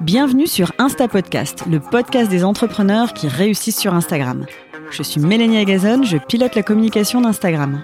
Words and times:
Bienvenue 0.00 0.48
sur 0.48 0.72
Insta 0.78 1.06
Podcast, 1.06 1.64
le 1.70 1.78
podcast 1.78 2.28
des 2.28 2.42
entrepreneurs 2.42 3.12
qui 3.12 3.28
réussissent 3.28 3.78
sur 3.78 3.94
Instagram. 3.94 4.44
Je 4.90 5.04
suis 5.04 5.20
Mélanie 5.20 5.58
Agazon, 5.58 6.02
je 6.02 6.16
pilote 6.16 6.56
la 6.56 6.64
communication 6.64 7.20
d'Instagram. 7.20 7.82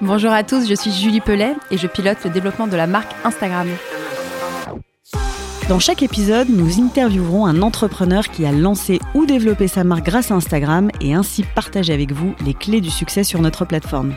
Bonjour 0.00 0.32
à 0.32 0.42
tous, 0.42 0.68
je 0.68 0.74
suis 0.74 0.90
Julie 0.90 1.20
Pellet 1.20 1.54
et 1.70 1.78
je 1.78 1.86
pilote 1.86 2.18
le 2.24 2.30
développement 2.30 2.66
de 2.66 2.76
la 2.76 2.88
marque 2.88 3.12
Instagram. 3.24 3.68
Dans 5.68 5.78
chaque 5.78 6.02
épisode, 6.02 6.48
nous 6.48 6.80
interviewerons 6.80 7.46
un 7.46 7.62
entrepreneur 7.62 8.28
qui 8.28 8.44
a 8.44 8.50
lancé 8.50 8.98
ou 9.14 9.26
développé 9.26 9.68
sa 9.68 9.84
marque 9.84 10.06
grâce 10.06 10.32
à 10.32 10.34
Instagram 10.34 10.90
et 11.00 11.14
ainsi 11.14 11.44
partager 11.54 11.92
avec 11.92 12.10
vous 12.10 12.34
les 12.44 12.54
clés 12.54 12.80
du 12.80 12.90
succès 12.90 13.22
sur 13.22 13.40
notre 13.40 13.64
plateforme. 13.64 14.14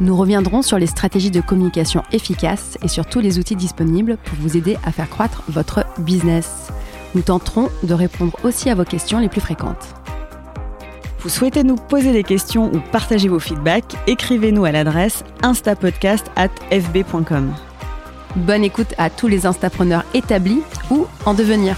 Nous 0.00 0.16
reviendrons 0.16 0.62
sur 0.62 0.78
les 0.78 0.86
stratégies 0.86 1.30
de 1.30 1.40
communication 1.40 2.02
efficaces 2.12 2.78
et 2.82 2.88
sur 2.88 3.06
tous 3.06 3.20
les 3.20 3.38
outils 3.38 3.56
disponibles 3.56 4.16
pour 4.24 4.38
vous 4.38 4.56
aider 4.56 4.78
à 4.84 4.92
faire 4.92 5.10
croître 5.10 5.42
votre 5.48 5.84
business. 5.98 6.68
Nous 7.14 7.22
tenterons 7.22 7.70
de 7.82 7.94
répondre 7.94 8.36
aussi 8.42 8.68
à 8.70 8.74
vos 8.74 8.84
questions 8.84 9.18
les 9.18 9.28
plus 9.28 9.40
fréquentes. 9.40 9.94
Vous 11.20 11.28
souhaitez 11.28 11.62
nous 11.62 11.76
poser 11.76 12.12
des 12.12 12.24
questions 12.24 12.72
ou 12.72 12.80
partager 12.90 13.28
vos 13.28 13.38
feedbacks 13.38 13.94
Écrivez-nous 14.08 14.64
à 14.64 14.72
l'adresse 14.72 15.22
instapodcast.fb.com. 15.42 17.54
Bonne 18.34 18.64
écoute 18.64 18.94
à 18.98 19.08
tous 19.10 19.28
les 19.28 19.46
instapreneurs 19.46 20.04
établis 20.14 20.62
ou 20.90 21.06
en 21.26 21.34
devenir. 21.34 21.76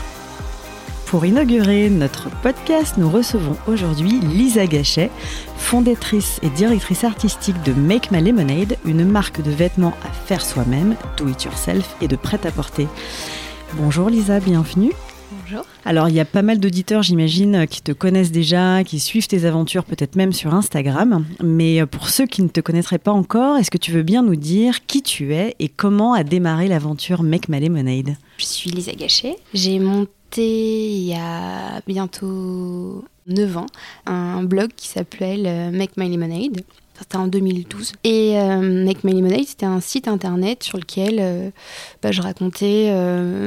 Pour 1.15 1.27
inaugurer 1.27 1.91
notre 1.91 2.29
podcast, 2.43 2.97
nous 2.99 3.09
recevons 3.09 3.57
aujourd'hui 3.69 4.19
Lisa 4.19 4.67
Gachet, 4.67 5.13
fondatrice 5.57 6.41
et 6.43 6.51
directrice 6.51 7.05
artistique 7.05 7.55
de 7.63 7.73
Make 7.73 8.11
My 8.11 8.21
Lemonade, 8.21 8.77
une 8.85 9.05
marque 9.05 9.41
de 9.41 9.53
vêtements 9.53 9.95
à 10.03 10.11
faire 10.11 10.45
soi-même, 10.45 10.97
do 11.17 11.29
it 11.29 11.45
yourself 11.45 11.95
et 12.01 12.09
de 12.09 12.17
prêt-à-porter. 12.17 12.89
Bonjour 13.75 14.11
Lisa, 14.11 14.41
bienvenue. 14.41 14.91
Bonjour. 15.31 15.65
Alors, 15.85 16.09
il 16.09 16.17
y 16.17 16.21
a 16.21 16.25
pas 16.25 16.43
mal 16.43 16.59
d'auditeurs, 16.59 17.05
j'imagine, 17.05 17.69
qui 17.69 17.81
te 17.81 17.93
connaissent 17.93 18.33
déjà, 18.33 18.83
qui 18.83 18.99
suivent 18.99 19.29
tes 19.29 19.45
aventures, 19.45 19.85
peut-être 19.85 20.17
même 20.17 20.33
sur 20.33 20.53
Instagram. 20.53 21.25
Mais 21.45 21.87
pour 21.87 22.09
ceux 22.09 22.27
qui 22.27 22.43
ne 22.43 22.49
te 22.49 22.61
connaîtraient 22.61 22.99
pas 22.99 23.13
encore, 23.13 23.57
est-ce 23.57 23.71
que 23.71 23.79
tu 23.79 23.93
veux 23.93 24.03
bien 24.03 24.25
nous 24.25 24.35
dire 24.35 24.85
qui 24.87 25.01
tu 25.01 25.33
es 25.33 25.55
et 25.61 25.69
comment 25.69 26.13
a 26.13 26.25
démarré 26.25 26.67
l'aventure 26.67 27.23
Make 27.23 27.49
My 27.49 27.61
Lemonade? 27.61 28.17
Je 28.39 28.45
suis 28.45 28.71
Lisa 28.71 28.93
Gachet. 28.93 29.37
J'ai 29.53 29.79
monté 29.79 30.11
il 30.43 31.07
y 31.07 31.15
a 31.15 31.81
bientôt 31.87 33.05
9 33.27 33.57
ans 33.57 33.67
un 34.07 34.43
blog 34.43 34.71
qui 34.77 34.89
s'appelle 34.89 35.47
euh, 35.47 35.71
Make 35.71 35.97
My 35.97 36.11
Lemonade. 36.11 36.63
C'était 36.97 37.17
en 37.17 37.27
2012. 37.27 37.93
Et 38.05 38.39
euh, 38.39 38.85
Make 38.85 39.03
My 39.03 39.15
Lemonade, 39.15 39.45
c'était 39.47 39.67
un 39.67 39.81
site 39.81 40.07
internet 40.07 40.63
sur 40.63 40.79
lequel 40.79 41.17
euh, 41.19 41.51
bah, 42.03 42.13
je 42.13 42.23
racontais 42.23 42.93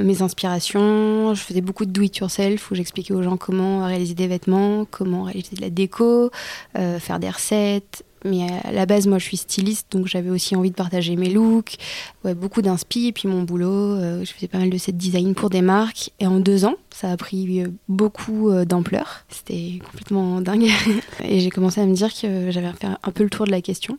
mes 0.03 0.21
inspirations. 0.21 1.33
Je 1.33 1.41
faisais 1.41 1.61
beaucoup 1.61 1.85
de 1.85 1.91
do-it-yourself 1.91 2.69
où 2.69 2.75
j'expliquais 2.75 3.13
aux 3.13 3.23
gens 3.23 3.37
comment 3.37 3.85
réaliser 3.85 4.15
des 4.15 4.27
vêtements, 4.27 4.85
comment 4.89 5.23
réaliser 5.23 5.55
de 5.55 5.61
la 5.61 5.69
déco, 5.69 6.29
faire 6.73 7.19
des 7.19 7.29
recettes, 7.29 8.03
mais 8.25 8.47
à 8.63 8.71
la 8.71 8.85
base, 8.85 9.07
moi, 9.07 9.19
je 9.19 9.25
suis 9.25 9.37
styliste, 9.37 9.91
donc 9.91 10.07
j'avais 10.07 10.29
aussi 10.29 10.55
envie 10.55 10.71
de 10.71 10.75
partager 10.75 11.15
mes 11.15 11.29
looks, 11.29 11.77
ouais, 12.23 12.33
beaucoup 12.33 12.61
d'inspi, 12.61 13.07
et 13.07 13.11
puis 13.11 13.27
mon 13.27 13.43
boulot, 13.43 13.95
euh, 13.95 14.23
je 14.25 14.31
faisais 14.31 14.47
pas 14.47 14.57
mal 14.57 14.69
de 14.69 14.77
set 14.77 14.97
design 14.97 15.35
pour 15.35 15.49
des 15.49 15.61
marques. 15.61 16.11
Et 16.19 16.27
en 16.27 16.39
deux 16.39 16.65
ans, 16.65 16.75
ça 16.91 17.11
a 17.11 17.17
pris 17.17 17.61
euh, 17.61 17.67
beaucoup 17.87 18.49
euh, 18.49 18.65
d'ampleur. 18.65 19.25
C'était 19.29 19.79
complètement 19.85 20.41
dingue. 20.41 20.69
et 21.23 21.39
j'ai 21.39 21.49
commencé 21.49 21.81
à 21.81 21.85
me 21.85 21.93
dire 21.93 22.09
que 22.13 22.51
j'avais 22.51 22.71
fait 22.73 22.87
un 22.87 23.11
peu 23.11 23.23
le 23.23 23.29
tour 23.29 23.45
de 23.45 23.51
la 23.51 23.61
question. 23.61 23.97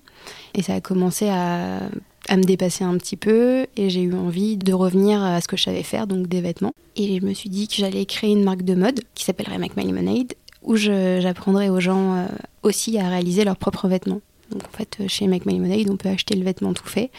Et 0.55 0.62
ça 0.62 0.74
a 0.74 0.80
commencé 0.80 1.28
à, 1.28 1.80
à 2.28 2.36
me 2.36 2.42
dépasser 2.42 2.84
un 2.84 2.96
petit 2.98 3.16
peu, 3.16 3.66
et 3.77 3.89
j'ai 3.89 4.02
eu 4.02 4.14
envie 4.14 4.56
de 4.56 4.72
revenir 4.72 5.22
à 5.22 5.41
ce 5.41 5.48
que 5.48 5.56
je 5.56 5.64
savais 5.64 5.83
faire, 5.83 6.06
donc 6.06 6.27
des 6.27 6.41
vêtements. 6.41 6.74
Et 6.96 7.20
je 7.20 7.24
me 7.24 7.34
suis 7.34 7.50
dit 7.50 7.69
que 7.69 7.74
j'allais 7.74 8.05
créer 8.05 8.33
une 8.33 8.44
marque 8.44 8.62
de 8.62 8.74
mode 8.74 9.00
qui 9.14 9.24
s'appellerait 9.24 9.58
Lemonade 9.58 10.34
où 10.62 10.77
j'apprendrai 10.77 11.70
aux 11.70 11.81
gens 11.81 12.14
euh, 12.14 12.27
aussi 12.62 12.98
à 12.98 13.09
réaliser 13.09 13.45
leurs 13.45 13.57
propres 13.57 13.89
vêtements. 13.89 14.20
Donc 14.51 14.63
en 14.64 14.77
fait, 14.77 15.08
chez 15.08 15.27
Make 15.27 15.46
My 15.46 15.86
on 15.91 15.96
peut 15.96 16.08
acheter 16.08 16.35
le 16.35 16.45
vêtement 16.45 16.73
tout 16.73 16.86
fait 16.86 17.11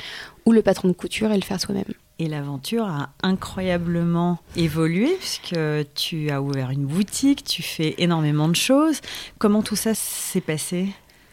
ou 0.46 0.52
le 0.52 0.62
patron 0.62 0.88
de 0.88 0.94
couture 0.94 1.32
et 1.32 1.36
le 1.36 1.44
faire 1.44 1.62
soi-même. 1.62 1.94
Et 2.18 2.28
l'aventure 2.28 2.86
a 2.86 3.12
incroyablement 3.24 4.40
évolué 4.58 5.16
puisque 5.20 5.56
tu 5.96 6.30
as 6.30 6.42
ouvert 6.42 6.70
une 6.72 6.86
boutique, 6.86 7.44
tu 7.46 7.62
fais 7.62 7.96
énormément 7.98 8.50
de 8.50 8.56
choses. 8.56 9.00
Comment 9.38 9.62
tout 9.62 9.78
ça 9.78 9.94
s'est 9.96 10.42
passé? 10.42 10.90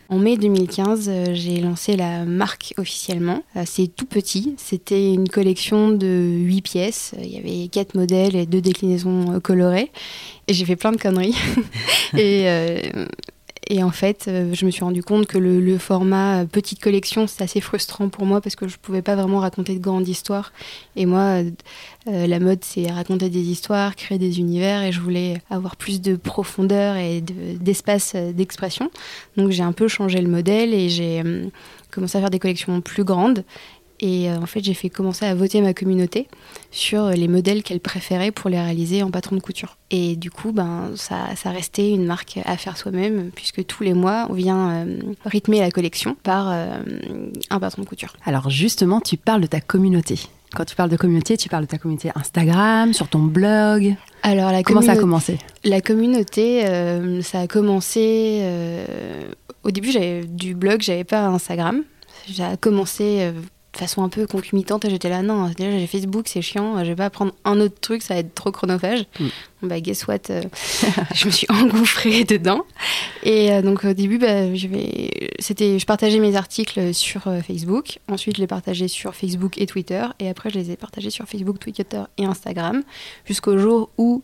En 0.09 0.19
mai 0.19 0.37
2015, 0.37 1.09
euh, 1.09 1.25
j'ai 1.33 1.61
lancé 1.61 1.97
la 1.97 2.25
marque 2.25 2.75
officiellement. 2.79 3.43
Euh, 3.57 3.63
c'est 3.65 3.89
tout 3.89 4.07
petit, 4.07 4.55
c'était 4.59 5.13
une 5.13 5.29
collection 5.29 5.91
de 5.91 6.07
8 6.07 6.63
pièces. 6.63 7.15
Il 7.23 7.31
y 7.31 7.39
avait 7.39 7.69
4 7.69 7.95
modèles 7.95 8.37
et 8.37 8.47
2 8.47 8.61
déclinaisons 8.61 9.41
colorées. 9.41 9.91
Et 10.49 10.55
j'ai 10.55 10.65
fait 10.65 10.77
plein 10.77 10.93
de 10.93 10.99
conneries. 10.99 11.35
et, 12.17 12.47
et 13.69 13.83
en 13.83 13.91
fait, 13.91 14.27
euh, 14.29 14.55
je 14.55 14.65
me 14.65 14.71
suis 14.71 14.85
rendu 14.85 15.03
compte 15.03 15.27
que 15.27 15.39
le, 15.39 15.79
format 15.79 16.43
euh, 16.43 16.45
petite 16.45 16.81
collection, 16.81 17.27
c'est 17.27 17.43
assez 17.43 17.61
frustrant 17.61 18.09
pour 18.09 18.25
moi 18.25 18.41
parce 18.41 18.55
que 18.55 18.69
je 18.69 18.75
ne 18.75 18.79
pouvais 18.79 19.03
pas 19.03 19.17
vraiment 19.17 19.41
raconter 19.41 19.75
de 19.75 19.81
grandes 19.81 20.07
histoires. 20.07 20.53
Et 20.95 21.05
moi, 21.05 21.43
euh, 22.07 22.27
la 22.27 22.39
mode, 22.39 22.61
c'est 22.63 22.87
raconter 22.91 23.29
des 23.29 23.41
histoires, 23.41 23.97
créer 23.97 24.19
des 24.19 24.39
univers, 24.39 24.83
et 24.85 24.93
je 24.93 25.01
voulais 25.01 25.41
avoir 25.51 25.75
plus 25.77 26.01
de 26.01 26.15
profondeur 26.15 26.97
et 26.97 27.21
d'espace 27.21 28.15
d'expression. 28.15 28.91
Donc 29.37 29.51
j'ai 29.51 29.65
un 29.65 29.73
peu 29.73 29.89
changé 29.89 30.21
le 30.21 30.29
modèle 30.29 30.73
et 30.73 30.89
j'ai 30.89 31.23
commencé 31.91 32.19
à 32.19 32.21
faire 32.21 32.31
des 32.31 32.39
collections 32.39 32.81
plus 32.81 33.05
grandes. 33.05 33.45
Et 34.01 34.31
euh, 34.31 34.37
en 34.37 34.47
fait, 34.47 34.63
j'ai 34.63 34.75
fait 34.75 34.91
commencer 34.91 35.25
à 35.25 35.35
voter 35.35 35.61
ma 35.61 35.73
communauté 35.73 36.29
sur 36.71 37.09
les 37.11 37.29
modèles 37.29 37.63
qu'elle 37.63 37.81
préférait 37.81 38.31
pour 38.31 38.51
les 38.51 38.61
réaliser 38.61 39.03
en 39.03 39.11
patron 39.11 39.37
de 39.37 39.41
couture. 39.41 39.77
Et 39.91 40.17
du 40.17 40.31
coup, 40.31 40.53
ben, 40.53 40.91
ça, 40.97 41.35
ça 41.37 41.51
restait 41.51 41.91
une 41.91 42.05
marque 42.05 42.39
à 42.45 42.57
faire 42.57 42.77
soi-même, 42.77 43.31
puisque 43.35 43.65
tous 43.67 43.83
les 43.83 43.95
mois, 43.95 44.27
on 44.29 44.35
vient 44.35 44.71
euh, 44.71 45.01
rythmer 45.25 45.61
la 45.61 45.71
collection 45.71 46.17
par 46.23 46.51
euh, 46.51 46.79
un 47.51 47.61
patron 47.61 47.83
de 47.83 47.87
couture. 47.87 48.15
Alors 48.25 48.51
justement, 48.51 49.01
tu 49.01 49.17
parles 49.17 49.41
de 49.41 49.47
ta 49.47 49.61
communauté. 49.61 50.19
Quand 50.55 50.65
tu 50.65 50.77
parles 50.77 50.91
de 50.91 50.97
communauté, 50.97 51.37
tu 51.37 51.49
parles 51.49 51.65
de 51.65 51.71
ta 51.71 51.79
communauté 51.79 52.11
Instagram, 52.15 52.93
sur 52.93 53.09
ton 53.09 53.19
blog. 53.19 53.95
Alors, 54.23 54.53
la 54.53 54.63
comment 54.63 54.81
ça 54.81 54.93
a 54.93 54.97
commencé? 54.97 55.39
La 55.65 55.81
communauté, 55.81 56.63
ça 57.23 57.41
a 57.41 57.47
commencé. 57.47 58.43
au 59.65 59.71
début, 59.71 59.91
j'avais 59.91 60.25
du 60.25 60.55
blog, 60.55 60.81
j'avais 60.81 61.05
pas 61.05 61.27
Instagram. 61.27 61.83
J'ai 62.29 62.45
commencé 62.61 63.33
façon 63.79 64.03
un 64.03 64.09
peu 64.09 64.27
concomitante 64.27 64.85
et 64.85 64.91
j'étais 64.91 65.09
là 65.09 65.23
non 65.23 65.49
déjà 65.49 65.71
j'ai 65.71 65.87
Facebook 65.87 66.29
c'est 66.29 66.43
chiant 66.43 66.83
je 66.85 66.89
vais 66.89 66.97
pas 66.97 67.11
prendre 67.11 67.33
un 67.45 67.61
autre 67.61 67.79
truc 67.81 68.03
ça 68.03 68.15
va 68.15 68.21
être 68.21 68.35
trop 68.35 68.51
chronophage. 68.51 69.07
Mm. 69.19 69.27
bah 69.63 69.81
guess 69.81 70.07
what 70.07 70.31
euh, 70.31 70.43
je 71.15 71.27
me 71.27 71.31
suis 71.31 71.47
engouffrée 71.51 72.25
dedans. 72.29 72.63
Et 73.23 73.53
euh, 73.53 73.63
donc 73.63 73.85
au 73.85 73.93
début 73.93 74.19
bah, 74.19 74.55
je 74.55 74.69
vais 74.69 75.31
c'était 75.39 75.79
je 75.79 75.87
partageais 75.87 76.19
mes 76.19 76.37
articles 76.37 76.95
sur 76.95 77.27
euh, 77.29 77.41
Facebook. 77.41 77.99
Ensuite 78.09 78.37
je 78.37 78.41
les 78.41 78.47
partageais 78.47 78.89
sur 78.89 79.15
Facebook 79.15 79.59
et 79.59 79.67
Twitter. 79.67 80.05
Et 80.19 80.29
après 80.29 80.51
je 80.51 80.57
les 80.57 80.71
ai 80.71 80.77
partagés 80.77 81.11
sur 81.11 81.27
Facebook 81.27 81.59
Twitter 81.59 82.03
et 82.19 82.25
Instagram. 82.25 82.83
Jusqu'au 83.25 83.59
jour 83.59 83.91
où 83.99 84.23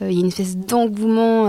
il 0.00 0.12
y 0.12 0.16
a 0.16 0.20
une 0.20 0.26
espèce 0.26 0.56
d'engouement 0.56 1.48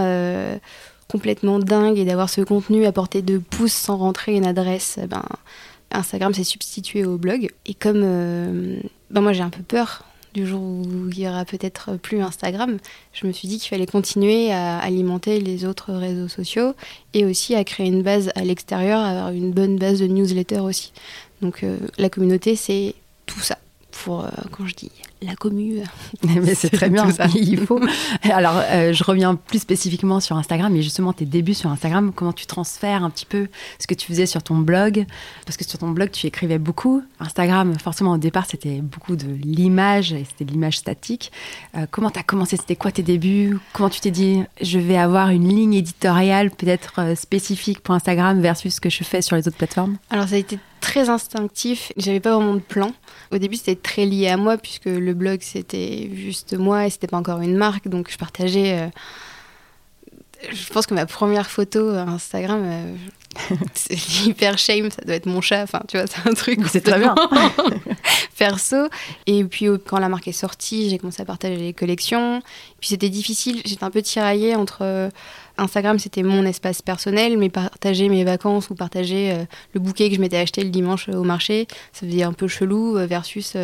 complètement 1.08 1.60
dingue 1.60 1.98
et 1.98 2.06
d'avoir 2.06 2.30
ce 2.30 2.42
contenu 2.42 2.86
à 2.86 2.92
portée 2.92 3.22
de 3.22 3.38
pouce 3.38 3.74
sans 3.74 3.98
rentrer 3.98 4.36
une 4.36 4.46
adresse 4.46 5.00
ben 5.10 5.24
Instagram 5.98 6.34
s'est 6.34 6.44
substitué 6.44 7.06
au 7.06 7.18
blog. 7.18 7.50
Et 7.66 7.74
comme 7.74 8.02
ben 9.12 9.22
moi 9.22 9.34
j'ai 9.34 9.42
un 9.42 9.50
peu 9.50 9.64
peur 9.64 10.04
du 10.36 10.46
jour 10.46 10.62
où 10.62 11.10
il 11.10 11.20
y 11.20 11.28
aura 11.28 11.46
peut-être 11.46 11.96
plus 11.96 12.22
Instagram, 12.22 12.78
je 13.14 13.26
me 13.26 13.32
suis 13.32 13.48
dit 13.48 13.58
qu'il 13.58 13.70
fallait 13.70 13.86
continuer 13.86 14.52
à 14.52 14.80
alimenter 14.80 15.40
les 15.40 15.64
autres 15.64 15.94
réseaux 15.94 16.28
sociaux 16.28 16.74
et 17.14 17.26
aussi 17.26 17.56
à 17.56 17.64
créer 17.64 17.88
une 17.88 18.04
base 18.04 18.32
à 18.36 18.44
l'extérieur, 18.44 19.00
avoir 19.00 19.32
une 19.32 19.52
bonne 19.52 19.78
base 19.78 20.00
de 20.00 20.08
newsletter 20.08 20.60
aussi. 20.60 20.92
Donc 21.42 21.64
euh, 21.64 21.78
la 21.98 22.10
communauté, 22.10 22.58
c'est 22.58 22.96
tout 23.26 23.40
ça 23.40 23.58
pour, 24.04 24.26
euh, 24.26 24.30
quand 24.52 24.66
je 24.66 24.76
dis 24.76 24.92
la 25.22 25.36
commu. 25.36 25.82
Mais 26.24 26.56
c'est 26.56 26.70
très 26.70 26.90
bien, 26.90 27.08
il 27.36 27.60
faut. 27.60 27.80
Alors, 28.24 28.62
euh, 28.72 28.94
je 28.94 29.04
reviens 29.04 29.36
plus 29.36 29.60
spécifiquement 29.60 30.20
sur 30.20 30.36
Instagram, 30.38 30.72
mais 30.74 30.82
justement 30.82 31.14
tes 31.14 31.26
débuts 31.26 31.54
sur 31.54 31.70
Instagram, 31.70 32.12
comment 32.14 32.34
tu 32.34 32.46
transfères 32.46 33.04
un 33.04 33.10
petit 33.10 33.26
peu 33.26 33.48
ce 33.80 33.88
que 33.88 33.94
tu 33.94 34.08
faisais 34.08 34.26
sur 34.26 34.44
ton 34.44 34.58
blog? 34.58 35.06
Parce 35.46 35.58
que 35.58 35.64
sur 35.64 35.80
ton 35.80 35.90
blog, 35.90 36.12
tu 36.12 36.28
écrivais 36.28 36.60
beaucoup. 36.60 37.04
Instagram, 37.20 37.78
forcément, 37.80 38.14
au 38.14 38.18
départ, 38.18 38.46
c'était 38.46 38.82
beaucoup 38.82 39.16
de 39.16 39.28
l'image, 39.44 40.14
et 40.14 40.26
c'était 40.26 40.46
de 40.46 40.52
l'image 40.52 40.78
statique. 40.78 41.32
Euh, 41.76 41.86
comment 41.90 42.12
tu 42.12 42.20
as 42.20 42.24
commencé? 42.24 42.58
C'était 42.58 42.76
quoi 42.76 42.92
tes 42.92 43.04
débuts? 43.04 43.58
Comment 43.74 43.90
tu 43.90 44.02
t'es 44.02 44.12
dit, 44.12 44.44
je 44.62 44.80
vais 44.80 44.98
avoir 44.98 45.30
une 45.30 45.48
ligne 45.48 45.74
éditoriale 45.74 46.52
peut-être 46.52 47.18
spécifique 47.18 47.80
pour 47.80 47.96
Instagram 47.96 48.42
versus 48.42 48.76
ce 48.76 48.82
que 48.82 48.90
je 48.90 49.04
fais 49.04 49.22
sur 49.22 49.36
les 49.36 49.48
autres 49.48 49.58
plateformes? 49.58 49.98
Alors, 50.10 50.28
ça 50.28 50.36
a 50.36 50.40
été 50.40 50.60
très 50.86 51.10
instinctif. 51.10 51.92
J'avais 51.98 52.20
pas 52.20 52.36
vraiment 52.36 52.54
de 52.54 52.60
plan. 52.60 52.94
Au 53.32 53.40
début, 53.40 53.56
c'était 53.56 53.76
très 53.76 54.06
lié 54.06 54.28
à 54.28 54.38
moi 54.38 54.56
puisque 54.58 54.86
le 54.86 55.14
blog 55.16 55.40
c'était 55.42 56.12
juste 56.14 56.54
moi 56.54 56.86
et 56.86 56.92
c'était 56.92 57.08
pas 57.08 57.18
encore 57.18 57.42
une 57.42 57.58
marque, 57.58 57.88
donc 57.88 58.12
je 58.12 58.18
partageais. 58.18 58.80
Euh, 58.80 58.88
je 60.52 60.72
pense 60.72 60.86
que 60.86 60.94
ma 60.94 61.08
première 61.08 61.50
photo 61.50 61.90
Instagram, 61.90 62.62
euh, 62.64 62.96
c'est 63.74 64.28
hyper 64.28 64.60
shame, 64.60 64.92
ça 64.92 65.02
doit 65.02 65.16
être 65.16 65.26
mon 65.26 65.42
chat. 65.42 65.64
Enfin, 65.64 65.82
tu 65.88 65.98
vois, 65.98 66.06
c'est 66.06 66.30
un 66.30 66.34
truc. 66.34 66.60
C'est 66.72 66.82
très 66.82 67.00
bien. 67.00 67.16
perso. 68.38 68.88
Et 69.26 69.44
puis, 69.44 69.66
quand 69.88 69.98
la 69.98 70.08
marque 70.08 70.28
est 70.28 70.34
sortie, 70.34 70.92
j'ai 70.92 71.00
commencé 71.00 71.20
à 71.20 71.26
partager 71.26 71.56
les 71.56 71.74
collections. 71.74 72.44
Puis, 72.80 72.90
c'était 72.90 73.10
difficile. 73.10 73.62
J'étais 73.66 73.84
un 73.84 73.92
peu 73.92 74.04
tiraillée 74.04 74.56
entre. 74.56 75.10
Euh, 75.60 75.64
Instagram, 75.64 76.00
c'était 76.00 76.24
mon 76.24 76.46
espace 76.46 76.82
personnel, 76.82 77.38
mais 77.38 77.50
partager 77.50 78.10
mes 78.10 78.24
vacances 78.24 78.70
ou 78.70 78.76
partager 78.76 79.32
euh, 79.32 79.46
le 79.74 79.80
bouquet 79.80 80.10
que 80.10 80.16
je 80.16 80.22
m'étais 80.22 80.38
acheté 80.38 80.64
le 80.64 80.70
dimanche 80.70 81.10
au 81.10 81.24
marché, 81.24 81.68
ça 81.94 82.06
faisait 82.08 82.24
un 82.24 82.34
peu 82.34 82.48
chelou 82.48 82.96
versus 83.08 83.56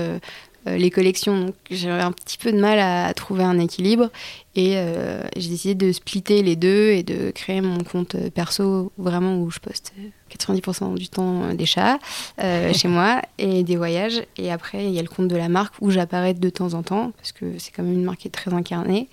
les 0.66 0.92
collections. 0.92 1.46
Donc 1.46 1.56
j'avais 1.70 2.02
un 2.02 2.12
petit 2.12 2.38
peu 2.38 2.52
de 2.52 2.60
mal 2.60 2.80
à 2.80 3.14
trouver 3.14 3.44
un 3.44 3.60
équilibre. 3.60 4.10
Et 4.56 4.74
euh, 4.76 5.22
j'ai 5.38 5.50
décidé 5.50 5.76
de 5.76 5.92
splitter 5.94 6.44
les 6.44 6.58
deux 6.58 6.90
et 6.90 7.04
de 7.04 7.32
créer 7.32 7.62
mon 7.62 7.84
compte 7.84 8.18
perso 8.32 8.92
vraiment 8.98 9.38
où 9.38 9.50
je 9.50 9.60
poste 9.60 9.94
90% 10.38 10.96
du 10.96 11.08
temps 11.10 11.54
des 11.54 11.66
chats 11.66 12.00
euh, 12.42 12.74
chez 12.74 12.90
moi 12.90 13.22
et 13.38 13.64
des 13.64 13.78
voyages. 13.78 14.24
Et 14.38 14.52
après, 14.52 14.86
il 14.86 14.92
y 14.92 15.00
a 15.00 15.02
le 15.02 15.08
compte 15.08 15.30
de 15.30 15.38
la 15.38 15.48
marque 15.48 15.76
où 15.80 15.90
j'apparais 15.90 16.34
de 16.34 16.50
temps 16.50 16.74
en 16.74 16.84
temps 16.84 17.12
parce 17.16 17.32
que 17.32 17.58
c'est 17.60 17.72
quand 17.72 17.84
même 17.84 17.94
une 17.94 18.04
marque 18.04 18.20
qui 18.20 18.28
est 18.28 18.32
très 18.32 18.54
incarnée. 18.54 19.08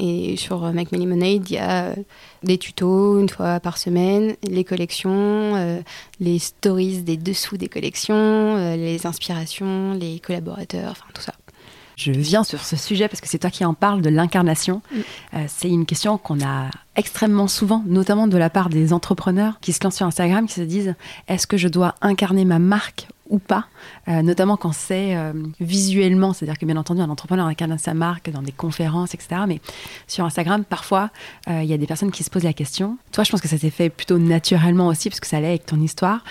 Et 0.00 0.36
sur 0.36 0.60
Make 0.72 0.90
Money 0.90 1.04
Lemonade, 1.04 1.50
il 1.50 1.54
y 1.54 1.58
a 1.58 1.94
des 2.42 2.58
tutos 2.58 3.20
une 3.20 3.28
fois 3.28 3.60
par 3.60 3.78
semaine, 3.78 4.34
les 4.42 4.64
collections, 4.64 5.12
euh, 5.56 5.80
les 6.18 6.38
stories 6.38 7.02
des 7.02 7.16
dessous 7.16 7.56
des 7.56 7.68
collections, 7.68 8.74
les 8.74 9.06
inspirations, 9.06 9.92
les 9.92 10.18
collaborateurs, 10.18 10.92
enfin 10.92 11.06
tout 11.14 11.22
ça 11.22 11.34
je 12.00 12.12
viens 12.12 12.44
sur 12.44 12.64
ce 12.64 12.76
sujet 12.76 13.08
parce 13.08 13.20
que 13.20 13.28
c'est 13.28 13.38
toi 13.38 13.50
qui 13.50 13.64
en 13.64 13.74
parles 13.74 14.00
de 14.00 14.08
l'incarnation. 14.08 14.80
Mm. 14.90 14.98
Euh, 15.34 15.44
c'est 15.48 15.68
une 15.68 15.86
question 15.86 16.18
qu'on 16.18 16.40
a 16.40 16.70
extrêmement 16.96 17.48
souvent, 17.48 17.84
notamment 17.86 18.26
de 18.26 18.38
la 18.38 18.50
part 18.50 18.68
des 18.68 18.92
entrepreneurs 18.92 19.58
qui 19.60 19.72
se 19.72 19.84
lancent 19.84 19.96
sur 19.96 20.06
Instagram, 20.06 20.46
qui 20.46 20.54
se 20.54 20.62
disent 20.62 20.94
est-ce 21.28 21.46
que 21.46 21.56
je 21.56 21.68
dois 21.68 21.94
incarner 22.00 22.44
ma 22.44 22.58
marque 22.58 23.08
ou 23.30 23.38
pas, 23.38 23.66
euh, 24.08 24.22
notamment 24.22 24.56
quand 24.56 24.72
c'est 24.72 25.16
euh, 25.16 25.32
visuellement, 25.60 26.32
c'est-à-dire 26.32 26.58
que 26.58 26.66
bien 26.66 26.76
entendu 26.76 27.00
un 27.00 27.08
entrepreneur 27.08 27.46
incarne 27.46 27.78
sa 27.78 27.94
marque 27.94 28.30
dans 28.30 28.42
des 28.42 28.52
conférences, 28.52 29.14
etc. 29.14 29.42
Mais 29.46 29.60
sur 30.06 30.24
Instagram, 30.24 30.64
parfois, 30.64 31.10
euh, 31.48 31.62
il 31.62 31.68
y 31.68 31.72
a 31.72 31.78
des 31.78 31.86
personnes 31.86 32.10
qui 32.10 32.24
se 32.24 32.30
posent 32.30 32.44
la 32.44 32.52
question. 32.52 32.98
Toi, 33.12 33.24
je 33.24 33.30
pense 33.30 33.40
que 33.40 33.48
ça 33.48 33.56
s'est 33.56 33.70
fait 33.70 33.88
plutôt 33.88 34.18
naturellement 34.18 34.88
aussi, 34.88 35.08
parce 35.08 35.20
que 35.20 35.26
ça 35.26 35.38
allait 35.38 35.48
avec 35.48 35.66
ton 35.66 35.80
histoire. 35.80 36.24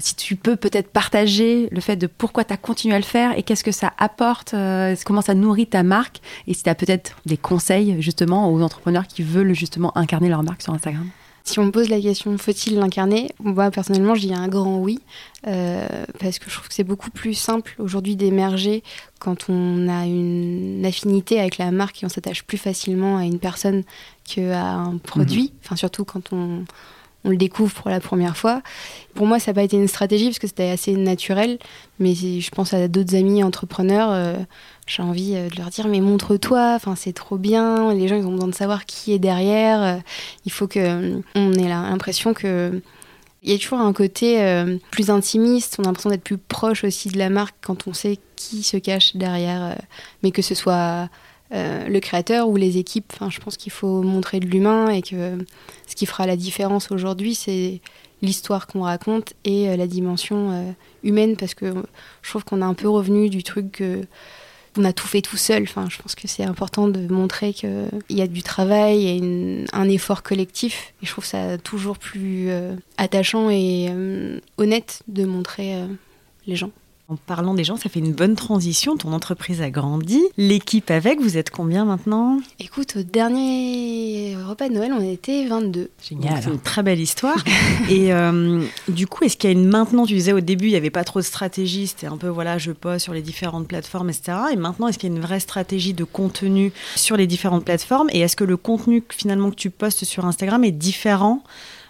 si 0.00 0.16
tu 0.16 0.36
peux 0.36 0.56
peut-être 0.56 0.90
partager 0.90 1.68
le 1.70 1.80
fait 1.80 1.96
de 1.96 2.06
pourquoi 2.06 2.44
tu 2.44 2.52
as 2.52 2.56
continué 2.56 2.94
à 2.94 2.98
le 2.98 3.04
faire 3.04 3.36
et 3.38 3.42
qu'est-ce 3.42 3.64
que 3.64 3.72
ça 3.72 3.92
apporte, 3.98 4.54
comment 5.04 5.22
ça 5.22 5.34
nourrit 5.34 5.66
ta 5.66 5.82
marque, 5.82 6.20
et 6.46 6.54
si 6.54 6.62
tu 6.62 6.70
as 6.70 6.74
peut-être 6.74 7.16
des 7.26 7.36
conseils 7.36 8.00
justement 8.00 8.50
aux 8.50 8.62
entrepreneurs 8.62 9.06
qui 9.06 9.22
veulent 9.22 9.54
justement 9.54 9.96
incarner 9.96 10.28
leur 10.28 10.42
marque 10.42 10.62
sur 10.62 10.72
Instagram. 10.72 11.06
Si 11.46 11.60
on 11.60 11.66
me 11.66 11.70
pose 11.70 11.88
la 11.88 12.00
question 12.00 12.36
faut-il 12.38 12.74
l'incarner? 12.74 13.30
Moi 13.38 13.70
personnellement, 13.70 14.16
j'y 14.16 14.30
ai 14.30 14.34
un 14.34 14.48
grand 14.48 14.78
oui 14.78 14.98
euh, 15.46 15.86
parce 16.18 16.40
que 16.40 16.50
je 16.50 16.56
trouve 16.56 16.66
que 16.66 16.74
c'est 16.74 16.82
beaucoup 16.82 17.10
plus 17.10 17.34
simple 17.34 17.76
aujourd'hui 17.78 18.16
d'émerger 18.16 18.82
quand 19.20 19.48
on 19.48 19.88
a 19.88 20.06
une 20.06 20.84
affinité 20.84 21.38
avec 21.38 21.58
la 21.58 21.70
marque 21.70 22.02
et 22.02 22.06
on 22.06 22.08
s'attache 22.08 22.42
plus 22.42 22.58
facilement 22.58 23.16
à 23.16 23.24
une 23.24 23.38
personne 23.38 23.84
qu'à 24.24 24.72
un 24.72 24.96
produit. 24.96 25.52
Mhm. 25.52 25.58
Enfin 25.64 25.76
surtout 25.76 26.04
quand 26.04 26.32
on, 26.32 26.64
on 27.26 27.30
le 27.30 27.36
découvre 27.36 27.74
pour 27.74 27.90
la 27.90 28.00
première 28.00 28.36
fois. 28.36 28.62
Pour 29.14 29.26
moi, 29.26 29.38
ça 29.38 29.50
n'a 29.50 29.56
pas 29.56 29.62
été 29.64 29.76
une 29.76 29.88
stratégie 29.88 30.26
parce 30.26 30.38
que 30.38 30.46
c'était 30.46 30.70
assez 30.70 30.92
naturel, 30.92 31.58
mais 31.98 32.14
je 32.14 32.50
pense 32.50 32.72
à 32.72 32.88
d'autres 32.88 33.14
amis 33.16 33.42
entrepreneurs. 33.42 34.10
Euh, 34.12 34.36
j'ai 34.86 35.02
envie 35.02 35.34
euh, 35.34 35.48
de 35.48 35.56
leur 35.56 35.68
dire 35.68 35.88
mais 35.88 36.00
montre-toi, 36.00 36.78
c'est 36.94 37.12
trop 37.12 37.36
bien. 37.36 37.92
Les 37.92 38.08
gens 38.08 38.16
ont 38.16 38.32
besoin 38.32 38.48
de 38.48 38.54
savoir 38.54 38.86
qui 38.86 39.12
est 39.12 39.18
derrière. 39.18 39.82
Euh, 39.82 39.96
il 40.44 40.52
faut 40.52 40.68
que 40.68 41.20
on 41.34 41.52
ait 41.54 41.68
l'impression 41.68 42.32
que 42.32 42.80
il 43.42 43.52
y 43.52 43.54
a 43.54 43.58
toujours 43.58 43.80
un 43.80 43.92
côté 43.92 44.64
plus 44.90 45.08
intimiste. 45.08 45.76
On 45.78 45.84
a 45.84 45.86
l'impression 45.86 46.10
d'être 46.10 46.24
plus 46.24 46.38
proche 46.38 46.82
aussi 46.82 47.10
de 47.10 47.18
la 47.18 47.30
marque 47.30 47.54
quand 47.60 47.86
on 47.86 47.92
sait 47.92 48.18
qui 48.34 48.64
se 48.64 48.76
cache 48.76 49.14
derrière, 49.14 49.76
mais 50.24 50.32
que 50.32 50.42
ce 50.42 50.56
soit 50.56 51.08
le 51.50 51.98
créateur 52.00 52.48
ou 52.48 52.56
les 52.56 52.78
équipes. 52.78 53.12
Enfin, 53.14 53.30
je 53.30 53.40
pense 53.40 53.56
qu'il 53.56 53.72
faut 53.72 54.02
montrer 54.02 54.40
de 54.40 54.46
l'humain 54.46 54.88
et 54.88 55.02
que 55.02 55.38
ce 55.86 55.94
qui 55.94 56.06
fera 56.06 56.26
la 56.26 56.36
différence 56.36 56.90
aujourd'hui, 56.90 57.34
c'est 57.34 57.80
l'histoire 58.22 58.66
qu'on 58.66 58.82
raconte 58.82 59.34
et 59.44 59.76
la 59.76 59.86
dimension 59.86 60.74
humaine, 61.04 61.36
parce 61.36 61.54
que 61.54 61.74
je 62.22 62.30
trouve 62.30 62.44
qu'on 62.44 62.62
a 62.62 62.66
un 62.66 62.74
peu 62.74 62.88
revenu 62.88 63.30
du 63.30 63.42
truc 63.42 63.72
que 63.72 64.00
on 64.78 64.84
a 64.84 64.92
tout 64.92 65.06
fait 65.06 65.22
tout 65.22 65.36
seul. 65.36 65.62
Enfin, 65.62 65.88
je 65.90 65.98
pense 65.98 66.14
que 66.14 66.28
c'est 66.28 66.44
important 66.44 66.88
de 66.88 67.12
montrer 67.12 67.52
qu'il 67.52 67.88
y 68.10 68.20
a 68.20 68.26
du 68.26 68.42
travail 68.42 69.06
et 69.06 69.66
un 69.72 69.88
effort 69.88 70.22
collectif. 70.22 70.94
Et 71.02 71.06
je 71.06 71.10
trouve 71.10 71.24
ça 71.24 71.58
toujours 71.58 71.98
plus 71.98 72.50
euh, 72.50 72.74
attachant 72.96 73.50
et 73.50 73.88
euh, 73.90 74.38
honnête 74.58 75.02
de 75.08 75.24
montrer 75.24 75.74
euh, 75.74 75.86
les 76.46 76.56
gens. 76.56 76.70
En 77.08 77.14
parlant 77.14 77.54
des 77.54 77.62
gens, 77.62 77.76
ça 77.76 77.88
fait 77.88 78.00
une 78.00 78.12
bonne 78.12 78.34
transition. 78.34 78.96
Ton 78.96 79.12
entreprise 79.12 79.62
a 79.62 79.70
grandi. 79.70 80.20
L'équipe 80.36 80.90
avec, 80.90 81.20
vous 81.20 81.36
êtes 81.36 81.50
combien 81.50 81.84
maintenant? 81.84 82.40
Écoute, 82.58 82.96
au 82.96 83.02
dernier 83.04 84.34
repas 84.44 84.68
de 84.68 84.74
Noël, 84.74 84.92
on 84.92 85.00
était 85.00 85.46
22. 85.46 85.88
Génial. 86.02 86.40
C'est 86.42 86.50
une 86.50 86.58
très 86.58 86.82
belle 86.82 86.98
histoire. 86.98 87.36
et 87.88 88.12
euh, 88.12 88.64
du 88.88 89.06
coup, 89.06 89.22
est-ce 89.22 89.36
qu'il 89.36 89.48
y 89.48 89.54
a 89.54 89.56
une. 89.56 89.68
Maintenant, 89.68 90.04
tu 90.04 90.14
disais 90.14 90.32
au 90.32 90.40
début, 90.40 90.66
il 90.66 90.70
n'y 90.70 90.76
avait 90.76 90.90
pas 90.90 91.04
trop 91.04 91.20
de 91.20 91.24
stratégie. 91.24 91.86
C'était 91.86 92.08
un 92.08 92.16
peu, 92.16 92.26
voilà, 92.26 92.58
je 92.58 92.72
poste 92.72 93.04
sur 93.04 93.14
les 93.14 93.22
différentes 93.22 93.68
plateformes, 93.68 94.10
etc. 94.10 94.38
Et 94.52 94.56
maintenant, 94.56 94.88
est-ce 94.88 94.98
qu'il 94.98 95.08
y 95.08 95.12
a 95.12 95.16
une 95.16 95.22
vraie 95.22 95.38
stratégie 95.38 95.94
de 95.94 96.02
contenu 96.02 96.72
sur 96.96 97.16
les 97.16 97.28
différentes 97.28 97.64
plateformes? 97.64 98.08
Et 98.12 98.18
est-ce 98.18 98.34
que 98.34 98.44
le 98.44 98.56
contenu 98.56 99.04
finalement 99.10 99.50
que 99.50 99.56
tu 99.56 99.70
postes 99.70 100.04
sur 100.04 100.24
Instagram 100.24 100.64
est 100.64 100.72
différent 100.72 101.44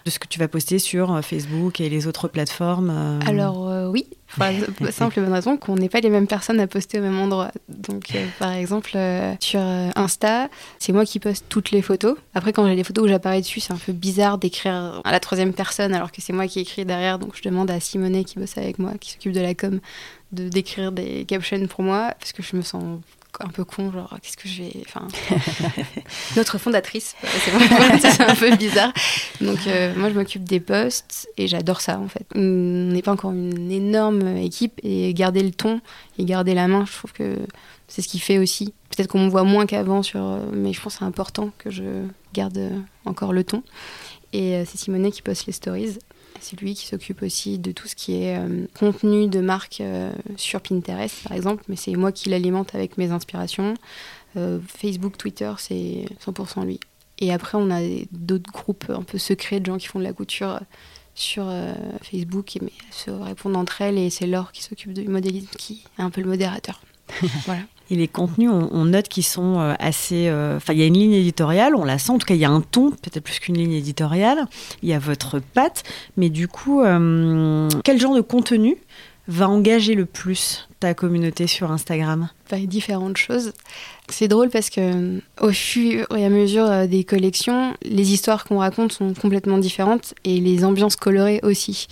de 0.07 0.11
ce 0.11 0.19
que 0.19 0.27
tu 0.27 0.39
vas 0.39 0.47
poster 0.47 0.79
sur 0.79 1.13
euh, 1.13 1.21
Facebook 1.21 1.81
et 1.81 1.89
les 1.89 2.07
autres 2.07 2.27
plateformes 2.29 2.89
euh? 2.89 3.19
Alors 3.27 3.67
euh, 3.67 3.89
oui, 3.89 4.05
simple 4.91 5.19
et 5.19 5.21
bonne 5.21 5.33
raison 5.33 5.57
qu'on 5.57 5.75
n'est 5.75 5.89
pas 5.89 5.99
les 5.99 6.09
mêmes 6.09 6.27
personnes 6.27 6.59
à 6.59 6.67
poster 6.67 6.99
au 6.99 7.01
même 7.01 7.19
endroit. 7.19 7.51
Donc 7.69 8.13
par 8.39 8.51
exemple 8.53 8.97
sur 9.39 9.59
Insta, 9.95 10.49
c'est 10.79 10.93
moi 10.93 11.05
qui 11.05 11.19
poste 11.19 11.45
toutes 11.49 11.71
les 11.71 11.81
photos. 11.81 12.17
Après 12.35 12.53
quand 12.53 12.67
j'ai 12.67 12.75
des 12.75 12.83
photos 12.83 13.05
où 13.05 13.07
j'apparais 13.07 13.41
dessus, 13.41 13.59
c'est 13.59 13.73
un 13.73 13.77
peu 13.77 13.93
bizarre 13.93 14.37
d'écrire 14.37 15.01
à 15.03 15.11
la 15.11 15.19
troisième 15.19 15.53
personne 15.53 15.93
alors 15.93 16.11
que 16.11 16.21
c'est 16.21 16.33
moi 16.33 16.47
qui 16.47 16.59
écris 16.59 16.85
derrière. 16.85 17.19
Donc 17.19 17.35
je 17.35 17.41
demande 17.47 17.71
à 17.71 17.79
Simonet 17.79 18.23
qui 18.23 18.39
bosse 18.39 18.57
avec 18.57 18.79
moi, 18.79 18.93
qui 18.99 19.11
s'occupe 19.11 19.31
de 19.31 19.41
la 19.41 19.53
com, 19.53 19.79
de 20.31 20.49
d'écrire 20.49 20.91
des 20.91 21.25
captions 21.25 21.65
pour 21.67 21.83
moi 21.83 22.13
parce 22.19 22.33
que 22.33 22.43
je 22.43 22.55
me 22.55 22.61
sens 22.61 22.83
un 23.39 23.49
peu 23.49 23.63
con, 23.63 23.91
genre 23.91 24.17
qu'est-ce 24.21 24.37
que 24.37 24.47
je 24.47 24.63
vais. 24.63 24.73
Enfin, 24.87 25.07
notre 26.35 26.57
fondatrice, 26.57 27.15
c'est 28.01 28.21
un 28.21 28.35
peu 28.35 28.55
bizarre. 28.55 28.93
Donc 29.41 29.59
euh, 29.67 29.93
moi 29.95 30.09
je 30.09 30.15
m'occupe 30.15 30.43
des 30.43 30.59
posts 30.59 31.29
et 31.37 31.47
j'adore 31.47 31.81
ça 31.81 31.99
en 31.99 32.07
fait. 32.07 32.25
On 32.35 32.41
n'est 32.41 33.01
pas 33.01 33.11
encore 33.11 33.31
une 33.31 33.71
énorme 33.71 34.37
équipe 34.37 34.79
et 34.83 35.13
garder 35.13 35.43
le 35.43 35.51
ton 35.51 35.81
et 36.17 36.25
garder 36.25 36.53
la 36.53 36.67
main, 36.67 36.85
je 36.85 36.93
trouve 36.93 37.13
que 37.13 37.37
c'est 37.87 38.01
ce 38.01 38.07
qui 38.07 38.19
fait 38.19 38.37
aussi. 38.37 38.73
Peut-être 38.95 39.09
qu'on 39.09 39.19
me 39.19 39.29
voit 39.29 39.43
moins 39.43 39.65
qu'avant 39.65 40.03
sur, 40.03 40.39
mais 40.51 40.73
je 40.73 40.81
pense 40.81 40.93
que 40.93 40.99
c'est 40.99 41.05
important 41.05 41.51
que 41.57 41.69
je 41.69 41.83
garde 42.33 42.71
encore 43.05 43.33
le 43.33 43.43
ton. 43.43 43.63
Et 44.33 44.55
euh, 44.55 44.63
c'est 44.65 44.77
Simonet 44.77 45.11
qui 45.11 45.21
poste 45.21 45.45
les 45.45 45.53
stories 45.53 45.99
c'est 46.39 46.59
lui 46.59 46.73
qui 46.73 46.85
s'occupe 46.85 47.21
aussi 47.21 47.59
de 47.59 47.71
tout 47.71 47.87
ce 47.87 47.95
qui 47.95 48.23
est 48.23 48.37
euh, 48.37 48.65
contenu 48.77 49.27
de 49.27 49.39
marque 49.39 49.81
euh, 49.81 50.11
sur 50.35 50.61
Pinterest, 50.61 51.23
par 51.23 51.33
exemple, 51.33 51.63
mais 51.67 51.75
c'est 51.75 51.93
moi 51.93 52.11
qui 52.11 52.29
l'alimente 52.29 52.75
avec 52.75 52.97
mes 52.97 53.11
inspirations. 53.11 53.75
Euh, 54.35 54.59
Facebook, 54.67 55.17
Twitter, 55.17 55.51
c'est 55.57 56.05
100% 56.25 56.65
lui. 56.65 56.79
Et 57.19 57.33
après, 57.33 57.57
on 57.57 57.71
a 57.71 57.81
d'autres 58.11 58.51
groupes 58.51 58.85
un 58.89 59.03
peu 59.03 59.17
secrets 59.17 59.59
de 59.59 59.65
gens 59.65 59.77
qui 59.77 59.87
font 59.87 59.99
de 59.99 60.03
la 60.03 60.13
couture 60.13 60.59
sur 61.15 61.51
Facebook, 62.03 62.59
mais 62.61 62.71
elles 62.77 62.93
se 62.93 63.09
répondent 63.09 63.55
entre 63.55 63.81
elles, 63.81 63.97
et 63.97 64.11
c'est 64.11 64.27
Laure 64.27 64.51
qui 64.51 64.61
s'occupe 64.61 64.93
du 64.93 65.07
modélisme, 65.07 65.49
qui 65.57 65.83
est 65.97 66.01
un 66.03 66.11
peu 66.11 66.21
le 66.21 66.27
modérateur. 66.27 66.79
voilà. 67.45 67.63
Et 67.89 67.95
les 67.95 68.07
contenus, 68.07 68.49
on, 68.51 68.85
note 68.85 69.07
qu'ils 69.07 69.23
sont 69.23 69.59
euh, 69.59 69.73
assez. 69.79 70.27
Euh, 70.27 70.57
enfin, 70.57 70.73
il 70.73 70.79
y 70.79 70.83
a 70.83 70.85
une 70.85 70.97
ligne 70.97 71.13
éditoriale, 71.13 71.75
on 71.75 71.85
la 71.85 71.97
sent. 71.97 72.11
En 72.11 72.17
tout 72.17 72.25
cas, 72.25 72.33
il 72.33 72.39
y 72.41 72.45
a 72.45 72.49
un 72.49 72.61
ton, 72.61 72.91
peut-être 72.91 73.21
plus 73.21 73.39
qu'une 73.39 73.57
ligne 73.57 73.73
éditoriale. 73.73 74.45
Il 74.83 74.89
y 74.89 74.93
a 74.93 74.99
votre 74.99 75.39
patte. 75.39 75.83
Mais 76.17 76.29
du 76.29 76.47
coup, 76.47 76.81
euh, 76.81 77.69
quel 77.83 77.99
genre 77.99 78.15
de 78.15 78.21
contenu 78.21 78.77
va 79.27 79.47
engager 79.47 79.93
le 79.93 80.05
plus 80.05 80.67
ta 80.79 80.93
communauté 80.93 81.47
sur 81.47 81.71
Instagram? 81.71 82.29
Différentes 82.55 83.17
choses. 83.17 83.53
C'est 84.09 84.27
drôle 84.27 84.49
parce 84.49 84.69
que 84.69 85.19
au 85.41 85.51
fur 85.51 86.07
et 86.15 86.25
à 86.25 86.29
mesure 86.29 86.87
des 86.87 87.03
collections, 87.03 87.75
les 87.83 88.13
histoires 88.13 88.45
qu'on 88.45 88.59
raconte 88.59 88.93
sont 88.93 89.13
complètement 89.13 89.57
différentes 89.57 90.13
et 90.23 90.39
les 90.39 90.63
ambiances 90.63 90.95
colorées 90.95 91.41
aussi. 91.43 91.87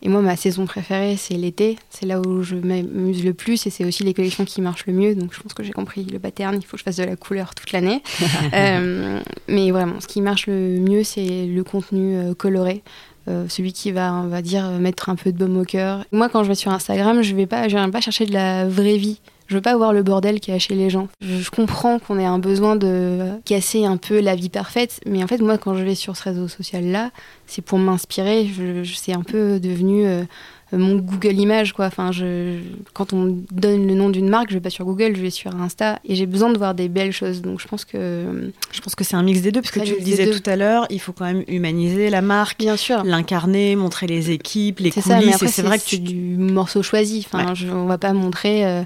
Et 0.00 0.08
moi, 0.08 0.20
ma 0.20 0.36
saison 0.36 0.64
préférée, 0.64 1.16
c'est 1.16 1.34
l'été. 1.34 1.76
C'est 1.90 2.06
là 2.06 2.20
où 2.20 2.42
je 2.42 2.54
m'amuse 2.54 3.24
le 3.24 3.34
plus 3.34 3.66
et 3.66 3.70
c'est 3.70 3.84
aussi 3.84 4.04
les 4.04 4.14
collections 4.14 4.44
qui 4.44 4.60
marchent 4.60 4.86
le 4.86 4.92
mieux. 4.92 5.14
Donc 5.14 5.34
je 5.34 5.40
pense 5.40 5.54
que 5.54 5.62
j'ai 5.62 5.72
compris 5.72 6.04
le 6.04 6.18
pattern. 6.18 6.56
Il 6.56 6.64
faut 6.64 6.72
que 6.72 6.78
je 6.78 6.84
fasse 6.84 6.96
de 6.96 7.04
la 7.04 7.16
couleur 7.16 7.54
toute 7.54 7.72
l'année. 7.72 8.02
Euh, 8.54 9.20
mais 9.46 9.70
vraiment, 9.70 10.00
ce 10.00 10.06
qui 10.06 10.20
marche 10.20 10.46
le 10.46 10.78
mieux, 10.80 11.02
c'est 11.04 11.46
le 11.46 11.62
contenu 11.64 12.16
euh, 12.16 12.34
coloré. 12.34 12.82
Euh, 13.28 13.46
celui 13.48 13.72
qui 13.72 13.90
va, 13.90 14.12
on 14.12 14.28
va 14.28 14.42
dire, 14.42 14.70
mettre 14.70 15.08
un 15.08 15.16
peu 15.16 15.32
de 15.32 15.38
baume 15.38 15.58
au 15.58 15.64
cœur. 15.64 16.04
Moi, 16.12 16.28
quand 16.28 16.44
je 16.44 16.48
vais 16.48 16.54
sur 16.54 16.72
Instagram, 16.72 17.22
je 17.22 17.34
vais 17.34 17.46
pas, 17.46 17.68
je 17.68 17.76
viens 17.76 17.90
pas 17.90 18.00
chercher 18.00 18.26
de 18.26 18.32
la 18.32 18.66
vraie 18.66 18.96
vie. 18.96 19.20
Je 19.48 19.54
veux 19.54 19.62
pas 19.62 19.76
voir 19.76 19.94
le 19.94 20.02
bordel 20.02 20.40
qui 20.40 20.52
a 20.52 20.58
chez 20.58 20.74
les 20.74 20.90
gens. 20.90 21.08
Je, 21.22 21.48
comprends 21.48 21.98
qu'on 21.98 22.18
ait 22.18 22.26
un 22.26 22.38
besoin 22.38 22.76
de 22.76 23.30
casser 23.46 23.86
un 23.86 23.96
peu 23.96 24.20
la 24.20 24.36
vie 24.36 24.50
parfaite, 24.50 25.00
mais 25.06 25.24
en 25.24 25.26
fait, 25.26 25.38
moi, 25.38 25.56
quand 25.56 25.74
je 25.74 25.82
vais 25.82 25.94
sur 25.94 26.16
ce 26.16 26.24
réseau 26.24 26.48
social-là, 26.48 27.10
c'est 27.46 27.62
pour 27.62 27.78
m'inspirer. 27.78 28.46
Je, 28.46 28.84
c'est 28.84 29.14
un 29.14 29.22
peu 29.22 29.58
devenu 29.58 30.04
euh, 30.06 30.24
mon 30.72 30.96
Google 30.96 31.40
Image, 31.40 31.72
quoi. 31.72 31.86
Enfin, 31.86 32.12
je, 32.12 32.58
quand 32.92 33.14
on 33.14 33.38
donne 33.50 33.86
le 33.86 33.94
nom 33.94 34.10
d'une 34.10 34.28
marque, 34.28 34.50
je 34.50 34.54
vais 34.54 34.60
pas 34.60 34.68
sur 34.68 34.84
Google, 34.84 35.16
je 35.16 35.22
vais 35.22 35.30
sur 35.30 35.54
Insta, 35.56 35.98
et 36.04 36.14
j'ai 36.14 36.26
besoin 36.26 36.52
de 36.52 36.58
voir 36.58 36.74
des 36.74 36.88
belles 36.88 37.12
choses. 37.12 37.40
Donc, 37.40 37.58
je 37.58 37.66
pense 37.66 37.86
que 37.86 38.52
je 38.70 38.80
pense 38.82 38.94
que 38.94 39.02
c'est 39.02 39.16
un 39.16 39.22
mix 39.22 39.40
des 39.40 39.50
deux, 39.50 39.62
parce 39.62 39.72
que 39.72 39.80
tu 39.80 39.94
le 39.94 40.02
disais 40.02 40.30
tout 40.30 40.48
à 40.48 40.56
l'heure, 40.56 40.86
il 40.90 41.00
faut 41.00 41.12
quand 41.12 41.24
même 41.24 41.44
humaniser 41.48 42.10
la 42.10 42.20
marque, 42.20 42.58
bien 42.58 42.76
sûr, 42.76 43.02
l'incarner, 43.02 43.76
montrer 43.76 44.06
les 44.06 44.30
équipes, 44.30 44.80
les 44.80 44.90
coulisses. 44.90 45.42
C'est 45.46 45.62
vrai 45.62 45.78
que 45.78 45.84
c'est 45.86 45.96
du 45.96 46.36
morceau 46.36 46.82
choisi. 46.82 47.26
Enfin, 47.26 47.54
je, 47.54 47.68
on 47.68 47.86
va 47.86 47.96
pas 47.96 48.12
montrer. 48.12 48.66
Euh, 48.66 48.82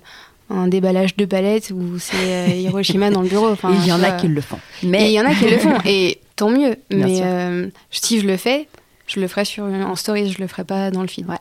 un 0.52 0.68
déballage 0.68 1.16
de 1.16 1.24
palettes 1.24 1.72
où 1.74 1.98
c'est 1.98 2.16
euh, 2.16 2.46
Hiroshima 2.54 3.10
dans 3.10 3.22
le 3.22 3.28
bureau. 3.28 3.48
Enfin, 3.48 3.72
il 3.72 3.86
y 3.86 3.92
en 3.92 4.02
a 4.02 4.12
qui 4.12 4.28
le 4.28 4.40
font. 4.40 4.58
Mais 4.82 5.10
il 5.10 5.12
y 5.12 5.20
en 5.20 5.26
a 5.26 5.34
qui 5.34 5.48
le 5.48 5.58
font 5.58 5.78
et 5.84 6.20
tant 6.36 6.50
mieux. 6.50 6.76
mais 6.90 7.20
euh, 7.22 7.68
si 7.90 8.20
je 8.20 8.26
le 8.26 8.36
fais, 8.36 8.68
je 9.06 9.20
le 9.20 9.28
ferai 9.28 9.44
sur 9.44 9.64
en 9.64 9.96
stories, 9.96 10.30
je 10.30 10.40
le 10.40 10.46
ferai 10.46 10.64
pas 10.64 10.90
dans 10.90 11.02
le 11.02 11.08
feed. 11.08 11.28
Ouais. 11.28 11.36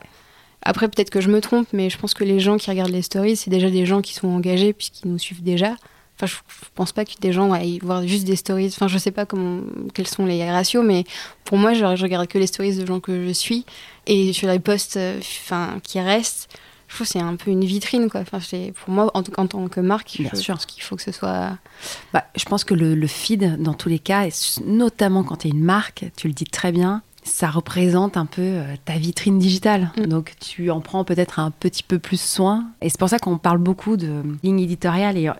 Après 0.62 0.88
peut-être 0.88 1.10
que 1.10 1.20
je 1.20 1.28
me 1.28 1.40
trompe, 1.40 1.68
mais 1.72 1.90
je 1.90 1.98
pense 1.98 2.14
que 2.14 2.24
les 2.24 2.40
gens 2.40 2.56
qui 2.56 2.70
regardent 2.70 2.92
les 2.92 3.02
stories, 3.02 3.36
c'est 3.36 3.50
déjà 3.50 3.70
des 3.70 3.84
gens 3.84 4.00
qui 4.00 4.14
sont 4.14 4.28
engagés 4.28 4.72
puisqu'ils 4.72 5.10
nous 5.10 5.18
suivent 5.18 5.42
déjà. 5.42 5.76
Enfin, 6.16 6.26
je, 6.26 6.36
pense 6.74 6.92
pas 6.92 7.04
que 7.04 7.12
des 7.20 7.32
gens 7.32 7.52
aillent 7.52 7.80
voir 7.82 8.06
juste 8.06 8.24
des 8.24 8.36
stories. 8.36 8.68
Enfin, 8.68 8.86
je 8.86 8.98
sais 8.98 9.10
pas 9.10 9.26
comment, 9.26 9.62
quels 9.94 10.06
sont 10.06 10.24
les 10.24 10.48
ratios, 10.48 10.84
mais 10.84 11.04
pour 11.44 11.58
moi, 11.58 11.72
je, 11.72 11.80
je 11.96 12.02
regarde 12.02 12.28
que 12.28 12.38
les 12.38 12.46
stories 12.46 12.76
de 12.76 12.86
gens 12.86 13.00
que 13.00 13.26
je 13.26 13.32
suis 13.32 13.64
et 14.06 14.32
sur 14.32 14.48
les 14.48 14.60
posts, 14.60 14.96
euh, 14.96 15.18
enfin, 15.18 15.80
qui 15.82 15.98
restent 16.00 16.48
je 16.92 16.96
trouve 16.96 17.06
que 17.06 17.12
c'est 17.14 17.20
un 17.20 17.36
peu 17.36 17.50
une 17.50 17.64
vitrine 17.64 18.10
quoi. 18.10 18.20
Enfin, 18.20 18.38
pour 18.74 18.92
moi 18.92 19.10
en, 19.14 19.22
en, 19.38 19.46
tant 19.46 19.66
que 19.68 19.80
marque, 19.80 20.16
Bien 20.18 20.28
je 20.34 20.36
sûr. 20.36 20.54
pense 20.54 20.66
qu'il 20.66 20.82
faut 20.82 20.94
que 20.94 21.00
ce 21.00 21.10
soit. 21.10 21.56
Bah, 22.12 22.24
je 22.36 22.44
pense 22.44 22.64
que 22.64 22.74
le, 22.74 23.06
feed, 23.06 23.62
dans 23.62 23.72
tous 23.72 23.88
les 23.88 23.98
cas, 23.98 24.26
et 24.26 24.32
notamment 24.66 25.24
quand 25.24 25.36
tu 25.36 25.48
es 25.48 25.50
une 25.52 25.64
marque, 25.64 26.04
tu 26.16 26.28
le 26.28 26.34
dis 26.34 26.44
très 26.44 26.70
bien, 26.70 27.00
ça 27.24 27.48
représente 27.48 28.18
un 28.18 28.26
peu 28.26 28.42
euh, 28.42 28.74
ta 28.84 28.98
vitrine 28.98 29.38
digitale. 29.38 29.90
Mm. 29.96 30.02
Donc 30.04 30.34
tu 30.38 30.70
en 30.70 30.82
prends 30.82 31.02
peut-être 31.04 31.38
un 31.38 31.50
petit 31.50 31.82
peu 31.82 31.98
plus 31.98 32.20
soin. 32.20 32.66
Et 32.82 32.90
c'est 32.90 32.98
pour 32.98 33.08
ça 33.08 33.18
qu'on 33.18 33.38
parle 33.38 33.58
beaucoup 33.58 33.96
de 33.96 34.22
ligne 34.42 34.60
éditoriale 34.60 35.16
et 35.16 35.30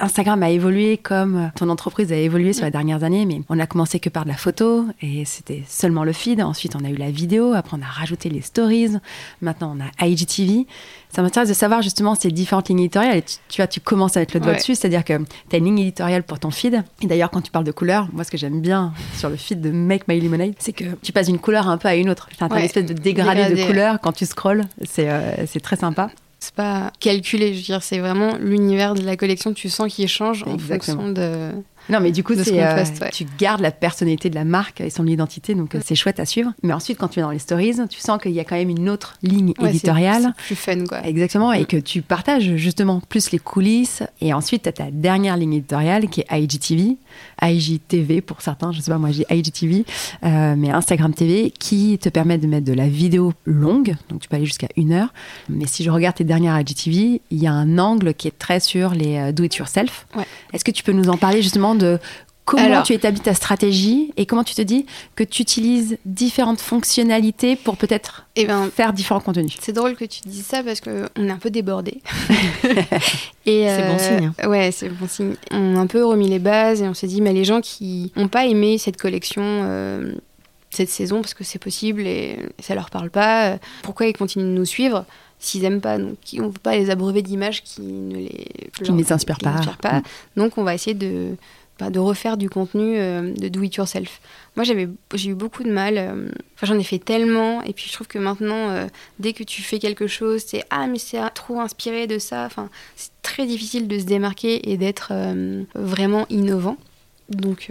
Instagram 0.00 0.42
a 0.42 0.50
évolué 0.50 0.96
comme 0.96 1.50
ton 1.56 1.68
entreprise 1.68 2.12
a 2.12 2.16
évolué 2.16 2.52
sur 2.52 2.64
les 2.64 2.70
dernières 2.70 3.04
années, 3.04 3.26
mais 3.26 3.42
on 3.48 3.58
a 3.58 3.66
commencé 3.66 4.00
que 4.00 4.08
par 4.08 4.24
de 4.24 4.30
la 4.30 4.36
photo 4.36 4.86
et 5.00 5.24
c'était 5.24 5.62
seulement 5.66 6.04
le 6.04 6.12
feed. 6.12 6.40
Ensuite, 6.42 6.76
on 6.76 6.84
a 6.84 6.90
eu 6.90 6.96
la 6.96 7.10
vidéo. 7.10 7.52
Après, 7.52 7.76
on 7.78 7.82
a 7.82 7.86
rajouté 7.86 8.28
les 8.28 8.40
stories. 8.40 8.96
Maintenant, 9.40 9.76
on 9.76 9.80
a 9.80 10.06
IGTV. 10.06 10.66
Ça 11.10 11.22
m'intéresse 11.22 11.48
de 11.48 11.54
savoir 11.54 11.82
justement 11.82 12.14
ces 12.14 12.30
différentes 12.30 12.68
lignes 12.68 12.80
éditoriales. 12.80 13.18
Et 13.18 13.24
tu, 13.48 13.56
vois, 13.58 13.66
tu 13.66 13.80
commences 13.80 14.16
à 14.16 14.20
mettre 14.20 14.34
le 14.34 14.40
doigt 14.40 14.54
dessus, 14.54 14.74
c'est-à-dire 14.74 15.04
que 15.04 15.18
tu 15.48 15.56
as 15.56 15.58
une 15.58 15.66
ligne 15.66 15.80
éditoriale 15.80 16.22
pour 16.22 16.38
ton 16.38 16.50
feed. 16.50 16.82
Et 17.02 17.06
d'ailleurs, 17.06 17.30
quand 17.30 17.42
tu 17.42 17.50
parles 17.50 17.64
de 17.64 17.72
couleurs, 17.72 18.08
moi, 18.12 18.24
ce 18.24 18.30
que 18.30 18.38
j'aime 18.38 18.60
bien 18.60 18.92
sur 19.16 19.28
le 19.28 19.36
feed 19.36 19.60
de 19.60 19.70
Make 19.70 20.08
My 20.08 20.20
Lemonade, 20.20 20.54
c'est 20.58 20.72
que 20.72 20.84
tu 21.02 21.12
passes 21.12 21.26
d'une 21.26 21.38
couleur 21.38 21.68
un 21.68 21.76
peu 21.76 21.88
à 21.88 21.94
une 21.94 22.08
autre. 22.08 22.28
Enfin, 22.34 22.48
tu 22.48 22.54
as 22.54 22.58
une 22.58 22.64
espèce 22.64 22.86
de 22.86 22.94
dégradé, 22.94 23.54
de 23.54 23.66
couleurs 23.66 24.00
quand 24.00 24.12
tu 24.12 24.26
scrolles. 24.26 24.62
C'est 24.84 25.10
euh, 25.10 25.46
c'est 25.46 25.60
très 25.60 25.76
sympa 25.76 26.10
c'est 26.42 26.54
pas 26.54 26.90
calculé, 26.98 27.52
je 27.52 27.58
veux 27.58 27.64
dire, 27.64 27.82
c'est 27.84 28.00
vraiment 28.00 28.36
l'univers 28.36 28.94
de 28.94 29.02
la 29.02 29.16
collection, 29.16 29.52
tu 29.52 29.70
sens 29.70 29.94
qu'il 29.94 30.08
change 30.08 30.42
en 30.42 30.58
fonction 30.58 31.08
de, 31.12 31.52
non, 31.88 32.00
mais 32.00 32.12
du 32.12 32.22
coup, 32.22 32.34
euh, 32.34 32.84
tu 33.12 33.26
gardes 33.38 33.60
la 33.60 33.70
personnalité 33.70 34.30
de 34.30 34.34
la 34.34 34.44
marque 34.44 34.80
et 34.80 34.90
son 34.90 35.06
identité, 35.06 35.54
donc 35.54 35.74
euh, 35.74 35.80
c'est 35.84 35.94
chouette 35.94 36.20
à 36.20 36.24
suivre. 36.24 36.52
Mais 36.62 36.72
ensuite, 36.72 36.98
quand 36.98 37.08
tu 37.08 37.18
es 37.18 37.22
dans 37.22 37.30
les 37.30 37.38
stories, 37.38 37.76
tu 37.88 38.00
sens 38.00 38.20
qu'il 38.22 38.32
y 38.32 38.40
a 38.40 38.44
quand 38.44 38.56
même 38.56 38.70
une 38.70 38.88
autre 38.88 39.14
ligne 39.22 39.52
éditoriale. 39.60 40.32
C'est 40.38 40.46
plus 40.46 40.56
fun, 40.56 40.84
quoi. 40.86 41.04
Exactement, 41.04 41.52
et 41.52 41.64
que 41.64 41.76
tu 41.76 42.02
partages 42.02 42.56
justement 42.56 43.00
plus 43.08 43.32
les 43.32 43.38
coulisses. 43.38 44.02
Et 44.20 44.32
ensuite, 44.32 44.62
tu 44.62 44.68
as 44.68 44.72
ta 44.72 44.90
dernière 44.90 45.36
ligne 45.36 45.54
éditoriale 45.54 46.08
qui 46.08 46.20
est 46.20 46.26
IGTV, 46.30 46.96
IGTV 47.42 48.20
pour 48.20 48.42
certains, 48.42 48.72
je 48.72 48.80
sais 48.80 48.90
pas, 48.90 48.98
moi 48.98 49.10
j'ai 49.10 49.26
IGTV, 49.28 49.84
euh, 50.24 50.54
mais 50.56 50.70
Instagram 50.70 51.12
TV 51.12 51.50
qui 51.50 51.98
te 51.98 52.08
permet 52.08 52.38
de 52.38 52.46
mettre 52.46 52.64
de 52.64 52.72
la 52.72 52.88
vidéo 52.88 53.32
longue, 53.44 53.96
donc 54.08 54.20
tu 54.20 54.28
peux 54.28 54.36
aller 54.36 54.46
jusqu'à 54.46 54.68
une 54.76 54.92
heure. 54.92 55.12
Mais 55.48 55.66
si 55.66 55.82
je 55.82 55.90
regarde 55.90 56.16
tes 56.16 56.24
dernières 56.24 56.58
IGTV, 56.60 57.20
il 57.30 57.42
y 57.42 57.46
a 57.46 57.52
un 57.52 57.78
angle 57.78 58.14
qui 58.14 58.28
est 58.28 58.38
très 58.38 58.60
sur 58.60 58.94
les 58.94 59.32
do-it-yourself. 59.32 60.06
Est-ce 60.52 60.64
que 60.64 60.70
tu 60.70 60.82
peux 60.82 60.92
nous 60.92 61.08
en 61.08 61.16
parler 61.16 61.42
justement 61.42 61.71
de 61.74 61.98
comment 62.44 62.82
tu 62.82 62.92
établis 62.92 63.20
ta 63.20 63.34
stratégie 63.34 64.12
et 64.16 64.26
comment 64.26 64.44
tu 64.44 64.54
te 64.54 64.62
dis 64.62 64.86
que 65.14 65.24
tu 65.24 65.42
utilises 65.42 65.98
différentes 66.04 66.60
fonctionnalités 66.60 67.56
pour 67.56 67.76
peut-être 67.76 68.26
eh 68.36 68.46
ben, 68.46 68.70
faire 68.70 68.92
différents 68.92 69.20
contenus. 69.20 69.56
C'est 69.60 69.72
drôle 69.72 69.94
que 69.94 70.04
tu 70.04 70.20
dises 70.26 70.46
ça 70.46 70.62
parce 70.62 70.80
qu'on 70.80 71.06
est 71.16 71.30
un 71.30 71.38
peu 71.38 71.50
débordé. 71.50 72.00
c'est 73.44 73.88
bon 73.88 73.98
signe. 73.98 74.32
Euh, 74.42 74.48
ouais, 74.48 74.72
c'est 74.72 74.88
bon 74.88 75.08
signe. 75.08 75.34
On 75.50 75.76
a 75.76 75.80
un 75.80 75.86
peu 75.86 76.04
remis 76.04 76.28
les 76.28 76.38
bases 76.38 76.82
et 76.82 76.88
on 76.88 76.94
s'est 76.94 77.06
dit, 77.06 77.20
mais 77.20 77.32
les 77.32 77.44
gens 77.44 77.60
qui 77.60 78.12
n'ont 78.16 78.28
pas 78.28 78.46
aimé 78.46 78.78
cette 78.78 78.96
collection. 78.96 79.42
Euh, 79.44 80.14
cette 80.70 80.88
saison 80.88 81.20
parce 81.20 81.34
que 81.34 81.44
c'est 81.44 81.58
possible 81.58 82.06
et 82.06 82.38
ça 82.58 82.74
leur 82.74 82.88
parle 82.88 83.10
pas. 83.10 83.50
Euh, 83.50 83.56
pourquoi 83.82 84.06
ils 84.06 84.14
continuent 84.14 84.54
de 84.54 84.58
nous 84.58 84.64
suivre 84.64 85.04
s'ils 85.38 85.60
n'aiment 85.60 85.82
pas 85.82 85.98
donc 85.98 86.16
on 86.38 86.42
ne 86.42 86.46
veut 86.46 86.52
pas 86.52 86.76
les 86.76 86.88
abreuver 86.88 87.20
d'images 87.20 87.62
qui 87.62 87.82
ne 87.82 88.14
les 88.14 88.46
qui 88.82 88.90
ne 88.90 88.96
les 88.96 89.12
inspirent 89.12 89.38
pas. 89.38 89.60
pas. 89.82 89.98
Mm. 89.98 90.02
Donc 90.36 90.56
on 90.56 90.62
va 90.62 90.74
essayer 90.74 90.94
de 90.94 91.36
de 91.80 91.98
refaire 91.98 92.36
du 92.36 92.48
contenu 92.48 92.98
euh, 92.98 93.32
de 93.34 93.48
do 93.48 93.62
it 93.62 93.74
yourself. 93.74 94.20
Moi, 94.56 94.64
j'avais, 94.64 94.88
j'ai 95.14 95.30
eu 95.30 95.34
beaucoup 95.34 95.64
de 95.64 95.70
mal. 95.70 95.94
Euh, 95.98 96.28
j'en 96.62 96.78
ai 96.78 96.84
fait 96.84 96.98
tellement, 96.98 97.62
et 97.62 97.72
puis 97.72 97.86
je 97.88 97.92
trouve 97.92 98.06
que 98.06 98.18
maintenant, 98.18 98.70
euh, 98.70 98.86
dès 99.18 99.32
que 99.32 99.42
tu 99.42 99.62
fais 99.62 99.78
quelque 99.78 100.06
chose, 100.06 100.42
c'est 100.46 100.64
ah 100.70 100.86
mais 100.86 100.98
c'est 100.98 101.18
trop 101.34 101.60
inspiré 101.60 102.06
de 102.06 102.18
ça. 102.18 102.44
Enfin, 102.44 102.70
c'est 102.96 103.10
très 103.22 103.46
difficile 103.46 103.88
de 103.88 103.98
se 103.98 104.04
démarquer 104.04 104.70
et 104.70 104.76
d'être 104.76 105.12
vraiment 105.74 106.26
innovant. 106.28 106.76
Donc, 107.28 107.68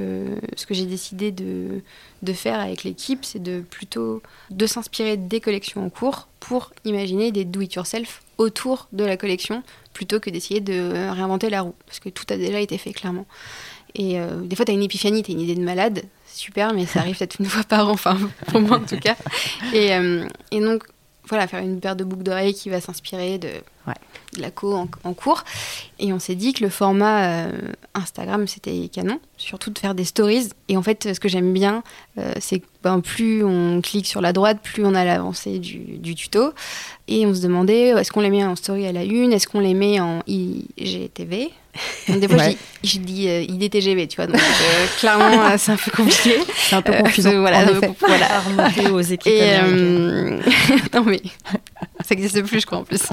ce 0.56 0.66
que 0.66 0.74
j'ai 0.74 0.86
décidé 0.86 1.32
de, 1.32 1.82
de 2.24 2.34
faire 2.34 2.60
avec 2.60 2.84
l'équipe, 2.84 3.24
c'est 3.24 3.44
de 3.44 3.62
plutôt 3.62 4.24
de 4.50 4.66
s'inspirer 4.66 5.18
des 5.18 5.40
collections 5.40 5.86
en 5.86 5.90
cours 5.90 6.30
pour 6.40 6.72
imaginer 6.84 7.32
des 7.32 7.46
do 7.46 7.62
it 7.62 7.74
yourself 7.76 8.24
autour 8.38 8.88
de 8.92 9.04
la 9.04 9.18
collection 9.18 9.62
plutôt 9.94 10.20
que 10.20 10.30
d'essayer 10.30 10.62
de 10.62 11.12
réinventer 11.12 11.50
la 11.50 11.62
roue 11.62 11.76
parce 11.86 12.00
que 12.00 12.10
tout 12.10 12.26
a 12.30 12.38
déjà 12.38 12.60
été 12.60 12.78
fait 12.78 12.94
clairement. 12.94 13.28
Et 13.96 14.20
euh, 14.20 14.42
des 14.42 14.56
fois, 14.56 14.66
tu 14.66 14.72
as 14.72 14.76
une 14.76 14.84
épiphanie, 14.84 15.24
tu 15.24 15.32
as 15.32 15.34
une 15.34 15.42
idée 15.42 15.56
de 15.56 15.64
malade, 15.64 16.04
super, 16.28 16.74
mais 16.74 16.86
ça 16.86 17.00
arrive 17.02 17.18
peut-être 17.18 17.40
une 17.40 17.46
fois 17.46 17.64
par 17.64 17.88
an, 17.88 17.92
enfin, 17.92 18.18
pour 18.48 18.62
moi 18.62 18.78
en 18.78 18.86
tout 18.86 19.00
cas. 19.00 19.16
Et, 19.74 19.94
euh, 19.94 20.28
et 20.52 20.60
donc, 20.60 20.84
voilà, 21.28 21.48
faire 21.48 21.64
une 21.64 21.80
paire 21.80 21.96
de 21.96 22.04
boucles 22.04 22.24
d'oreilles 22.24 22.54
qui 22.54 22.70
va 22.70 22.82
s'inspirer 22.82 23.38
de, 23.38 23.48
de, 23.48 24.42
la 24.42 24.52
co 24.52 24.74
en, 24.74 25.14
cours. 25.14 25.44
Et 26.00 26.12
on 26.14 26.20
s'est 26.20 26.36
dit 26.36 26.52
que 26.52 26.64
le 26.64 26.70
format 26.70 27.46
euh, 27.46 27.52
Instagram, 27.94 28.48
c'était 28.48 28.90
canon, 28.92 29.20
surtout 29.38 29.70
de 29.70 29.80
faire 29.80 29.96
des 29.96 30.04
stories. 30.04 30.50
Et 30.68 30.78
en 30.78 30.82
fait, 30.82 31.14
ce 31.14 31.20
que 31.20 31.30
j'aime 31.30 31.54
bien, 31.54 31.84
c'est 32.40 32.60
que 32.60 32.66
ben, 32.84 33.00
plus 33.02 33.44
on 33.44 33.82
clique 33.82 34.08
sur 34.08 34.20
la 34.20 34.34
droite, 34.34 34.60
plus 34.62 34.84
on 34.86 34.96
a 34.96 35.06
l'avancée 35.06 35.60
du, 35.60 35.78
du, 35.78 36.16
tuto. 36.16 36.54
Et 37.08 37.26
on 37.26 37.34
se 37.34 37.42
demandait, 37.42 37.90
est-ce 37.90 38.12
qu'on 38.12 38.22
les 38.22 38.30
met 38.30 38.44
en 38.44 38.56
story 38.56 38.88
à 38.88 38.92
la 38.92 39.04
une? 39.04 39.32
Est-ce 39.32 39.48
qu'on 39.48 39.60
les 39.60 39.76
met 39.76 40.00
en 40.00 40.24
IGTV 40.28 41.52
des 42.08 42.28
fois, 42.28 42.44
je 42.84 42.98
dis 43.00 43.28
euh, 43.30 43.44
IDTGV, 43.44 44.08
tu 44.08 44.16
vois. 44.18 44.28
Donc, 44.28 44.38
euh, 44.38 44.86
clairement, 45.00 45.46
euh, 45.46 45.56
c'est 45.58 45.72
un 45.72 45.78
peu 45.78 45.92
compliqué. 45.92 46.36
C'est 46.56 46.76
un 46.76 46.82
peu 46.82 46.94
confusant. 46.94 47.40
voilà, 47.40 47.66
voilà. 48.00 48.92
aux 48.92 49.02
équipes 49.02 49.32
Et, 49.32 49.58
non, 50.94 51.04
mais 51.06 51.22
ça 52.04 52.16
n'existe 52.16 52.42
plus, 52.44 52.62
je 52.62 52.66
crois, 52.66 52.80
en 52.80 52.84
plus. 52.84 53.04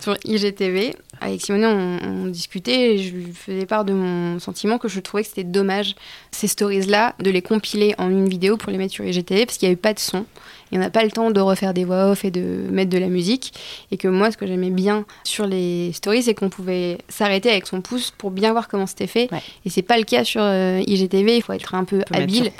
Sur 0.00 0.16
IGTV, 0.24 0.94
avec 1.20 1.40
Simone, 1.40 1.64
on, 1.64 2.26
discutait 2.26 2.94
et 2.94 2.98
je 2.98 3.14
lui 3.14 3.32
faisais 3.32 3.64
part 3.64 3.84
de 3.84 3.92
mon 3.92 4.38
sentiment 4.38 4.78
que 4.78 4.88
je 4.88 5.00
trouvais 5.00 5.22
que 5.22 5.28
c'était 5.28 5.44
dommage, 5.44 5.94
ces 6.30 6.46
stories-là, 6.46 7.14
de 7.20 7.30
les 7.30 7.42
compiler 7.42 7.94
en 7.98 8.10
une 8.10 8.28
vidéo 8.28 8.56
pour 8.56 8.70
les 8.72 8.78
mettre 8.78 8.92
sur 8.92 9.04
IGTV 9.04 9.46
parce 9.46 9.58
qu'il 9.58 9.68
n'y 9.68 9.72
avait 9.72 9.80
pas 9.80 9.94
de 9.94 9.98
son 9.98 10.26
et 10.72 10.76
on 10.76 10.80
n'a 10.80 10.90
pas 10.90 11.04
le 11.04 11.10
temps 11.10 11.30
de 11.30 11.40
refaire 11.40 11.72
des 11.72 11.84
voix 11.84 12.10
off 12.10 12.24
et 12.24 12.30
de 12.30 12.66
mettre 12.70 12.90
de 12.90 12.98
la 12.98 13.06
musique. 13.08 13.52
Et 13.92 13.96
que 13.96 14.08
moi, 14.08 14.32
ce 14.32 14.36
que 14.36 14.46
j'aimais 14.46 14.70
bien 14.70 15.04
sur 15.22 15.46
les 15.46 15.92
stories, 15.92 16.24
c'est 16.24 16.34
qu'on 16.34 16.48
pouvait 16.48 16.98
s'arrêter 17.08 17.50
avec 17.50 17.66
son 17.66 17.80
pouce 17.80 18.10
pour 18.10 18.30
bien 18.32 18.52
voir 18.52 18.66
comment 18.66 18.86
c'était 18.86 19.06
fait. 19.06 19.28
Et 19.64 19.70
c'est 19.70 19.82
pas 19.82 19.98
le 19.98 20.04
cas 20.04 20.24
sur 20.24 20.42
euh, 20.42 20.82
IGTV, 20.86 21.36
il 21.36 21.42
faut 21.42 21.52
être 21.52 21.74
un 21.74 21.84
peu 21.84 22.00
habile. 22.12 22.50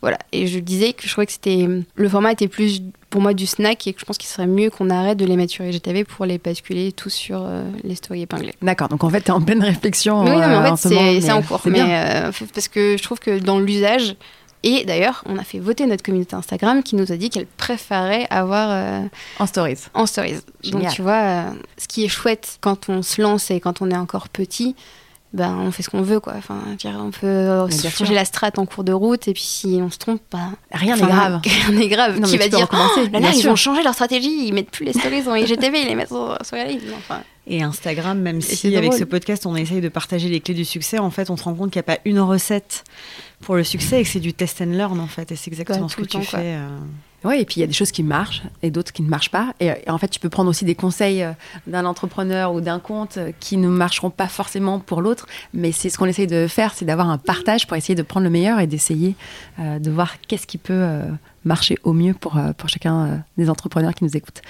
Voilà. 0.00 0.18
Et 0.30 0.46
je 0.46 0.58
disais 0.58 0.92
que 0.92 1.06
je 1.06 1.10
trouvais 1.10 1.26
que 1.26 1.32
c'était 1.32 1.66
le 1.94 2.08
format 2.08 2.32
était 2.32 2.48
plus 2.48 2.82
pour 3.16 3.22
moi 3.22 3.32
du 3.32 3.46
snack 3.46 3.86
et 3.86 3.94
que 3.94 4.00
je 4.00 4.04
pense 4.04 4.18
qu'il 4.18 4.28
serait 4.28 4.46
mieux 4.46 4.68
qu'on 4.68 4.90
arrête 4.90 5.16
de 5.16 5.24
les 5.24 5.36
mettre 5.36 5.52
sur 5.52 5.64
IGTV 5.64 6.04
pour 6.04 6.26
les 6.26 6.36
basculer 6.36 6.92
tous 6.92 7.08
sur 7.08 7.40
euh, 7.42 7.64
les 7.82 7.94
stories 7.94 8.22
épinglées. 8.22 8.52
D'accord, 8.60 8.88
donc 8.88 9.04
en 9.04 9.08
fait, 9.08 9.22
tu 9.22 9.28
es 9.28 9.30
en 9.30 9.40
pleine 9.40 9.62
réflexion. 9.62 10.22
Oui, 10.22 10.30
mais 10.30 10.44
en 10.44 10.62
euh, 10.62 10.76
fait, 10.76 11.20
c'est 11.20 11.32
en 11.32 11.40
cours. 11.40 11.62
Mais, 11.64 12.30
parce 12.52 12.68
que 12.68 12.96
je 12.98 13.02
trouve 13.02 13.18
que 13.18 13.38
dans 13.38 13.58
l'usage, 13.58 14.16
et 14.68 14.84
d'ailleurs, 14.84 15.22
on 15.26 15.38
a 15.38 15.44
fait 15.44 15.60
voter 15.60 15.86
notre 15.86 16.02
communauté 16.02 16.34
Instagram 16.34 16.82
qui 16.82 16.96
nous 16.96 17.12
a 17.12 17.16
dit 17.16 17.30
qu'elle 17.30 17.46
préférait 17.46 18.26
avoir. 18.30 18.68
Euh, 18.70 19.06
en 19.38 19.46
stories. 19.46 19.78
En 19.94 20.06
stories. 20.06 20.40
Donc, 20.64 20.88
tu 20.88 21.02
vois, 21.02 21.22
euh, 21.22 21.50
ce 21.78 21.86
qui 21.86 22.04
est 22.04 22.08
chouette 22.08 22.58
quand 22.60 22.88
on 22.88 23.02
se 23.02 23.22
lance 23.22 23.50
et 23.52 23.60
quand 23.60 23.80
on 23.80 23.90
est 23.92 23.96
encore 23.96 24.28
petit, 24.28 24.74
ben, 25.36 25.54
on 25.60 25.70
fait 25.70 25.82
ce 25.82 25.90
qu'on 25.90 26.00
veut, 26.00 26.18
quoi. 26.18 26.32
Enfin, 26.36 26.62
on 26.84 27.10
peut 27.10 27.66
changer 27.90 28.14
la 28.14 28.24
strate 28.24 28.58
en 28.58 28.64
cours 28.64 28.84
de 28.84 28.92
route 28.92 29.28
et 29.28 29.34
puis 29.34 29.42
si 29.42 29.78
on 29.82 29.90
se 29.90 29.98
trompe, 29.98 30.22
ben, 30.32 30.52
rien 30.72 30.96
n'est 30.96 31.02
grave. 31.02 31.40
Rien 31.44 31.78
n'est 31.78 31.88
grave. 31.88 32.20
qui 32.22 32.38
va 32.38 32.48
dire, 32.48 32.66
oh, 32.72 33.00
là, 33.12 33.20
là 33.20 33.30
ils 33.34 33.46
vont 33.46 33.54
changer 33.54 33.82
leur 33.82 33.92
stratégie, 33.92 34.48
ils 34.48 34.54
mettent 34.54 34.70
plus 34.70 34.86
les 34.86 34.94
stories 34.94 35.22
dans 35.22 35.34
IGTV, 35.34 35.82
ils 35.82 35.88
les 35.88 35.94
mettent 35.94 36.08
sur, 36.08 36.38
la 36.52 36.64
ligne. 36.64 36.80
Enfin, 36.96 37.20
Et 37.46 37.62
Instagram, 37.62 38.18
même 38.18 38.40
si 38.40 38.74
avec 38.74 38.94
ce 38.94 39.04
podcast 39.04 39.44
on 39.44 39.54
essaye 39.54 39.82
de 39.82 39.90
partager 39.90 40.30
les 40.30 40.40
clés 40.40 40.54
du 40.54 40.64
succès, 40.64 40.98
en 40.98 41.10
fait 41.10 41.28
on 41.28 41.36
se 41.36 41.44
rend 41.44 41.54
compte 41.54 41.70
qu'il 41.70 41.80
n'y 41.80 41.84
a 41.90 41.94
pas 41.94 42.00
une 42.06 42.20
recette 42.20 42.84
pour 43.40 43.56
le 43.56 43.64
succès 43.64 44.00
et 44.00 44.04
que 44.04 44.08
c'est 44.08 44.20
du 44.20 44.32
test 44.32 44.62
and 44.62 44.72
learn 44.72 44.98
en 44.98 45.06
fait. 45.06 45.32
Et 45.32 45.36
c'est 45.36 45.50
exactement 45.50 45.88
ce 45.88 45.96
que 45.96 46.04
tu 46.04 46.22
fais. 46.22 46.56
Euh. 46.56 46.68
Et 47.34 47.44
puis 47.44 47.56
il 47.56 47.60
y 47.60 47.64
a 47.64 47.66
des 47.66 47.72
choses 47.72 47.92
qui 47.92 48.02
marchent 48.02 48.42
et 48.62 48.70
d'autres 48.70 48.92
qui 48.92 49.02
ne 49.02 49.08
marchent 49.08 49.30
pas. 49.30 49.54
Et, 49.60 49.72
en 49.88 49.98
fait, 49.98 50.08
tu 50.08 50.20
peux 50.20 50.28
prendre 50.28 50.50
aussi 50.50 50.64
des 50.64 50.74
conseils 50.74 51.22
euh, 51.22 51.32
d'un 51.66 51.84
entrepreneur 51.84 52.52
ou 52.52 52.60
d'un 52.60 52.78
compte 52.78 53.16
euh, 53.16 53.32
qui 53.40 53.56
ne 53.56 53.68
marcheront 53.68 54.10
pas 54.10 54.28
forcément 54.28 54.78
pour 54.78 55.02
l'autre. 55.02 55.26
Mais 55.54 55.72
c'est 55.72 55.90
ce 55.90 55.98
qu'on 55.98 56.06
essaye 56.06 56.26
de 56.26 56.46
faire, 56.46 56.74
c'est 56.74 56.84
d'avoir 56.84 57.10
un 57.10 57.18
partage 57.18 57.66
pour 57.66 57.76
essayer 57.76 57.94
de 57.94 58.02
prendre 58.02 58.24
le 58.24 58.30
meilleur 58.30 58.60
et 58.60 58.66
d'essayer 58.66 59.14
de 59.58 59.90
voir 59.90 60.20
qu'est-ce 60.20 60.46
qui 60.46 60.58
peut 60.58 60.86
marcher 61.44 61.76
au 61.82 61.92
mieux 61.92 62.14
pour, 62.14 62.38
pour 62.56 62.68
chacun 62.68 63.24
des 63.36 63.50
entrepreneurs 63.50 63.94
qui 63.94 64.04
nous 64.04 64.16
écoutent. 64.16 64.42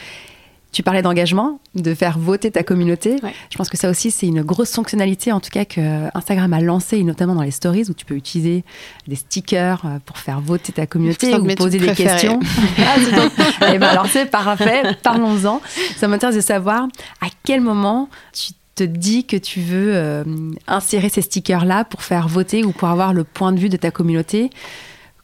Tu 0.77 0.83
parlais 0.83 1.01
d'engagement, 1.01 1.59
de 1.75 1.95
faire 1.95 2.19
voter 2.19 2.51
ta 2.51 2.63
communauté. 2.63 3.17
Je 3.51 3.57
pense 3.57 3.71
que 3.71 3.79
ça 3.79 3.89
aussi, 3.89 4.11
c'est 4.11 4.27
une 4.27 4.43
grosse 4.43 4.73
fonctionnalité, 4.73 5.33
en 5.33 5.41
tout 5.41 5.49
cas, 5.49 5.65
que 5.65 6.15
Instagram 6.15 6.53
a 6.53 6.61
lancé, 6.61 7.03
notamment 7.03 7.35
dans 7.35 7.41
les 7.41 7.51
stories, 7.51 7.85
où 7.89 7.95
tu 7.95 8.05
peux 8.05 8.15
utiliser 8.15 8.63
des 9.09 9.17
stickers 9.17 9.81
euh, 9.87 9.99
pour 10.05 10.19
faire 10.19 10.39
voter 10.43 10.75
ta 10.75 10.87
communauté 10.87 11.35
ou 11.35 11.47
poser 11.55 11.79
des 11.79 11.95
questions. 11.95 12.41
ah, 12.79 12.99
Et 12.99 13.73
eh 13.73 13.79
ben 13.79 13.87
alors, 13.87 14.05
c'est 14.05 14.27
parfait, 14.27 14.83
parlons-en. 15.03 15.63
Ça 15.97 16.09
m'intéresse 16.09 16.37
de 16.37 16.43
savoir 16.43 16.89
à 17.23 17.29
quel 17.43 17.63
moment 17.63 18.11
tu 18.35 18.53
te 18.75 18.85
dis 18.85 19.25
que 19.25 19.39
tu 19.39 19.61
veux 19.61 19.95
euh, 19.95 20.25
insérer 20.67 21.09
ces 21.09 21.23
stickers-là 21.23 21.85
pour 21.85 22.03
faire 22.03 22.29
voter 22.29 22.65
ou 22.65 22.73
pour 22.73 22.89
avoir 22.89 23.15
le 23.15 23.25
point 23.25 23.53
de 23.53 23.59
vue 23.59 23.71
de 23.71 23.79
ta 23.79 23.91
communauté. 23.91 24.51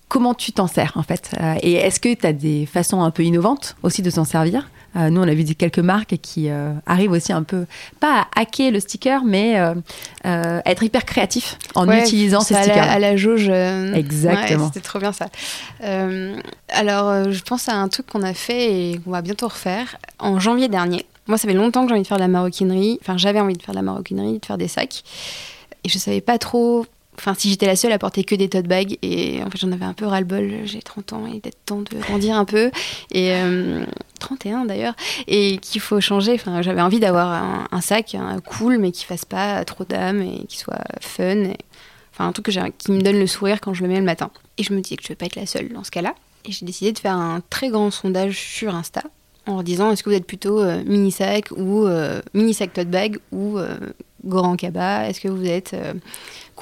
Comment 0.08 0.32
tu 0.32 0.52
t'en 0.52 0.66
sers 0.66 0.92
en 0.94 1.02
fait? 1.02 1.32
Euh, 1.38 1.56
Et 1.60 1.74
est-ce 1.74 2.00
que 2.00 2.14
tu 2.14 2.26
as 2.26 2.32
des 2.32 2.64
façons 2.64 3.02
un 3.02 3.10
peu 3.10 3.22
innovantes 3.22 3.76
aussi 3.82 4.00
de 4.00 4.08
s'en 4.08 4.24
servir? 4.24 4.66
Euh, 4.96 5.10
Nous, 5.10 5.20
on 5.20 5.28
a 5.28 5.34
vu 5.34 5.44
quelques 5.54 5.78
marques 5.78 6.16
qui 6.22 6.50
euh, 6.50 6.72
arrivent 6.86 7.12
aussi 7.12 7.32
un 7.32 7.42
peu, 7.42 7.66
pas 8.00 8.26
à 8.34 8.40
hacker 8.40 8.70
le 8.70 8.80
sticker, 8.80 9.24
mais 9.24 9.54
être 10.24 10.82
hyper 10.82 11.04
créatif 11.04 11.58
en 11.74 11.90
utilisant 11.90 12.40
ces 12.40 12.54
stickers. 12.54 12.90
À 12.90 12.98
la, 12.98 13.16
jauge. 13.16 13.48
Exactement. 13.48 14.66
C'était 14.66 14.80
trop 14.80 14.98
bien 14.98 15.12
ça. 15.12 15.26
alors, 16.68 17.30
je 17.30 17.42
pense 17.42 17.68
à 17.68 17.74
un 17.74 17.88
truc 17.88 18.06
qu'on 18.06 18.22
a 18.22 18.34
fait 18.34 18.90
et 18.90 19.00
qu'on 19.04 19.10
va 19.10 19.22
bientôt 19.22 19.48
refaire 19.48 19.96
en 20.18 20.40
janvier 20.40 20.68
dernier. 20.68 21.06
Moi, 21.28 21.38
ça 21.38 21.46
fait 21.46 21.54
longtemps 21.54 21.82
que 21.82 21.88
j'ai 21.88 21.94
envie 21.94 22.02
de 22.02 22.08
faire 22.08 22.16
de 22.16 22.22
la 22.22 22.28
maroquinerie. 22.28 22.98
Enfin, 23.00 23.16
j'avais 23.16 23.40
envie 23.40 23.54
de 23.54 23.62
faire 23.62 23.74
de 23.74 23.78
la 23.78 23.82
maroquinerie, 23.82 24.38
de 24.38 24.46
faire 24.46 24.58
des 24.58 24.68
sacs. 24.68 25.04
Et 25.84 25.88
je 25.88 25.98
savais 25.98 26.20
pas 26.20 26.38
trop 26.38 26.86
Enfin, 27.18 27.34
si 27.34 27.50
j'étais 27.50 27.66
la 27.66 27.76
seule 27.76 27.92
à 27.92 27.98
porter 27.98 28.24
que 28.24 28.34
des 28.34 28.48
tote 28.48 28.66
bags, 28.66 28.96
et 29.02 29.42
en 29.44 29.50
fait, 29.50 29.58
j'en 29.58 29.70
avais 29.70 29.84
un 29.84 29.92
peu 29.92 30.06
ras-le-bol. 30.06 30.62
J'ai 30.64 30.80
30 30.80 31.12
ans, 31.12 31.26
il 31.26 31.36
est 31.36 31.54
temps 31.66 31.82
de 31.82 31.98
grandir 31.98 32.36
un 32.36 32.46
peu. 32.46 32.70
Et 33.10 33.34
31 34.18 34.62
euh, 34.62 34.66
d'ailleurs. 34.66 34.94
Et 35.28 35.58
qu'il 35.58 35.82
faut 35.82 36.00
changer. 36.00 36.32
Enfin, 36.34 36.62
j'avais 36.62 36.80
envie 36.80 37.00
d'avoir 37.00 37.66
un, 37.70 37.80
sac 37.80 38.16
cool, 38.46 38.78
mais 38.78 38.92
qui 38.92 39.04
fasse 39.04 39.26
pas 39.26 39.64
trop 39.64 39.84
d'âme 39.84 40.22
et 40.22 40.46
qui 40.46 40.58
soit 40.58 40.84
fun. 41.00 41.52
enfin, 42.12 42.28
un 42.28 42.32
truc 42.32 42.46
qui 42.78 42.92
me 42.92 43.02
donne 43.02 43.18
le 43.18 43.26
sourire 43.26 43.60
quand 43.60 43.74
je 43.74 43.82
le 43.82 43.88
mets 43.88 43.98
le 43.98 44.04
matin. 44.04 44.30
Et 44.56 44.62
je 44.62 44.72
me 44.72 44.80
dis 44.80 44.96
que 44.96 45.02
je 45.02 45.08
vais 45.08 45.14
pas 45.14 45.26
être 45.26 45.36
la 45.36 45.46
seule 45.46 45.68
dans 45.68 45.84
ce 45.84 45.90
cas-là. 45.90 46.14
Et 46.46 46.52
j'ai 46.52 46.64
décidé 46.64 46.92
de 46.92 46.98
faire 46.98 47.14
un 47.14 47.42
très 47.50 47.68
grand 47.68 47.90
sondage 47.90 48.38
sur 48.38 48.74
Insta 48.74 49.02
en 49.46 49.54
leur 49.54 49.64
disant 49.64 49.90
est-ce 49.90 50.02
que 50.02 50.08
vous 50.08 50.16
êtes 50.16 50.26
plutôt 50.26 50.60
euh, 50.60 50.82
mini 50.86 51.10
sac 51.10 51.50
ou 51.56 51.86
euh, 51.86 52.22
mini 52.32 52.54
sac 52.54 52.72
tote 52.72 52.88
bag 52.88 53.18
ou 53.32 53.58
grand 54.24 54.56
cabas 54.56 55.08
Est-ce 55.08 55.20
que 55.20 55.28
vous 55.28 55.46
êtes 55.46 55.76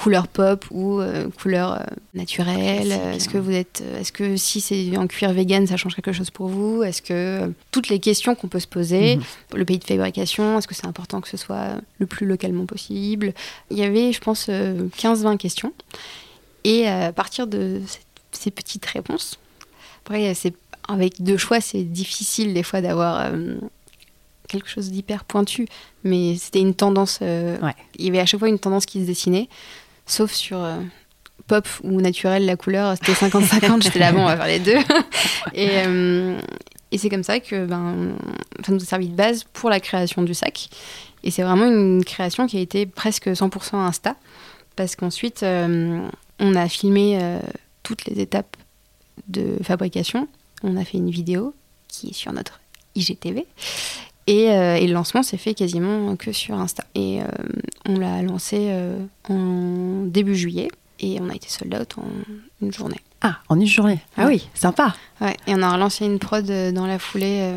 couleur 0.01 0.27
pop 0.27 0.65
ou 0.71 0.99
euh, 0.99 1.29
couleur 1.29 1.73
euh, 1.73 1.83
naturelle 2.15 2.91
Est-ce 2.91 3.29
que 3.29 3.37
vous 3.37 3.51
êtes, 3.51 3.83
euh, 3.85 3.99
est-ce 3.99 4.11
que 4.11 4.35
si 4.35 4.59
c'est 4.59 4.97
en 4.97 5.05
cuir 5.05 5.31
vegan, 5.31 5.67
ça 5.67 5.77
change 5.77 5.93
quelque 5.93 6.11
chose 6.11 6.31
pour 6.31 6.47
vous? 6.47 6.81
Est-ce 6.81 7.03
que 7.03 7.53
toutes 7.69 7.87
les 7.87 7.99
questions 7.99 8.33
qu'on 8.33 8.47
peut 8.47 8.59
se 8.59 8.67
poser, 8.67 9.17
mhm. 9.17 9.23
le 9.53 9.63
pays 9.63 9.77
de 9.77 9.83
fabrication, 9.83 10.57
est-ce 10.57 10.67
que 10.67 10.73
c'est 10.73 10.87
important 10.87 11.21
que 11.21 11.27
ce 11.27 11.37
soit 11.37 11.75
le 11.99 12.07
plus 12.07 12.25
localement 12.25 12.65
possible? 12.65 13.33
Il 13.69 13.77
y 13.77 13.83
avait, 13.83 14.11
je 14.11 14.19
pense, 14.19 14.49
15-20 14.49 15.37
questions. 15.37 15.71
Et 16.63 16.87
à 16.87 17.11
partir 17.11 17.45
de 17.45 17.79
ces 18.31 18.49
petites 18.49 18.85
réponses, 18.87 19.37
après, 20.03 20.33
c'est 20.33 20.53
avec 20.87 21.21
deux 21.21 21.37
choix, 21.37 21.61
c'est 21.61 21.83
difficile 21.83 22.55
des 22.55 22.63
fois 22.63 22.81
d'avoir 22.81 23.31
quelque 24.47 24.67
chose 24.67 24.89
d'hyper 24.89 25.25
pointu, 25.25 25.67
mais 26.03 26.35
c'était 26.37 26.59
une 26.59 26.73
tendance. 26.73 27.19
Il 27.21 28.05
y 28.05 28.09
avait 28.09 28.19
à 28.19 28.25
chaque 28.25 28.39
fois 28.39 28.49
une 28.49 28.59
tendance 28.59 28.85
qui 28.85 29.01
se 29.01 29.05
dessinait 29.05 29.47
sauf 30.11 30.33
sur 30.33 30.61
euh, 30.61 30.81
pop 31.47 31.67
ou 31.83 32.01
naturel, 32.01 32.45
la 32.45 32.55
couleur, 32.55 32.95
c'était 32.97 33.13
50-50. 33.13 33.83
J'étais 33.83 33.99
là, 33.99 34.11
bon, 34.11 34.21
on 34.21 34.25
va 34.25 34.37
faire 34.37 34.47
les 34.47 34.59
deux. 34.59 34.77
et, 35.53 35.69
euh, 35.85 36.39
et 36.91 36.97
c'est 36.97 37.09
comme 37.09 37.23
ça 37.23 37.39
que 37.39 37.65
ben, 37.65 38.15
ça 38.65 38.71
nous 38.71 38.81
a 38.81 38.85
servi 38.85 39.07
de 39.07 39.15
base 39.15 39.45
pour 39.53 39.69
la 39.69 39.79
création 39.79 40.21
du 40.21 40.33
sac. 40.33 40.69
Et 41.23 41.31
c'est 41.31 41.43
vraiment 41.43 41.65
une 41.65 42.03
création 42.03 42.47
qui 42.47 42.57
a 42.57 42.59
été 42.59 42.85
presque 42.85 43.27
100% 43.27 43.75
Insta, 43.77 44.15
parce 44.75 44.95
qu'ensuite, 44.95 45.43
euh, 45.43 46.05
on 46.39 46.55
a 46.55 46.67
filmé 46.67 47.19
toutes 47.83 48.05
les 48.05 48.19
étapes 48.19 48.57
de 49.27 49.57
fabrication. 49.63 50.27
On 50.63 50.75
a 50.77 50.83
fait 50.83 50.97
une 50.97 51.11
vidéo 51.11 51.53
qui 51.87 52.09
est 52.09 52.13
sur 52.13 52.33
notre 52.33 52.59
IGTV. 52.95 53.45
Euh, 54.31 54.75
et, 54.75 54.87
le 54.87 54.93
lancement 54.93 55.23
s'est 55.23 55.37
fait 55.37 55.53
quasiment 55.53 56.15
que 56.15 56.31
sur 56.31 56.55
Insta. 56.55 56.83
Et 56.95 57.21
euh, 57.21 57.25
on 57.87 57.99
l'a 57.99 58.21
lancé 58.21 58.67
euh, 58.69 58.97
en 59.29 60.05
début 60.05 60.35
juillet 60.35 60.69
et 60.99 61.19
on 61.19 61.29
a 61.29 61.35
été 61.35 61.49
sold 61.49 61.73
out 61.73 61.97
en 61.97 62.07
une 62.61 62.71
journée. 62.71 62.99
Ah, 63.21 63.39
en 63.49 63.59
une 63.59 63.67
journée 63.67 63.99
Ah 64.17 64.27
oui, 64.27 64.47
sympa 64.53 64.95
Ouais, 65.19 65.35
et 65.47 65.53
on 65.53 65.61
a 65.61 65.73
relancé 65.73 66.05
une 66.05 66.19
prod 66.19 66.45
dans 66.45 66.87
la 66.87 66.97
foulée 66.97 67.53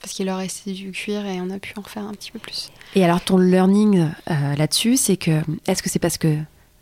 parce 0.00 0.12
qu'il 0.12 0.26
leur 0.26 0.38
restait 0.38 0.72
du 0.72 0.92
cuir 0.92 1.26
et 1.26 1.40
on 1.40 1.50
a 1.50 1.58
pu 1.58 1.74
en 1.76 1.82
faire 1.82 2.04
un 2.04 2.12
petit 2.12 2.30
peu 2.30 2.38
plus. 2.38 2.70
Et 2.94 3.04
alors 3.04 3.20
ton 3.20 3.36
learning 3.38 4.06
là-dessus, 4.28 4.96
c'est 4.96 5.16
que 5.16 5.40
est-ce 5.66 5.82
que 5.82 5.88
c'est 5.88 5.98
parce 5.98 6.18
que 6.18 6.36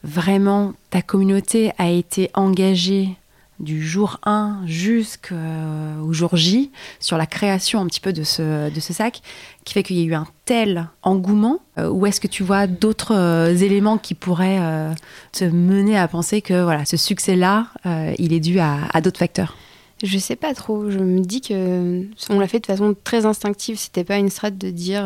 vraiment 0.05 0.75
ta 0.91 1.01
communauté 1.01 1.73
a 1.79 1.89
été 1.89 2.31
engagée 2.35 3.09
du 3.61 3.87
jour 3.87 4.19
1 4.25 4.63
jusqu'au 4.67 6.13
jour 6.13 6.37
J 6.37 6.71
sur 7.01 7.17
la 7.17 7.27
création 7.27 7.81
un 7.81 7.87
petit 7.87 8.01
peu 8.01 8.13
de 8.13 8.23
ce, 8.23 8.71
de 8.71 8.81
ce 8.81 8.93
sac 8.93 9.23
qui 9.65 9.75
fait 9.75 9.83
qu'il 9.83 9.97
y 9.97 10.03
a 10.03 10.05
eu 10.05 10.15
un 10.15 10.27
tel 10.45 10.89
engouement. 11.03 11.61
Euh, 11.79 11.89
ou 11.89 12.07
est-ce 12.07 12.21
que 12.21 12.27
tu 12.27 12.43
vois 12.43 12.67
d'autres 12.67 13.15
euh, 13.15 13.55
éléments 13.55 13.99
qui 13.99 14.15
pourraient 14.15 14.61
euh, 14.61 14.93
te 15.33 15.45
mener 15.45 15.99
à 15.99 16.07
penser 16.09 16.43
que 16.43 16.63
voilà 16.63 16.85
ce 16.85 16.97
succès 16.97 17.37
là 17.37 17.67
il 18.19 18.33
est 18.33 18.41
dû 18.41 18.59
à, 18.59 19.01
d'autres 19.01 19.19
facteurs? 19.19 19.57
Je 20.03 20.19
sais 20.19 20.37
pas 20.37 20.53
trop. 20.53 20.91
Je 20.91 20.99
me 20.99 21.21
dis 21.21 21.41
que 21.41 22.05
on 22.29 22.39
l'a 22.39 22.49
fait 22.49 22.61
de 22.61 22.67
façon 22.67 22.95
très 23.05 23.25
instinctive. 23.25 23.79
C'était 23.79 24.05
pas 24.05 24.19
une 24.19 24.29
strate 24.29 24.59
de 24.59 24.71
dire 24.71 25.05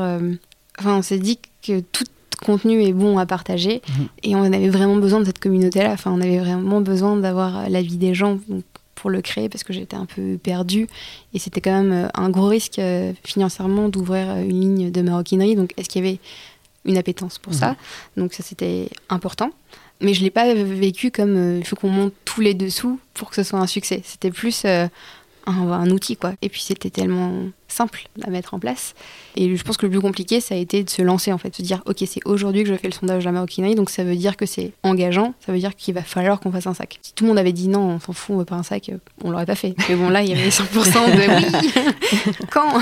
enfin 0.78 0.96
on 0.96 1.02
s'est 1.02 1.18
dit 1.18 1.38
que 1.62 1.80
tout 1.80 2.04
contenu 2.40 2.82
est 2.82 2.92
bon 2.92 3.18
à 3.18 3.26
partager. 3.26 3.82
Mhm. 3.88 4.08
Et 4.22 4.36
on 4.36 4.44
avait 4.44 4.68
vraiment 4.68 4.96
besoin 4.96 5.20
de 5.20 5.24
cette 5.24 5.38
communauté-là. 5.38 5.92
Enfin, 5.92 6.12
on 6.12 6.20
avait 6.20 6.38
vraiment 6.38 6.80
besoin 6.80 7.16
d'avoir 7.16 7.68
l'avis 7.68 7.96
des 7.96 8.14
gens 8.14 8.38
pour 9.00 9.10
le 9.10 9.22
créer 9.22 9.48
parce 9.48 9.64
que 9.64 9.72
j'étais 9.72 9.96
un 9.96 10.06
peu 10.06 10.38
perdue. 10.42 10.86
Et 11.32 11.38
c'était 11.38 11.60
quand 11.60 11.82
même 11.82 11.92
euh, 11.92 12.08
un 12.14 12.28
gros 12.28 12.48
risque 12.48 12.78
euh, 12.78 13.12
financièrement 13.24 13.88
d'ouvrir 13.88 14.28
euh, 14.28 14.42
une 14.42 14.60
ligne 14.60 14.90
de 14.90 15.02
maroquinerie. 15.02 15.56
Donc, 15.56 15.72
est-ce 15.76 15.88
qu'il 15.88 16.04
y 16.04 16.08
avait 16.08 16.18
une 16.84 16.98
appétence 16.98 17.38
pour 17.38 17.54
ça 17.54 17.70
mhm. 17.70 17.76
Donc, 18.24 18.34
ça, 18.34 18.42
c'était 18.42 18.88
important. 19.08 19.50
Mais 20.02 20.14
je 20.14 20.20
ne 20.20 20.24
l'ai 20.24 20.30
pas 20.30 20.54
vécu 20.54 21.10
comme 21.10 21.58
il 21.58 21.66
faut 21.66 21.76
qu'on 21.76 21.90
monte 21.90 22.14
tous 22.24 22.40
les 22.40 22.54
dessous 22.54 22.98
pour 23.12 23.28
que 23.28 23.36
ce 23.36 23.42
soit 23.42 23.58
un 23.58 23.66
succès. 23.66 24.00
C'était 24.02 24.30
plus 24.30 24.64
un, 25.50 25.90
outil, 25.90 26.16
quoi. 26.16 26.32
Et 26.42 26.48
puis 26.48 26.60
c'était 26.60 26.90
tellement 26.90 27.44
simple 27.68 28.08
à 28.22 28.30
mettre 28.30 28.54
en 28.54 28.58
place. 28.58 28.94
Et 29.36 29.54
je 29.54 29.62
pense 29.62 29.76
que 29.76 29.86
le 29.86 29.90
plus 29.90 30.00
compliqué, 30.00 30.40
ça 30.40 30.54
a 30.54 30.58
été 30.58 30.82
de 30.82 30.90
se 30.90 31.02
lancer, 31.02 31.32
en 31.32 31.38
fait, 31.38 31.50
de 31.50 31.56
se 31.56 31.62
dire, 31.62 31.82
ok, 31.86 31.98
c'est 32.06 32.20
aujourd'hui 32.24 32.64
que 32.64 32.68
je 32.68 32.74
fais 32.74 32.88
le 32.88 32.92
sondage 32.92 33.22
de 33.22 33.24
la 33.26 33.32
maroquinerie, 33.32 33.74
donc 33.74 33.90
ça 33.90 34.02
veut 34.02 34.16
dire 34.16 34.36
que 34.36 34.46
c'est 34.46 34.72
engageant, 34.82 35.34
ça 35.44 35.52
veut 35.52 35.58
dire 35.58 35.76
qu'il 35.76 35.94
va 35.94 36.02
falloir 36.02 36.40
qu'on 36.40 36.50
fasse 36.50 36.66
un 36.66 36.74
sac. 36.74 36.98
Si 37.02 37.14
tout 37.14 37.24
le 37.24 37.28
monde 37.28 37.38
avait 37.38 37.52
dit 37.52 37.68
non, 37.68 37.80
on 37.80 38.00
s'en 38.00 38.12
fout, 38.12 38.34
on 38.34 38.38
veut 38.38 38.44
pas 38.44 38.56
un 38.56 38.62
sac, 38.62 38.90
on 39.22 39.30
l'aurait 39.30 39.46
pas 39.46 39.54
fait. 39.54 39.74
Mais 39.88 39.94
bon, 39.94 40.08
là, 40.08 40.22
il 40.22 40.30
y 40.30 40.32
avait 40.32 40.48
100% 40.48 40.64
de 40.64 41.20
oui, 41.20 42.34
quand? 42.50 42.80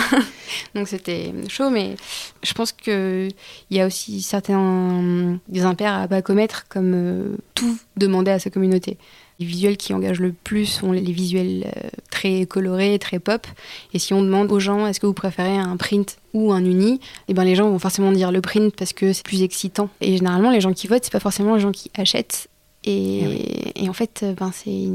Donc 0.74 0.88
c'était 0.88 1.32
chaud, 1.48 1.70
mais 1.70 1.96
je 2.42 2.52
pense 2.54 2.72
qu'il 2.72 3.32
y 3.70 3.80
a 3.80 3.86
aussi 3.86 4.22
certains 4.22 5.38
des 5.48 5.62
impairs 5.62 5.94
à 5.94 6.08
pas 6.08 6.22
commettre, 6.22 6.66
comme 6.68 6.92
euh, 6.94 7.36
tout 7.54 7.78
demander 7.96 8.30
à 8.30 8.38
sa 8.38 8.50
communauté. 8.50 8.96
Les 9.40 9.46
visuels 9.46 9.76
qui 9.76 9.94
engagent 9.94 10.18
le 10.18 10.32
plus 10.32 10.66
sont 10.66 10.90
les 10.90 11.00
visuels 11.00 11.64
euh, 11.66 11.88
très 12.10 12.44
colorés, 12.46 12.98
très 12.98 13.20
pop. 13.20 13.46
Et 13.94 14.00
si 14.00 14.12
on 14.12 14.22
demande 14.22 14.50
aux 14.50 14.58
gens 14.58 14.84
est-ce 14.86 14.98
que 14.98 15.06
vous 15.06 15.12
préférez 15.12 15.56
un 15.56 15.76
print 15.76 16.18
ou 16.34 16.52
un 16.52 16.64
uni, 16.64 17.00
eh 17.28 17.34
ben 17.34 17.44
les 17.44 17.54
gens 17.54 17.70
vont 17.70 17.78
forcément 17.78 18.10
dire 18.10 18.32
le 18.32 18.40
print 18.40 18.74
parce 18.74 18.92
que 18.92 19.12
c'est 19.12 19.24
plus 19.24 19.42
excitant. 19.42 19.90
Et 20.00 20.16
généralement, 20.16 20.50
les 20.50 20.60
gens 20.60 20.72
qui 20.72 20.88
votent, 20.88 21.04
c'est 21.04 21.12
pas 21.12 21.20
forcément 21.20 21.54
les 21.54 21.60
gens 21.60 21.70
qui 21.70 21.88
achètent. 21.96 22.48
Et, 22.82 23.72
eh 23.76 23.88
en 23.88 23.92
fait, 23.92 24.20
euh, 24.24 24.32
ben, 24.32 24.50
c'est 24.52 24.88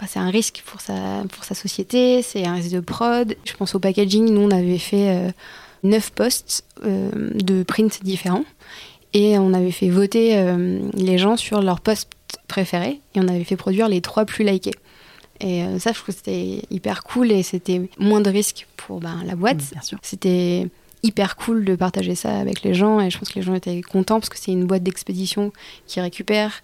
ben, 0.00 0.06
c'est 0.08 0.18
un 0.18 0.30
risque 0.30 0.62
pour 0.64 0.80
sa, 0.80 1.24
pour 1.30 1.44
sa 1.44 1.54
société, 1.54 2.22
c'est 2.22 2.46
un 2.46 2.54
risque 2.54 2.72
de 2.72 2.80
prod. 2.80 3.36
Je 3.44 3.52
pense 3.52 3.74
au 3.74 3.78
packaging, 3.78 4.24
nous 4.30 4.40
on 4.40 4.50
avait 4.50 4.78
fait 4.78 5.10
euh, 5.10 5.30
neuf 5.82 6.10
posts 6.12 6.64
de 6.82 7.62
prints 7.62 8.02
différents 8.02 8.44
et 9.12 9.38
on 9.38 9.52
avait 9.52 9.70
fait 9.70 9.90
voter 9.90 10.42
les 10.94 11.18
gens 11.18 11.36
sur 11.36 11.60
leur 11.60 11.80
post 12.32 12.46
préférés 12.48 13.00
et 13.14 13.20
on 13.20 13.28
avait 13.28 13.44
fait 13.44 13.56
produire 13.56 13.88
les 13.88 14.00
trois 14.00 14.24
plus 14.24 14.44
likés. 14.44 14.72
Et 15.40 15.62
euh, 15.62 15.78
ça, 15.78 15.90
je 15.90 15.98
trouve 15.98 16.06
que 16.06 16.12
c'était 16.12 16.62
hyper 16.70 17.02
cool 17.02 17.32
et 17.32 17.42
c'était 17.42 17.82
moins 17.98 18.20
de 18.20 18.30
risques 18.30 18.66
pour 18.76 19.00
ben, 19.00 19.22
la 19.24 19.34
boîte. 19.34 19.60
C'était 20.02 20.68
hyper 21.02 21.36
cool 21.36 21.64
de 21.64 21.74
partager 21.74 22.14
ça 22.14 22.38
avec 22.38 22.62
les 22.62 22.74
gens 22.74 23.00
et 23.00 23.10
je 23.10 23.18
pense 23.18 23.30
que 23.30 23.34
les 23.34 23.42
gens 23.42 23.54
étaient 23.54 23.80
contents 23.82 24.20
parce 24.20 24.28
que 24.28 24.38
c'est 24.38 24.52
une 24.52 24.66
boîte 24.66 24.84
d'expédition 24.84 25.52
qui 25.86 26.00
récupère, 26.00 26.62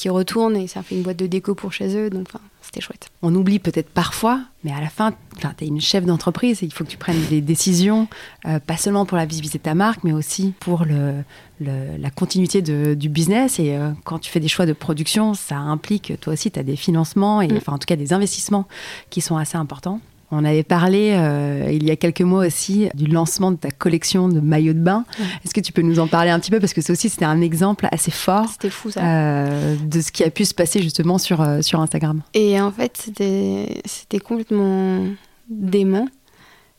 qui 0.00 0.08
retourne 0.08 0.56
et 0.56 0.66
ça 0.66 0.82
fait 0.82 0.94
une 0.94 1.02
boîte 1.02 1.18
de 1.18 1.26
déco 1.26 1.54
pour 1.54 1.74
chez 1.74 1.94
eux. 1.94 2.08
Donc, 2.08 2.28
c'était 2.62 2.80
chouette. 2.80 3.10
On 3.20 3.34
oublie 3.34 3.58
peut-être 3.58 3.90
parfois, 3.90 4.40
mais 4.64 4.72
à 4.72 4.80
la 4.80 4.88
fin, 4.88 5.12
tu 5.38 5.64
es 5.64 5.66
une 5.66 5.80
chef 5.80 6.06
d'entreprise 6.06 6.62
et 6.62 6.66
il 6.66 6.72
faut 6.72 6.84
que 6.84 6.88
tu 6.88 6.96
prennes 6.96 7.22
des 7.28 7.42
décisions, 7.42 8.08
euh, 8.46 8.58
pas 8.60 8.78
seulement 8.78 9.04
pour 9.04 9.18
la 9.18 9.26
visibilité 9.26 9.58
de 9.58 9.62
ta 9.62 9.74
marque, 9.74 10.02
mais 10.02 10.12
aussi 10.12 10.54
pour 10.58 10.86
le, 10.86 11.22
la 11.60 12.10
continuité 12.10 12.62
de, 12.62 12.94
du 12.94 13.10
business. 13.10 13.58
Et 13.58 13.76
euh, 13.76 13.90
quand 14.04 14.18
tu 14.18 14.30
fais 14.30 14.40
des 14.40 14.48
choix 14.48 14.64
de 14.64 14.72
production, 14.72 15.34
ça 15.34 15.58
implique, 15.58 16.14
toi 16.20 16.32
aussi, 16.32 16.50
tu 16.50 16.58
as 16.58 16.62
des 16.62 16.76
financements, 16.76 17.42
et, 17.42 17.48
mm. 17.48 17.56
enfin 17.58 17.74
en 17.74 17.78
tout 17.78 17.86
cas 17.86 17.96
des 17.96 18.14
investissements 18.14 18.66
qui 19.10 19.20
sont 19.20 19.36
assez 19.36 19.58
importants. 19.58 20.00
On 20.32 20.44
avait 20.44 20.62
parlé 20.62 21.12
euh, 21.14 21.70
il 21.72 21.84
y 21.84 21.90
a 21.90 21.96
quelques 21.96 22.20
mois 22.20 22.46
aussi 22.46 22.88
du 22.94 23.06
lancement 23.06 23.50
de 23.50 23.56
ta 23.56 23.70
collection 23.70 24.28
de 24.28 24.40
maillots 24.40 24.74
de 24.74 24.78
bain. 24.78 25.04
Est-ce 25.44 25.52
que 25.52 25.60
tu 25.60 25.72
peux 25.72 25.82
nous 25.82 25.98
en 25.98 26.06
parler 26.06 26.30
un 26.30 26.38
petit 26.38 26.50
peu? 26.50 26.60
Parce 26.60 26.72
que 26.72 26.80
c'est 26.80 26.92
aussi 26.92 27.08
c'était 27.08 27.24
un 27.24 27.40
exemple 27.40 27.88
assez 27.90 28.10
fort. 28.10 28.46
fou 28.70 28.90
ça. 28.90 29.00
Euh, 29.04 29.76
de 29.84 30.00
ce 30.00 30.12
qui 30.12 30.22
a 30.22 30.30
pu 30.30 30.44
se 30.44 30.54
passer 30.54 30.82
justement 30.82 31.18
sur 31.18 31.40
euh, 31.40 31.62
sur 31.62 31.80
Instagram. 31.80 32.22
Et 32.34 32.60
en 32.60 32.70
fait 32.70 32.96
c'était 32.96 33.80
c'était 33.84 34.20
complètement 34.20 35.04
dément 35.48 36.06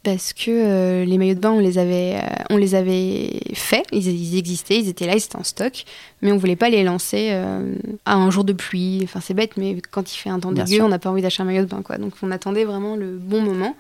parce 0.03 0.33
que 0.33 0.49
euh, 0.49 1.05
les 1.05 1.17
maillots 1.17 1.35
de 1.35 1.39
bain, 1.39 1.51
on 1.51 1.59
les 1.59 1.77
avait, 1.77 2.15
euh, 2.15 2.43
on 2.49 2.57
les 2.57 2.73
avait 2.73 3.39
faits, 3.53 3.85
ils, 3.91 4.35
existaient, 4.37 4.79
ils 4.79 4.89
étaient 4.89 5.05
là, 5.05 5.13
ils 5.13 5.23
étaient 5.23 5.35
en 5.35 5.43
stock, 5.43 5.85
mais 6.21 6.31
on 6.31 6.37
voulait 6.37 6.55
pas 6.55 6.69
les 6.69 6.83
lancer 6.83 7.29
euh, 7.31 7.75
à 8.05 8.15
un 8.15 8.31
jour 8.31 8.43
de 8.43 8.53
pluie. 8.53 9.01
Enfin, 9.03 9.19
c'est 9.21 9.35
bête, 9.35 9.57
mais 9.57 9.77
quand 9.91 10.13
il 10.13 10.17
fait 10.17 10.29
un 10.29 10.39
temps 10.39 10.51
dégueu, 10.51 10.81
on 10.81 10.89
n'a 10.89 10.99
pas 10.99 11.11
envie 11.11 11.21
d'acheter 11.21 11.43
un 11.43 11.45
maillot 11.45 11.63
de 11.63 11.69
bain, 11.69 11.83
quoi. 11.83 11.97
Donc, 11.97 12.13
on 12.23 12.31
attendait 12.31 12.65
vraiment 12.65 12.95
le 12.95 13.17
bon 13.17 13.41
moment. 13.41 13.75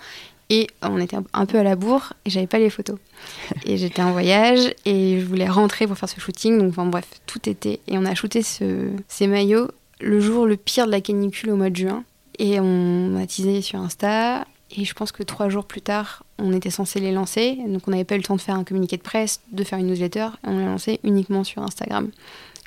Et 0.51 0.67
on 0.81 0.99
était 0.99 1.17
un 1.31 1.45
peu 1.45 1.59
à 1.59 1.63
la 1.63 1.77
bourre 1.77 2.11
et 2.25 2.29
j'avais 2.29 2.45
pas 2.45 2.59
les 2.59 2.69
photos. 2.69 2.97
Et 3.65 3.77
j'étais 3.77 4.01
en 4.01 4.11
voyage 4.11 4.73
et 4.83 5.21
je 5.21 5.25
voulais 5.25 5.47
rentrer 5.47 5.87
pour 5.87 5.97
faire 5.97 6.09
ce 6.09 6.19
shooting. 6.19 6.57
Donc, 6.59 6.71
enfin, 6.71 6.85
bref, 6.85 7.07
tout 7.25 7.47
était. 7.47 7.79
Et 7.87 7.97
on 7.97 8.03
a 8.03 8.13
shooté 8.15 8.41
ce, 8.41 8.89
ces 9.07 9.27
maillots 9.27 9.69
le 10.01 10.19
jour 10.19 10.45
le 10.45 10.57
pire 10.57 10.87
de 10.87 10.91
la 10.91 10.99
canicule 10.99 11.51
au 11.51 11.55
mois 11.55 11.69
de 11.69 11.77
juin. 11.77 12.03
Et 12.37 12.59
on 12.59 13.15
a 13.15 13.25
teasé 13.25 13.61
sur 13.61 13.79
Insta. 13.79 14.45
Et 14.75 14.85
je 14.85 14.93
pense 14.93 15.11
que 15.11 15.23
trois 15.23 15.49
jours 15.49 15.65
plus 15.65 15.81
tard, 15.81 16.23
on 16.37 16.53
était 16.53 16.69
censé 16.69 16.99
les 16.99 17.11
lancer. 17.11 17.57
Donc 17.67 17.87
on 17.87 17.91
n'avait 17.91 18.05
pas 18.05 18.15
eu 18.15 18.19
le 18.19 18.23
temps 18.23 18.35
de 18.35 18.41
faire 18.41 18.55
un 18.55 18.63
communiqué 18.63 18.97
de 18.97 19.01
presse, 19.01 19.41
de 19.51 19.63
faire 19.63 19.79
une 19.79 19.87
newsletter. 19.87 20.27
On 20.43 20.57
l'a 20.57 20.65
lancé 20.65 20.99
uniquement 21.03 21.43
sur 21.43 21.61
Instagram. 21.61 22.09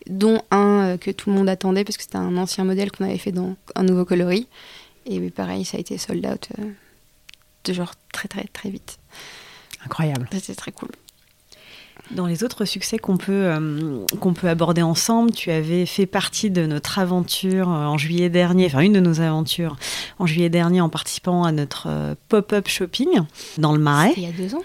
Dont 0.09 0.43
un 0.51 0.85
euh, 0.85 0.97
que 0.99 1.11
tout 1.11 1.31
le 1.31 1.37
monde 1.37 1.49
attendait 1.49 1.83
parce 1.83 1.97
que 1.97 2.03
c'était 2.03 2.17
un 2.17 2.37
ancien 2.37 2.65
modèle 2.65 2.93
qu'on 2.93 3.05
avait 3.05 3.19
fait 3.19 3.33
dans 3.33 3.57
un 3.75 3.85
nouveau 3.85 4.05
coloris. 4.05 4.47
Et 5.07 5.19
pareil, 5.31 5.65
ça 5.65 5.79
a 5.79 5.81
été 5.81 5.97
sold 5.97 6.27
out 6.27 6.49
euh, 6.59 6.71
de 7.65 7.73
genre 7.73 7.95
très 8.13 8.29
très 8.29 8.45
très 8.53 8.69
vite. 8.69 8.99
Incroyable. 9.85 10.29
C'était 10.33 10.55
très 10.55 10.73
cool. 10.73 10.91
Dans 12.11 12.27
les 12.27 12.45
autres 12.45 12.65
succès 12.67 12.99
qu'on 12.99 13.17
peut, 13.17 13.33
euh, 13.33 14.05
qu'on 14.21 14.35
peut 14.35 14.49
aborder 14.49 14.83
ensemble, 14.83 15.33
tu 15.33 15.51
avais 15.51 15.87
fait 15.87 16.07
partie 16.07 16.51
de 16.51 16.67
notre 16.67 16.99
aventure 16.99 17.71
euh, 17.71 17.87
en 17.87 17.97
juillet 17.97 18.29
dernier, 18.29 18.67
enfin 18.67 18.81
une 18.81 18.93
de 18.93 19.01
nos 19.01 19.21
aventures 19.21 19.77
en 20.19 20.27
juillet 20.27 20.51
dernier 20.51 20.83
en 20.83 20.91
participant 20.91 21.45
à 21.45 21.53
notre 21.53 21.87
euh, 21.89 22.15
pop-up 22.29 22.69
shopping 22.69 23.09
dans 23.57 23.73
le 23.73 23.79
Marais. 23.79 24.13
Il 24.17 24.23
y 24.23 24.27
a 24.27 24.33
deux 24.33 24.55
ans 24.55 24.63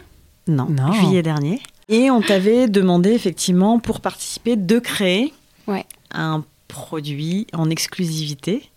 non, 0.48 0.66
non, 0.66 0.92
juillet 0.94 1.22
dernier. 1.22 1.62
Et 1.90 2.10
on 2.10 2.22
t'avait 2.22 2.68
demandé 2.68 3.12
effectivement 3.12 3.80
pour 3.80 4.02
participer 4.02 4.56
de 4.56 4.80
créer 4.80 5.34
ouais. 5.68 5.86
un 6.12 6.44
produit 6.68 7.46
en 7.54 7.70
exclusivité 7.70 8.70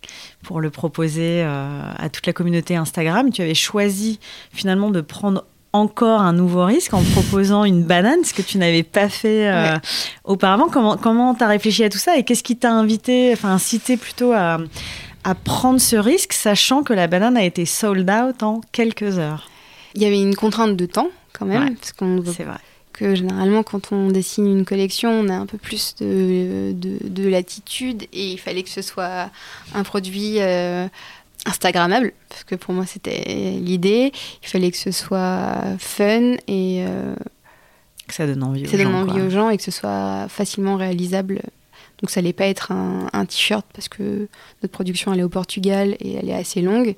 pour 0.43 0.61
le 0.61 0.69
proposer 0.69 1.41
à 1.41 2.09
toute 2.11 2.27
la 2.27 2.33
communauté 2.33 2.75
Instagram. 2.75 3.31
Tu 3.31 3.41
avais 3.41 3.55
choisi 3.55 4.19
finalement 4.51 4.91
de 4.91 5.01
prendre 5.01 5.45
encore 5.73 6.21
un 6.21 6.33
nouveau 6.33 6.65
risque 6.65 6.93
en 6.93 7.01
proposant 7.01 7.65
une 7.65 7.83
banane, 7.83 8.23
ce 8.23 8.33
que 8.33 8.41
tu 8.43 8.57
n'avais 8.59 8.83
pas 8.83 9.09
fait 9.09 9.49
euh, 9.51 9.77
auparavant. 10.23 10.69
Comment 10.69 10.97
comment 10.97 11.33
t'as 11.33 11.47
réfléchi 11.47 11.83
à 11.83 11.89
tout 11.89 11.97
ça 11.97 12.15
et 12.17 12.23
qu'est-ce 12.23 12.43
qui 12.43 12.55
t'a 12.55 12.71
invité, 12.71 13.31
enfin 13.33 13.49
incité 13.49 13.97
plutôt 13.97 14.31
à, 14.31 14.59
à 15.23 15.35
prendre 15.35 15.81
ce 15.81 15.95
risque, 15.95 16.33
sachant 16.33 16.83
que 16.83 16.93
la 16.93 17.07
banane 17.07 17.37
a 17.37 17.43
été 17.43 17.65
sold 17.65 18.09
out 18.09 18.43
en 18.43 18.61
quelques 18.71 19.17
heures? 19.17 19.49
Il 19.95 20.01
y 20.01 20.05
avait 20.05 20.21
une 20.21 20.35
contrainte 20.35 20.75
de 20.77 20.85
temps 20.85 21.09
quand 21.33 21.45
même, 21.45 21.75
parce 21.75 21.91
qu'on 21.93 22.23
c'est 22.25 22.43
vrai. 22.43 22.59
que 22.93 23.15
généralement 23.15 23.63
quand 23.63 23.91
on 23.91 24.09
dessine 24.09 24.45
une 24.45 24.65
collection, 24.65 25.09
on 25.09 25.27
a 25.29 25.33
un 25.33 25.47
peu 25.47 25.57
plus 25.57 25.95
de, 25.99 26.71
de, 26.73 26.97
de 27.01 27.27
latitude 27.27 28.03
et 28.13 28.33
il 28.33 28.37
fallait 28.37 28.61
que 28.61 28.69
ce 28.69 28.83
soit 28.83 29.31
un 29.73 29.83
produit 29.83 30.35
euh, 30.39 30.87
Instagrammable, 31.45 32.13
parce 32.29 32.43
que 32.43 32.55
pour 32.55 32.73
moi 32.73 32.85
c'était 32.85 33.23
l'idée. 33.59 34.11
Il 34.41 34.47
fallait 34.47 34.71
que 34.71 34.77
ce 34.77 34.91
soit 34.91 35.77
fun 35.77 36.35
et 36.47 36.85
euh, 36.87 37.15
que 38.07 38.13
ça 38.13 38.25
donne 38.25 38.43
envie, 38.43 38.65
aux, 38.65 38.77
gens, 38.77 38.93
envie 38.93 39.21
aux 39.21 39.29
gens 39.29 39.49
et 39.49 39.57
que 39.57 39.63
ce 39.63 39.71
soit 39.71 40.27
facilement 40.29 40.77
réalisable. 40.77 41.41
Donc 41.99 42.09
ça 42.09 42.19
allait 42.19 42.33
pas 42.33 42.45
être 42.45 42.71
un, 42.71 43.25
t-shirt 43.25 43.65
parce 43.73 43.87
que 43.87 44.27
notre 44.61 44.71
production 44.71 45.13
elle 45.13 45.19
est 45.19 45.23
au 45.23 45.29
Portugal 45.29 45.95
et 45.99 46.13
elle 46.13 46.29
est 46.29 46.35
assez 46.35 46.61
longue. 46.61 46.95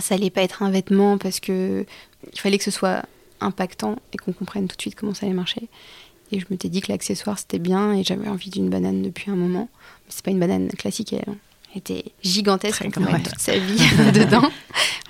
Ça 0.00 0.16
allait 0.16 0.30
pas 0.30 0.42
être 0.42 0.62
un 0.62 0.70
vêtement 0.70 1.18
parce 1.18 1.40
que 1.40 1.86
il 2.32 2.40
fallait 2.40 2.58
que 2.58 2.64
ce 2.64 2.70
soit 2.70 3.02
impactant 3.40 3.96
et 4.12 4.16
qu'on 4.16 4.32
comprenne 4.32 4.66
tout 4.66 4.76
de 4.76 4.80
suite 4.80 4.96
comment 4.96 5.14
ça 5.14 5.26
allait 5.26 5.34
marcher. 5.34 5.68
Et 6.32 6.40
je 6.40 6.46
me 6.50 6.56
suis 6.58 6.70
dit 6.70 6.80
que 6.80 6.90
l'accessoire 6.90 7.38
c'était 7.38 7.58
bien 7.58 7.92
et 7.92 8.02
j'avais 8.02 8.28
envie 8.28 8.50
d'une 8.50 8.70
banane 8.70 9.02
depuis 9.02 9.30
un 9.30 9.36
moment. 9.36 9.68
Mais 10.06 10.10
c'est 10.10 10.24
pas 10.24 10.30
une 10.30 10.40
banane 10.40 10.68
classique, 10.68 11.12
elle 11.12 11.34
était 11.76 12.04
gigantesque, 12.22 12.86
on 12.96 13.02
ouais. 13.04 13.22
toute 13.22 13.38
sa 13.38 13.58
vie 13.58 13.78
dedans. 14.12 14.50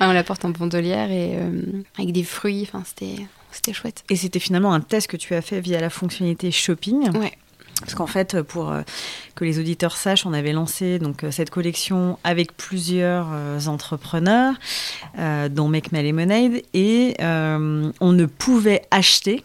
on 0.00 0.12
la 0.12 0.24
porte 0.24 0.44
en 0.44 0.50
bandolière 0.50 1.10
et 1.10 1.36
euh, 1.36 1.82
avec 1.98 2.12
des 2.12 2.24
fruits, 2.24 2.62
enfin 2.62 2.82
c'était 2.84 3.26
c'était 3.50 3.72
chouette. 3.72 4.04
Et 4.10 4.16
c'était 4.16 4.40
finalement 4.40 4.72
un 4.72 4.80
test 4.80 5.06
que 5.06 5.16
tu 5.16 5.34
as 5.34 5.42
fait 5.42 5.60
via 5.60 5.80
la 5.80 5.90
fonctionnalité 5.90 6.50
shopping. 6.50 7.16
Ouais. 7.16 7.32
Parce 7.80 7.94
qu'en 7.94 8.06
fait, 8.06 8.40
pour 8.42 8.70
euh, 8.72 8.82
que 9.34 9.44
les 9.44 9.58
auditeurs 9.58 9.96
sachent, 9.96 10.26
on 10.26 10.32
avait 10.32 10.52
lancé 10.52 10.98
donc 10.98 11.22
euh, 11.22 11.30
cette 11.30 11.50
collection 11.50 12.18
avec 12.24 12.56
plusieurs 12.56 13.28
entrepreneurs, 13.68 14.54
dont 15.50 15.68
Make 15.68 15.92
My 15.92 16.02
Lemonade, 16.02 16.62
et 16.72 17.14
on 17.20 18.12
ne 18.12 18.26
pouvait 18.26 18.82
acheter 18.90 19.44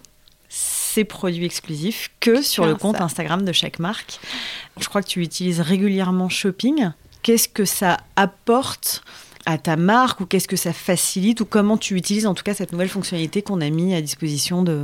ces 0.50 1.04
produits 1.04 1.46
exclusifs 1.46 2.10
que 2.20 2.42
sur 2.42 2.66
le 2.66 2.76
compte 2.76 3.00
Instagram 3.00 3.46
de 3.46 3.52
chaque 3.52 3.78
marque. 3.78 4.20
Je 4.80 4.88
crois 4.90 5.04
que 5.04 5.08
tu 5.08 5.22
utilises 5.22 5.62
régulièrement 5.62 6.30
Shopping 6.30 6.90
qu'est-ce 7.22 7.50
que 7.50 7.66
ça 7.66 7.98
apporte 8.16 9.04
à 9.46 9.58
ta 9.58 9.78
marque 9.78 10.20
ou 10.20 10.26
qu'est-ce 10.26 10.48
que 10.48 10.56
ça 10.56 10.74
facilite 10.74 11.42
ou 11.42 11.46
comment 11.46 11.78
tu 11.78 11.96
utilises 11.96 12.28
en 12.28 12.34
tout 12.34 12.44
cas 12.44 12.54
cette 12.54 12.72
nouvelle 12.72 12.90
fonctionnalité 12.90 13.42
qu'on 13.42 13.62
a 13.62 13.70
mis 13.70 13.96
à 13.96 14.02
disposition 14.02 14.64
de, 14.64 14.80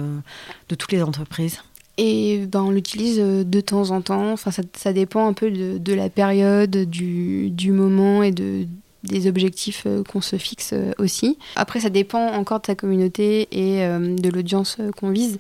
de 0.70 0.76
toutes 0.76 0.92
les 0.92 1.04
entreprises? 1.04 1.60
Et 1.98 2.46
ben, 2.48 2.64
on 2.64 2.72
l'utilise 2.72 3.20
euh, 3.20 3.44
de 3.44 3.62
temps 3.62 3.92
en 3.92 4.02
temps. 4.02 4.34
Enfin, 4.34 4.52
ça, 4.52 4.64
ça 4.76 4.92
dépend 4.92 5.28
un 5.28 5.34
peu 5.34 5.50
de, 5.50 5.78
de 5.78 5.94
la 5.94 6.10
période, 6.10 6.76
du, 6.76 7.50
du, 7.52 7.72
moment 7.72 8.22
et 8.22 8.32
de, 8.32 8.68
des 9.04 9.28
objectifs 9.28 9.84
euh, 9.86 10.04
qu'on 10.04 10.22
se 10.22 10.38
fixe 10.38 10.72
euh, 10.74 10.92
aussi. 10.98 11.38
Après, 11.56 11.80
ça 11.80 11.90
dépend 11.90 12.34
encore 12.34 12.60
de 12.60 12.66
sa 12.66 12.76
communauté 12.76 13.48
et 13.52 13.88
de 13.88 14.30
l'audience 14.30 14.78
qu'on 14.98 15.12
vise. 15.12 15.38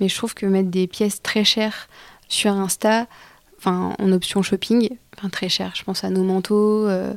Mais 0.00 0.08
je 0.08 0.16
trouve 0.16 0.34
que 0.34 0.46
mettre 0.46 0.70
des 0.70 0.86
pièces 0.86 1.20
très 1.22 1.44
chères 1.44 1.88
sur 2.28 2.52
Insta, 2.52 3.06
enfin, 3.58 3.94
en 3.98 4.12
option 4.12 4.42
shopping, 4.42 4.88
très 5.28 5.48
cher. 5.48 5.72
Je 5.74 5.82
pense 5.82 6.04
à 6.04 6.10
nos 6.10 6.22
manteaux 6.22 6.86
euh, 6.86 7.12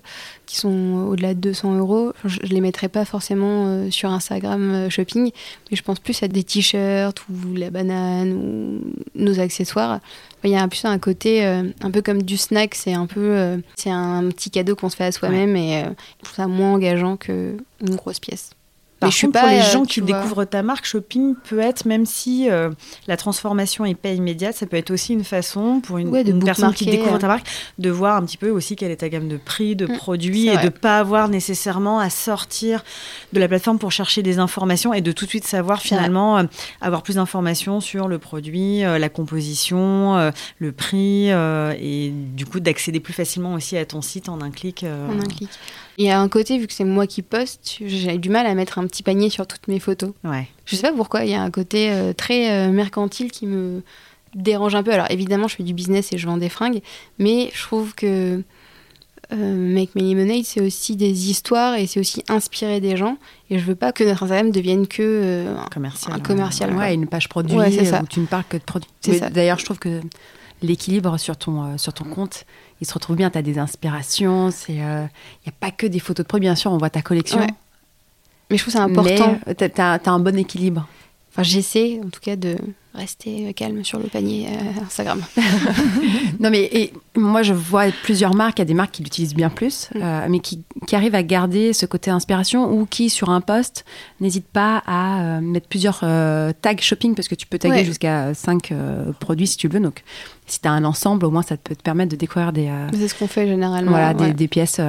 qui 0.47 0.57
sont 0.57 1.05
au-delà 1.09 1.35
de 1.35 1.39
200 1.39 1.77
euros. 1.77 2.13
Je, 2.25 2.39
ne 2.41 2.47
les 2.47 2.61
mettrai 2.61 2.89
pas 2.89 3.05
forcément 3.05 3.67
euh, 3.67 3.91
sur 3.91 4.09
Instagram 4.09 4.71
euh, 4.71 4.89
shopping, 4.89 5.31
mais 5.69 5.77
je 5.77 5.83
pense 5.83 5.99
plus 5.99 6.23
à 6.23 6.27
des 6.27 6.43
t-shirts 6.43 7.23
ou 7.29 7.53
la 7.55 7.69
banane 7.69 8.33
ou 8.33 8.81
nos 9.13 9.39
accessoires. 9.39 9.99
Il 10.43 10.49
y 10.49 10.55
a 10.55 10.67
plus 10.67 10.85
un 10.85 10.97
côté 10.97 11.45
un 11.45 11.91
peu 11.91 12.01
comme 12.01 12.23
du 12.23 12.35
snack. 12.35 12.73
C'est 12.73 12.93
un 12.93 13.05
peu, 13.05 13.61
c'est 13.75 13.91
un 13.91 14.27
petit 14.29 14.49
cadeau 14.49 14.75
qu'on 14.75 14.89
se 14.89 14.95
fait 14.95 15.03
à 15.03 15.11
soi-même 15.11 15.55
et 15.55 15.83
je 15.83 16.23
trouve 16.23 16.35
ça 16.35 16.47
moins 16.47 16.73
engageant 16.73 17.15
qu'une 17.15 17.59
grosse 17.95 18.19
pièce. 18.19 18.49
Par 19.01 19.09
je 19.09 19.25
contre, 19.25 19.39
pour 19.39 19.49
les 19.49 19.61
gens 19.61 19.83
qui 19.83 19.99
découvrent 20.03 20.45
ta 20.45 20.61
marque, 20.61 20.85
shopping 20.85 21.33
peut 21.49 21.59
être, 21.59 21.85
même 21.85 22.05
si 22.05 22.51
euh, 22.51 22.69
la 23.07 23.17
transformation 23.17 23.83
n'est 23.83 23.95
pas 23.95 24.09
immédiate, 24.09 24.55
ça 24.55 24.67
peut 24.67 24.77
être 24.77 24.91
aussi 24.91 25.13
une 25.13 25.23
façon 25.23 25.81
pour 25.81 25.97
une, 25.97 26.11
personne 26.43 26.71
qui 26.71 26.85
découvre 26.85 27.17
ta 27.17 27.25
euh. 27.25 27.29
marque 27.29 27.47
de 27.79 27.89
voir 27.89 28.17
un 28.17 28.23
petit 28.23 28.37
peu 28.37 28.51
aussi 28.51 28.75
quelle 28.75 28.91
est 28.91 28.97
ta 28.97 29.09
gamme 29.09 29.27
de 29.27 29.37
prix, 29.37 29.75
de 29.75 29.87
mm, 29.87 29.97
produits 29.97 30.49
et 30.49 30.57
de 30.57 30.69
pas 30.69 30.99
avoir 30.99 31.29
nécessairement 31.29 31.99
à 31.99 32.11
sortir 32.11 32.83
de 33.33 33.39
la 33.39 33.47
plateforme 33.47 33.79
pour 33.79 33.91
chercher 33.91 34.21
des 34.21 34.37
informations 34.37 34.93
et 34.93 35.01
de 35.01 35.11
tout 35.11 35.25
de 35.25 35.29
suite 35.31 35.47
savoir 35.47 35.81
finalement 35.81 36.37
euh, 36.37 36.43
avoir 36.79 37.01
plus 37.01 37.15
d'informations 37.15 37.81
sur 37.81 38.07
le 38.07 38.19
produit, 38.19 38.81
la 38.81 39.09
composition, 39.09 40.31
le 40.59 40.71
prix 40.71 41.29
et 41.29 42.13
du 42.35 42.45
coup 42.45 42.59
d'accéder 42.59 42.99
plus 42.99 43.13
facilement 43.13 43.55
aussi 43.55 43.77
à 43.77 43.85
ton 43.85 44.03
site 44.03 44.29
en 44.29 44.41
un 44.41 44.51
clic. 44.51 44.85
En 44.85 45.19
un 45.19 45.25
clic. 45.25 45.49
Il 46.01 46.05
y 46.05 46.09
a 46.09 46.19
un 46.19 46.29
côté, 46.29 46.57
vu 46.57 46.65
que 46.65 46.73
c'est 46.73 46.83
moi 46.83 47.05
qui 47.05 47.21
poste, 47.21 47.77
j'ai 47.85 48.17
du 48.17 48.29
mal 48.29 48.47
à 48.47 48.55
mettre 48.55 48.79
un 48.79 48.87
petit 48.87 49.03
panier 49.03 49.29
sur 49.29 49.45
toutes 49.45 49.67
mes 49.67 49.79
photos. 49.79 50.13
Ouais. 50.23 50.47
Je 50.65 50.75
sais 50.75 50.81
pas 50.81 50.93
pourquoi, 50.93 51.25
il 51.25 51.29
y 51.29 51.35
a 51.35 51.41
un 51.43 51.51
côté 51.51 51.91
euh, 51.91 52.11
très 52.11 52.49
euh, 52.49 52.71
mercantile 52.71 53.29
qui 53.31 53.45
me 53.45 53.83
dérange 54.33 54.73
un 54.73 54.81
peu. 54.81 54.91
Alors 54.91 55.05
évidemment, 55.11 55.47
je 55.47 55.57
fais 55.57 55.63
du 55.63 55.75
business 55.75 56.11
et 56.11 56.17
je 56.17 56.25
vends 56.25 56.37
des 56.37 56.49
fringues, 56.49 56.81
mais 57.19 57.51
je 57.53 57.61
trouve 57.61 57.93
que 57.93 58.41
Make 59.31 59.93
Me 59.93 60.01
Lemonade, 60.01 60.43
c'est 60.43 60.61
aussi 60.61 60.95
des 60.95 61.29
histoires 61.29 61.75
et 61.75 61.85
c'est 61.85 61.99
aussi 61.99 62.23
inspirer 62.29 62.79
des 62.81 62.97
gens. 62.97 63.17
Et 63.51 63.59
je 63.59 63.63
veux 63.63 63.75
pas 63.75 63.91
que 63.91 64.03
notre 64.03 64.23
Instagram 64.23 64.49
devienne 64.49 64.87
que 64.87 65.55
un 65.55 65.69
commercial. 65.71 66.15
Un 66.15 66.19
commercial 66.19 66.75
ouais, 66.75 66.95
une 66.95 67.05
page 67.05 67.29
produit 67.29 67.55
où 67.55 68.07
tu 68.09 68.19
ne 68.21 68.25
parles 68.25 68.45
que 68.49 68.57
de 68.57 68.63
produits. 68.63 68.89
D'ailleurs, 69.31 69.59
je 69.59 69.65
trouve 69.65 69.77
que 69.77 70.01
l'équilibre 70.63 71.19
sur 71.19 71.37
ton, 71.37 71.77
sur 71.77 71.93
ton 71.93 72.05
compte, 72.05 72.45
il 72.81 72.87
se 72.87 72.93
retrouve 72.93 73.15
bien. 73.15 73.29
Tu 73.29 73.37
as 73.37 73.41
des 73.41 73.59
inspirations. 73.59 74.49
Il 74.67 74.75
n'y 74.75 74.81
a 74.81 75.09
pas 75.59 75.71
que 75.71 75.85
des 75.87 75.99
photos 75.99 76.25
de 76.25 76.27
produits. 76.27 76.47
Bien 76.47 76.55
sûr, 76.55 76.71
on 76.71 76.77
voit 76.77 76.89
ta 76.89 77.01
collection. 77.01 77.39
Mais 78.49 78.57
je 78.57 78.63
trouve 78.63 78.73
c'est 78.73 78.79
important. 78.79 79.37
tu 79.57 79.81
as, 79.81 79.93
as, 79.93 80.09
un 80.09 80.19
bon 80.19 80.37
équilibre. 80.37 80.87
Enfin, 81.31 81.43
j'essaie 81.43 81.99
en 82.03 82.09
tout 82.09 82.19
cas 82.19 82.35
de 82.35 82.57
rester 82.93 83.53
calme 83.53 83.85
sur 83.85 83.99
le 83.99 84.05
panier 84.05 84.47
euh, 84.47 84.83
Instagram. 84.85 85.21
non, 86.39 86.49
mais 86.49 86.69
et, 86.73 86.93
moi, 87.15 87.41
je 87.41 87.53
vois 87.53 87.85
plusieurs 88.03 88.35
marques. 88.35 88.59
Il 88.59 88.61
y 88.61 88.63
a 88.63 88.65
des 88.65 88.73
marques 88.73 88.91
qui 88.91 89.03
l'utilisent 89.03 89.33
bien 89.33 89.49
plus, 89.49 89.89
mm. 89.95 89.99
euh, 90.01 90.27
mais 90.29 90.39
qui, 90.39 90.61
qui, 90.87 90.95
arrivent 90.95 91.15
à 91.15 91.23
garder 91.23 91.71
ce 91.71 91.85
côté 91.85 92.11
inspiration 92.11 92.69
ou 92.71 92.85
qui, 92.85 93.09
sur 93.09 93.29
un 93.29 93.39
post, 93.39 93.85
n'hésitent 94.19 94.51
pas 94.51 94.83
à 94.85 95.21
euh, 95.21 95.41
mettre 95.41 95.67
plusieurs 95.67 95.99
tags 95.99 96.77
shopping 96.79 97.15
parce 97.15 97.27
que 97.27 97.35
tu 97.35 97.47
peux 97.47 97.59
taguer 97.59 97.85
jusqu'à 97.85 98.33
5 98.33 98.73
produits 99.19 99.47
si 99.47 99.57
tu 99.57 99.67
veux. 99.69 99.79
Donc, 99.79 100.03
si 100.47 100.59
tu 100.59 100.67
as 100.67 100.71
un 100.71 100.83
ensemble, 100.83 101.25
au 101.25 101.31
moins, 101.31 101.43
ça 101.43 101.55
peut 101.55 101.75
te 101.75 101.83
permettre 101.83 102.11
de 102.11 102.17
découvrir 102.17 102.51
des. 102.51 102.69
C'est 102.93 103.07
ce 103.07 103.15
qu'on 103.15 103.27
fait 103.27 103.47
généralement. 103.47 103.91
Voilà, 103.91 104.13
des, 104.13 104.33
des, 104.33 104.47
pièces 104.49 104.81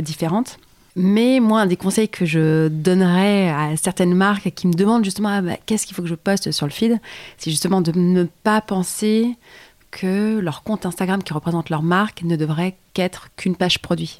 différentes. 0.00 0.58
Mais 1.00 1.38
moi, 1.38 1.60
un 1.60 1.66
des 1.66 1.76
conseils 1.76 2.08
que 2.08 2.26
je 2.26 2.66
donnerais 2.66 3.50
à 3.50 3.76
certaines 3.76 4.14
marques 4.14 4.50
qui 4.50 4.66
me 4.66 4.72
demandent 4.72 5.04
justement 5.04 5.28
ah, 5.28 5.40
bah, 5.40 5.56
qu'est-ce 5.64 5.86
qu'il 5.86 5.94
faut 5.94 6.02
que 6.02 6.08
je 6.08 6.16
poste 6.16 6.50
sur 6.50 6.66
le 6.66 6.72
feed, 6.72 6.98
c'est 7.36 7.52
justement 7.52 7.80
de 7.80 7.92
ne 7.94 8.24
pas 8.24 8.60
penser 8.60 9.36
que 9.92 10.40
leur 10.40 10.64
compte 10.64 10.86
Instagram 10.86 11.22
qui 11.22 11.32
représente 11.32 11.70
leur 11.70 11.84
marque 11.84 12.24
ne 12.24 12.34
devrait 12.34 12.76
qu'être 12.94 13.28
qu'une 13.36 13.54
page 13.54 13.78
produit. 13.78 14.18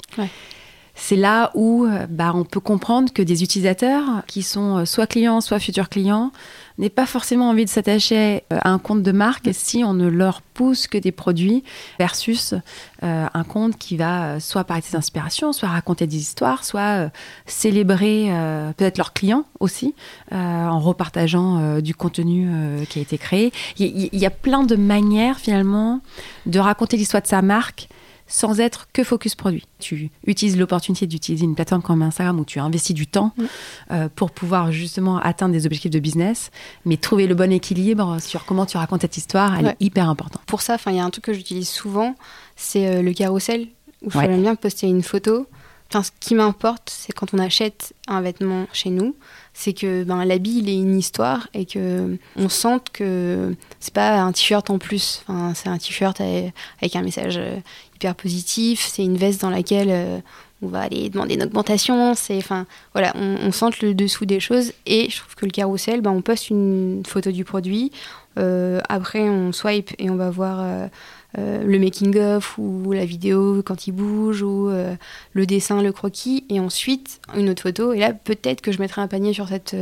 C'est 1.01 1.15
là 1.15 1.51
où 1.55 1.87
bah, 2.09 2.33
on 2.35 2.43
peut 2.43 2.59
comprendre 2.59 3.11
que 3.13 3.21
des 3.21 3.41
utilisateurs 3.41 4.23
qui 4.27 4.43
sont 4.43 4.85
soit 4.85 5.07
clients, 5.07 5.41
soit 5.41 5.59
futurs 5.59 5.89
clients, 5.89 6.31
n'aient 6.79 6.89
pas 6.89 7.05
forcément 7.05 7.49
envie 7.49 7.65
de 7.65 7.69
s'attacher 7.69 8.43
euh, 8.51 8.57
à 8.61 8.69
un 8.71 8.79
compte 8.79 9.03
de 9.03 9.11
marque 9.11 9.49
si 9.51 9.83
on 9.83 9.93
ne 9.93 10.07
leur 10.07 10.41
pousse 10.41 10.87
que 10.87 10.97
des 10.97 11.11
produits 11.11 11.63
versus 11.99 12.55
euh, 13.03 13.27
un 13.31 13.43
compte 13.43 13.77
qui 13.77 13.97
va 13.97 14.23
euh, 14.23 14.39
soit 14.39 14.63
parler 14.63 14.81
de 14.81 14.87
ses 14.87 14.95
inspirations, 14.95 15.51
soit 15.51 15.69
raconter 15.69 16.07
des 16.07 16.17
histoires, 16.17 16.63
soit 16.63 17.11
célébrer 17.45 18.31
peut-être 18.77 18.97
leurs 18.97 19.13
clients 19.13 19.43
aussi 19.59 19.93
en 20.31 20.79
repartageant 20.79 21.79
du 21.81 21.93
contenu 21.93 22.49
qui 22.89 22.99
a 22.99 23.01
été 23.01 23.17
créé. 23.17 23.51
Il 23.77 24.09
y, 24.13 24.25
a 24.25 24.29
plein 24.29 24.63
de 24.63 24.75
manières 24.75 25.37
finalement 25.37 26.01
de 26.45 26.59
raconter 26.59 26.97
l'histoire 26.97 27.21
de 27.21 27.27
sa 27.27 27.41
marque 27.41 27.89
sans 28.29 28.61
être 28.61 28.87
que 28.93 29.03
focus 29.03 29.35
produit. 29.35 29.65
Tu 29.79 30.09
utilises 30.25 30.57
l'opportunité 30.57 31.07
d'utiliser 31.07 31.43
une 31.43 31.55
plateforme 31.55 31.81
comme 31.81 32.01
Instagram 32.01 32.39
où 32.39 32.45
tu 32.45 32.59
investis 32.59 32.95
du 32.95 33.07
temps 33.07 33.33
euh, 33.91 34.07
pour 34.15 34.31
pouvoir 34.31 34.71
justement 34.71 35.17
atteindre 35.17 35.53
des 35.53 35.65
objectifs 35.65 35.91
de 35.91 35.99
business, 35.99 36.51
mais 36.85 36.95
trouver 36.95 37.27
le 37.27 37.35
bon 37.35 37.51
équilibre 37.51 38.21
sur 38.21 38.45
comment 38.45 38.65
tu 38.65 38.77
racontes 38.77 39.01
cette 39.01 39.17
histoire, 39.17 39.57
elle 39.59 39.67
est 39.67 39.77
hyper 39.79 40.07
importante. 40.07 40.43
Pour 40.45 40.61
ça, 40.61 40.77
il 40.87 40.95
y 40.95 40.99
a 40.99 41.03
un 41.03 41.09
truc 41.09 41.25
que 41.25 41.33
j'utilise 41.33 41.67
souvent, 41.67 42.15
c'est 42.55 42.87
euh, 42.87 43.01
le 43.01 43.13
carrousel, 43.13 43.67
où 44.03 44.11
je 44.11 44.19
bien 44.19 44.55
poster 44.55 44.87
une 44.87 45.03
photo. 45.03 45.47
Enfin, 45.91 46.03
ce 46.03 46.11
qui 46.19 46.35
m'importe, 46.35 46.91
c'est 46.95 47.13
quand 47.13 47.33
on 47.33 47.39
achète 47.39 47.93
un 48.07 48.21
vêtement 48.21 48.67
chez 48.71 48.91
nous, 48.91 49.15
c'est 49.53 49.73
que 49.73 50.03
ben, 50.03 50.23
l'habit 50.23 50.59
il 50.59 50.69
est 50.69 50.75
une 50.75 50.97
histoire 50.97 51.47
et 51.55 51.65
que 51.65 52.17
on 52.35 52.47
sente 52.47 52.91
que 52.91 53.55
c'est 53.79 53.93
pas 53.93 54.21
un 54.21 54.31
t-shirt 54.31 54.69
en 54.69 54.77
plus. 54.77 55.23
Enfin, 55.27 55.53
c'est 55.55 55.67
un 55.67 55.79
t-shirt 55.79 56.21
avec 56.21 56.95
un 56.95 57.01
message 57.01 57.37
euh, 57.37 57.57
positif. 58.15 58.87
C'est 58.91 59.03
une 59.03 59.17
veste 59.17 59.41
dans 59.41 59.49
laquelle 59.49 59.89
euh, 59.89 60.19
on 60.61 60.67
va 60.67 60.81
aller 60.81 61.09
demander 61.09 61.35
une 61.35 61.43
augmentation. 61.43 62.13
C'est, 62.15 62.37
enfin, 62.37 62.65
voilà, 62.93 63.13
on, 63.15 63.51
sent 63.51 63.67
le 63.81 63.93
dessous 63.93 64.25
des 64.25 64.39
choses. 64.39 64.73
Et 64.85 65.09
je 65.09 65.19
trouve 65.19 65.35
que 65.35 65.45
le 65.45 65.51
carrousel, 65.51 66.01
ben, 66.01 66.11
on 66.11 66.21
poste 66.21 66.49
une 66.49 67.03
photo 67.05 67.31
du 67.31 67.45
produit. 67.45 67.91
Euh, 68.37 68.79
après, 68.89 69.21
on 69.21 69.51
swipe 69.51 69.91
et 69.99 70.09
on 70.09 70.15
va 70.15 70.29
voir 70.29 70.59
euh, 70.61 70.87
le 71.37 71.79
making-of 71.79 72.57
ou 72.57 72.91
la 72.91 73.05
vidéo 73.05 73.61
quand 73.63 73.87
il 73.87 73.91
bouge 73.91 74.41
ou 74.41 74.69
le 75.33 75.45
dessin, 75.45 75.81
le 75.81 75.91
croquis. 75.91 76.45
Et 76.49 76.59
ensuite, 76.59 77.21
une 77.35 77.49
autre 77.49 77.63
photo. 77.63 77.93
Et 77.93 77.99
là, 77.99 78.13
peut-être 78.13 78.61
que 78.61 78.71
je 78.71 78.79
mettrai 78.79 79.01
un 79.01 79.07
panier 79.07 79.33
sur 79.33 79.47
cette 79.47 79.75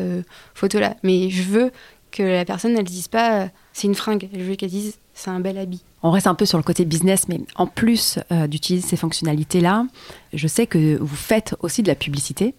photo-là. 0.53 0.95
Mais 1.03 1.29
je 1.29 1.43
veux 1.43 1.71
que 2.17 2.23
la 2.23 2.45
personne, 2.45 2.71
elle 2.71 2.79
ne 2.79 2.83
dise 2.83 3.07
pas 3.07 3.47
c'est 3.73 3.87
une 3.87 3.95
fringue. 3.95 4.27
Je 4.33 4.41
veux 4.41 4.55
qu'elle 4.55 4.69
dise 4.69 4.97
c'est 5.13 5.29
un 5.29 5.39
bel 5.39 5.57
habit. 5.57 5.81
On 6.03 6.11
reste 6.11 6.27
un 6.27 6.35
peu 6.35 6.45
sur 6.45 6.57
le 6.57 6.63
côté 6.63 6.85
business, 6.85 7.27
mais 7.27 7.39
en 7.55 7.65
plus 7.67 8.19
euh, 8.31 8.47
d'utiliser 8.47 8.87
ces 8.87 8.97
fonctionnalités-là, 8.97 9.85
je 10.33 10.47
sais 10.47 10.67
que 10.67 10.97
vous 10.97 11.15
faites 11.15 11.55
aussi 11.61 11.81
de 11.81 11.87
la 11.87 11.95
publicité 11.95 12.53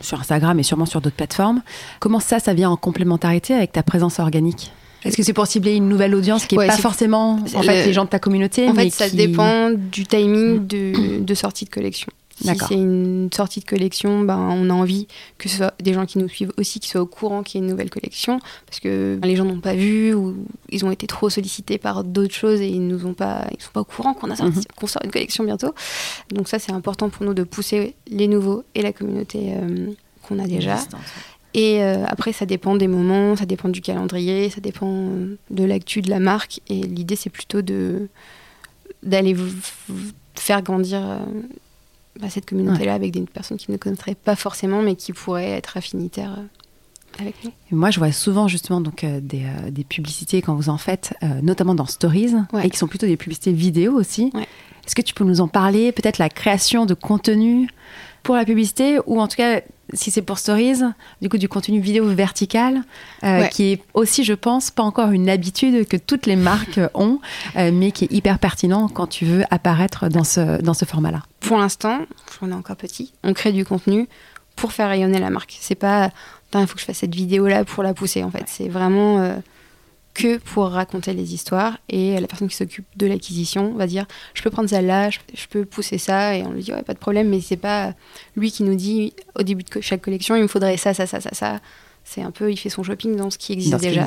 sur 0.00 0.20
Instagram 0.20 0.58
et 0.58 0.62
sûrement 0.62 0.86
sur 0.86 1.00
d'autres 1.00 1.16
plateformes. 1.16 1.62
Comment 2.00 2.20
ça, 2.20 2.38
ça 2.38 2.54
vient 2.54 2.70
en 2.70 2.76
complémentarité 2.76 3.54
avec 3.54 3.72
ta 3.72 3.82
présence 3.82 4.20
organique? 4.20 4.72
Est-ce 5.04 5.16
que 5.16 5.22
c'est 5.22 5.32
pour 5.34 5.46
cibler 5.46 5.74
une 5.74 5.88
nouvelle 5.88 6.14
audience 6.14 6.46
qui 6.46 6.56
n'est 6.56 6.66
pas 6.66 6.76
forcément 6.78 7.38
en 7.54 7.62
fait, 7.62 7.86
les 7.86 7.92
gens 7.92 8.04
de 8.04 8.10
ta 8.10 8.18
communauté 8.18 8.68
En 8.68 8.74
fait, 8.74 8.90
ça 8.90 9.10
dépend 9.10 9.70
du 9.70 10.06
timing 10.06 10.66
de, 10.66 11.20
de 11.20 11.34
sortie 11.34 11.66
de 11.66 11.70
collection. 11.70 12.08
Si 12.36 12.58
c'est 12.68 12.74
une 12.74 13.30
sortie 13.32 13.60
de 13.60 13.64
collection, 13.64 14.22
ben, 14.22 14.36
on 14.36 14.68
a 14.68 14.72
envie 14.72 15.06
que 15.38 15.48
ce 15.48 15.58
soit 15.58 15.74
des 15.80 15.92
gens 15.92 16.04
qui 16.04 16.18
nous 16.18 16.28
suivent 16.28 16.52
aussi, 16.56 16.80
qui 16.80 16.88
soient 16.88 17.00
au 17.00 17.06
courant 17.06 17.42
qu'il 17.42 17.60
y 17.60 17.62
a 17.62 17.64
une 17.64 17.70
nouvelle 17.70 17.90
collection, 17.90 18.40
parce 18.66 18.80
que 18.80 19.20
les 19.22 19.36
gens 19.36 19.44
n'ont 19.44 19.60
pas 19.60 19.74
vu 19.74 20.14
ou 20.14 20.34
ils 20.70 20.84
ont 20.84 20.90
été 20.90 21.06
trop 21.06 21.30
sollicités 21.30 21.78
par 21.78 22.02
d'autres 22.02 22.34
choses 22.34 22.60
et 22.60 22.68
ils 22.68 22.84
ils 22.84 23.00
sont 23.00 23.14
pas 23.14 23.46
au 23.76 23.84
courant 23.84 24.14
qu'on 24.14 24.30
a 24.30 24.36
sorti, 24.36 24.58
mhm. 24.58 24.88
sort 24.88 25.02
une 25.04 25.10
collection 25.10 25.44
bientôt. 25.44 25.74
Donc 26.30 26.48
ça, 26.48 26.58
c'est 26.58 26.72
important 26.72 27.08
pour 27.08 27.24
nous 27.24 27.34
de 27.34 27.44
pousser 27.44 27.94
les 28.08 28.28
nouveaux 28.28 28.64
et 28.74 28.82
la 28.82 28.92
communauté 28.92 29.52
euh, 29.54 29.90
qu'on 30.22 30.38
a 30.38 30.46
déjà. 30.46 30.78
Et 31.54 31.84
euh, 31.84 32.04
après, 32.06 32.32
ça 32.32 32.46
dépend 32.46 32.74
des 32.74 32.88
moments, 32.88 33.36
ça 33.36 33.46
dépend 33.46 33.68
du 33.68 33.80
calendrier, 33.80 34.50
ça 34.50 34.60
dépend 34.60 35.08
de 35.50 35.64
l'actu 35.64 36.02
de 36.02 36.10
la 36.10 36.18
marque. 36.18 36.60
Et 36.68 36.82
l'idée, 36.82 37.16
c'est 37.16 37.30
plutôt 37.30 37.62
de 37.62 38.08
d'aller 39.04 39.36
faire 40.34 40.62
grandir 40.62 41.00
euh, 41.04 41.18
bah, 42.20 42.30
cette 42.30 42.46
communauté-là 42.46 42.94
avec 42.94 43.12
des 43.12 43.22
personnes 43.22 43.56
qui 43.56 43.70
ne 43.70 43.76
connaîtraient 43.76 44.14
pas 44.14 44.36
forcément, 44.36 44.82
mais 44.82 44.94
qui 44.94 45.12
pourraient 45.12 45.50
être 45.50 45.76
affinitaires 45.76 46.36
euh, 46.38 47.20
avec 47.20 47.34
nous. 47.44 47.50
moi, 47.70 47.90
je 47.90 47.98
vois 47.98 48.12
souvent 48.12 48.46
justement 48.46 48.80
donc, 48.80 49.02
euh, 49.02 49.20
des, 49.20 49.44
euh, 49.44 49.70
des, 49.70 49.84
publicités 49.84 50.40
quand 50.40 50.54
vous 50.54 50.68
en 50.68 50.78
faites, 50.78 51.14
notamment 51.42 51.74
dans 51.74 51.86
Stories, 51.86 52.34
et 52.62 52.70
qui 52.70 52.78
sont 52.78 52.88
plutôt 52.88 53.06
des 53.06 53.16
publicités 53.16 53.52
vidéo 53.52 53.94
aussi. 53.94 54.30
Est-ce 54.86 54.94
que 54.94 55.02
tu 55.02 55.14
peux 55.14 55.24
nous 55.24 55.40
en 55.40 55.48
parler 55.48 55.92
Peut-être 55.92 56.18
la 56.18 56.28
création 56.28 56.86
de 56.86 56.94
contenu 56.94 57.68
pour 58.22 58.36
la 58.36 58.44
publicité, 58.44 58.98
ou 59.06 59.20
en 59.20 59.28
tout 59.28 59.36
cas 59.36 59.60
si 59.92 60.10
c'est 60.10 60.22
pour 60.22 60.38
Stories, 60.38 60.80
du 61.20 61.28
coup 61.28 61.38
du 61.38 61.48
contenu 61.48 61.80
vidéo 61.80 62.06
vertical, 62.06 62.82
euh, 63.22 63.44
qui 63.44 63.72
est 63.72 63.82
aussi, 63.94 64.24
je 64.24 64.32
pense, 64.32 64.70
pas 64.70 64.82
encore 64.82 65.10
une 65.10 65.28
habitude 65.28 65.86
que 65.86 65.96
toutes 65.96 66.26
les 66.26 66.36
marques 66.36 66.80
ont, 66.94 67.20
euh, 67.56 67.70
mais 67.72 67.92
qui 67.92 68.04
est 68.04 68.12
hyper 68.12 68.38
pertinent 68.38 68.88
quand 68.88 69.06
tu 69.06 69.24
veux 69.24 69.44
apparaître 69.50 70.08
dans 70.08 70.24
ce, 70.24 70.60
dans 70.62 70.74
ce 70.74 70.84
format-là. 70.84 71.22
Pour 71.40 71.58
l'instant, 71.58 72.00
on 72.40 72.50
est 72.50 72.54
encore 72.54 72.76
petit, 72.76 73.12
on 73.22 73.32
crée 73.34 73.52
du 73.52 73.64
contenu 73.64 74.08
pour 74.56 74.72
faire 74.72 74.88
rayonner 74.88 75.18
la 75.18 75.30
marque. 75.30 75.56
C'est 75.60 75.74
pas, 75.74 76.10
il 76.54 76.66
faut 76.66 76.74
que 76.74 76.80
je 76.80 76.86
fasse 76.86 76.98
cette 76.98 77.14
vidéo-là 77.14 77.64
pour 77.64 77.82
la 77.82 77.94
pousser, 77.94 78.22
en 78.22 78.30
fait. 78.30 78.44
C'est 78.46 78.68
vraiment... 78.68 79.20
Euh, 79.20 79.36
que 80.14 80.38
pour 80.38 80.68
raconter 80.68 81.12
les 81.12 81.34
histoires. 81.34 81.78
Et 81.88 82.18
la 82.18 82.26
personne 82.26 82.48
qui 82.48 82.56
s'occupe 82.56 82.86
de 82.96 83.06
l'acquisition 83.06 83.74
va 83.74 83.86
dire 83.86 84.06
Je 84.32 84.42
peux 84.42 84.50
prendre 84.50 84.68
celle-là, 84.68 85.10
je, 85.10 85.18
peux 85.50 85.64
pousser 85.64 85.98
ça. 85.98 86.36
Et 86.36 86.42
on 86.44 86.52
lui 86.52 86.62
dit 86.62 86.72
Ouais, 86.72 86.82
pas 86.82 86.94
de 86.94 86.98
problème. 86.98 87.28
Mais 87.28 87.40
c'est 87.40 87.56
pas 87.56 87.94
lui 88.36 88.50
qui 88.50 88.62
nous 88.62 88.76
dit 88.76 89.12
au 89.38 89.42
début 89.42 89.64
de 89.64 89.80
chaque 89.80 90.02
collection 90.02 90.36
Il 90.36 90.42
me 90.42 90.48
faudrait 90.48 90.76
ça, 90.76 90.94
ça, 90.94 91.06
ça, 91.06 91.20
ça, 91.20 91.30
ça. 91.32 91.60
C'est 92.06 92.20
un 92.20 92.30
peu, 92.30 92.52
il 92.52 92.56
fait 92.58 92.68
son 92.68 92.82
shopping 92.82 93.16
dans 93.16 93.30
ce 93.30 93.38
qui 93.38 93.54
existe 93.54 93.80
déjà. 93.80 94.06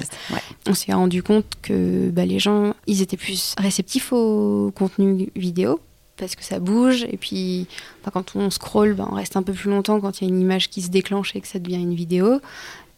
On 0.68 0.76
s'est 0.76 0.94
rendu 0.94 1.24
compte 1.24 1.46
que 1.64 2.10
bah, 2.12 2.26
les 2.26 2.38
gens, 2.38 2.76
ils 2.86 3.02
étaient 3.02 3.18
plus 3.18 3.56
réceptifs 3.58 4.14
au 4.14 4.72
contenu 4.76 5.30
vidéo 5.36 5.80
parce 6.16 6.36
que 6.36 6.44
ça 6.44 6.60
bouge 6.60 7.06
et 7.12 7.18
puis 7.18 7.68
quand 8.12 8.36
on 8.36 8.50
scroll 8.50 8.96
bah, 8.96 9.08
on 9.12 9.16
reste 9.16 9.38
un 9.38 9.44
peu 9.44 9.54
plus 9.54 9.70
longtemps 9.70 10.00
quand 10.02 10.20
il 10.20 10.28
y 10.28 10.28
a 10.28 10.34
une 10.34 10.42
image 10.42 10.70
qui 10.70 10.82
se 10.82 10.90
déclenche 10.90 11.36
et 11.36 11.42
que 11.42 11.48
ça 11.48 11.60
devient 11.60 11.76
une 11.76 11.94
vidéo 11.94 12.42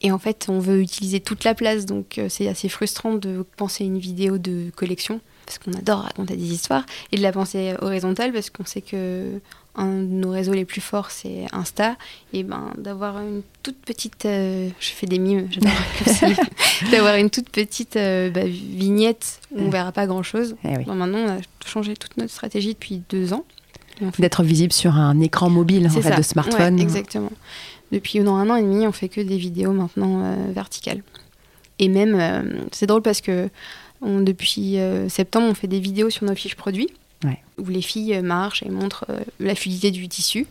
et 0.01 0.11
en 0.11 0.19
fait, 0.19 0.47
on 0.49 0.59
veut 0.59 0.81
utiliser 0.81 1.19
toute 1.19 1.43
la 1.43 1.53
place, 1.53 1.85
donc 1.85 2.17
euh, 2.17 2.27
c'est 2.29 2.47
assez 2.47 2.69
frustrant 2.69 3.15
de 3.15 3.45
penser 3.57 3.83
une 3.83 3.99
vidéo 3.99 4.37
de 4.37 4.71
collection, 4.75 5.19
parce 5.45 5.57
qu'on 5.57 5.73
adore 5.73 5.99
raconter 5.99 6.35
des 6.35 6.53
histoires, 6.53 6.85
et 7.11 7.17
de 7.17 7.21
la 7.21 7.31
penser 7.31 7.73
horizontale, 7.81 8.31
parce 8.31 8.49
qu'on 8.49 8.65
sait 8.65 8.81
que 8.81 9.39
un 9.75 9.97
de 9.97 10.07
nos 10.07 10.31
réseaux 10.31 10.53
les 10.53 10.65
plus 10.65 10.81
forts, 10.81 11.11
c'est 11.11 11.45
Insta, 11.51 11.95
et 12.33 12.43
ben 12.43 12.71
d'avoir 12.77 13.19
une 13.19 13.41
toute 13.61 13.77
petite, 13.77 14.25
euh, 14.25 14.69
je 14.79 14.89
fais 14.89 15.05
des 15.05 15.19
mimes, 15.19 15.49
d'avoir 16.91 17.15
une 17.15 17.29
toute 17.29 17.49
petite 17.49 17.95
euh, 17.95 18.29
bah, 18.29 18.45
vignette 18.45 19.41
où 19.51 19.61
on 19.61 19.69
verra 19.69 19.91
pas 19.91 20.07
grand 20.07 20.23
chose. 20.23 20.55
Eh 20.63 20.85
maintenant, 20.85 21.19
on 21.19 21.29
a 21.29 21.37
changé 21.65 21.95
toute 21.95 22.17
notre 22.17 22.31
stratégie 22.31 22.73
depuis 22.73 23.01
deux 23.09 23.33
ans. 23.33 23.45
D'être 24.17 24.43
visible 24.43 24.71
sur 24.71 24.95
un 24.95 25.19
écran 25.19 25.49
mobile 25.49 25.85
en 25.87 26.01
fait, 26.01 26.15
de 26.15 26.21
smartphone. 26.21 26.79
exactement. 26.79 27.31
Depuis 27.91 28.19
un 28.19 28.27
an 28.27 28.55
et 28.55 28.61
demi, 28.61 28.85
on 28.85 28.91
fait 28.91 29.09
que 29.09 29.21
des 29.21 29.37
vidéos 29.37 29.71
maintenant 29.71 30.23
euh, 30.23 30.51
verticales. 30.51 31.01
Et 31.79 31.89
même, 31.89 32.15
euh, 32.19 32.61
c'est 32.71 32.85
drôle 32.85 33.01
parce 33.01 33.21
que 33.21 33.49
depuis 34.01 34.77
euh, 34.77 35.09
septembre, 35.09 35.47
on 35.49 35.53
fait 35.53 35.67
des 35.67 35.79
vidéos 35.79 36.09
sur 36.09 36.25
nos 36.25 36.35
fiches 36.35 36.55
produits. 36.55 36.89
où 37.57 37.65
les 37.65 37.81
filles 37.81 38.21
marchent 38.21 38.63
et 38.63 38.69
montrent 38.69 39.05
la 39.39 39.55
fluidité 39.55 39.91
du 39.91 40.07
tissu. 40.07 40.47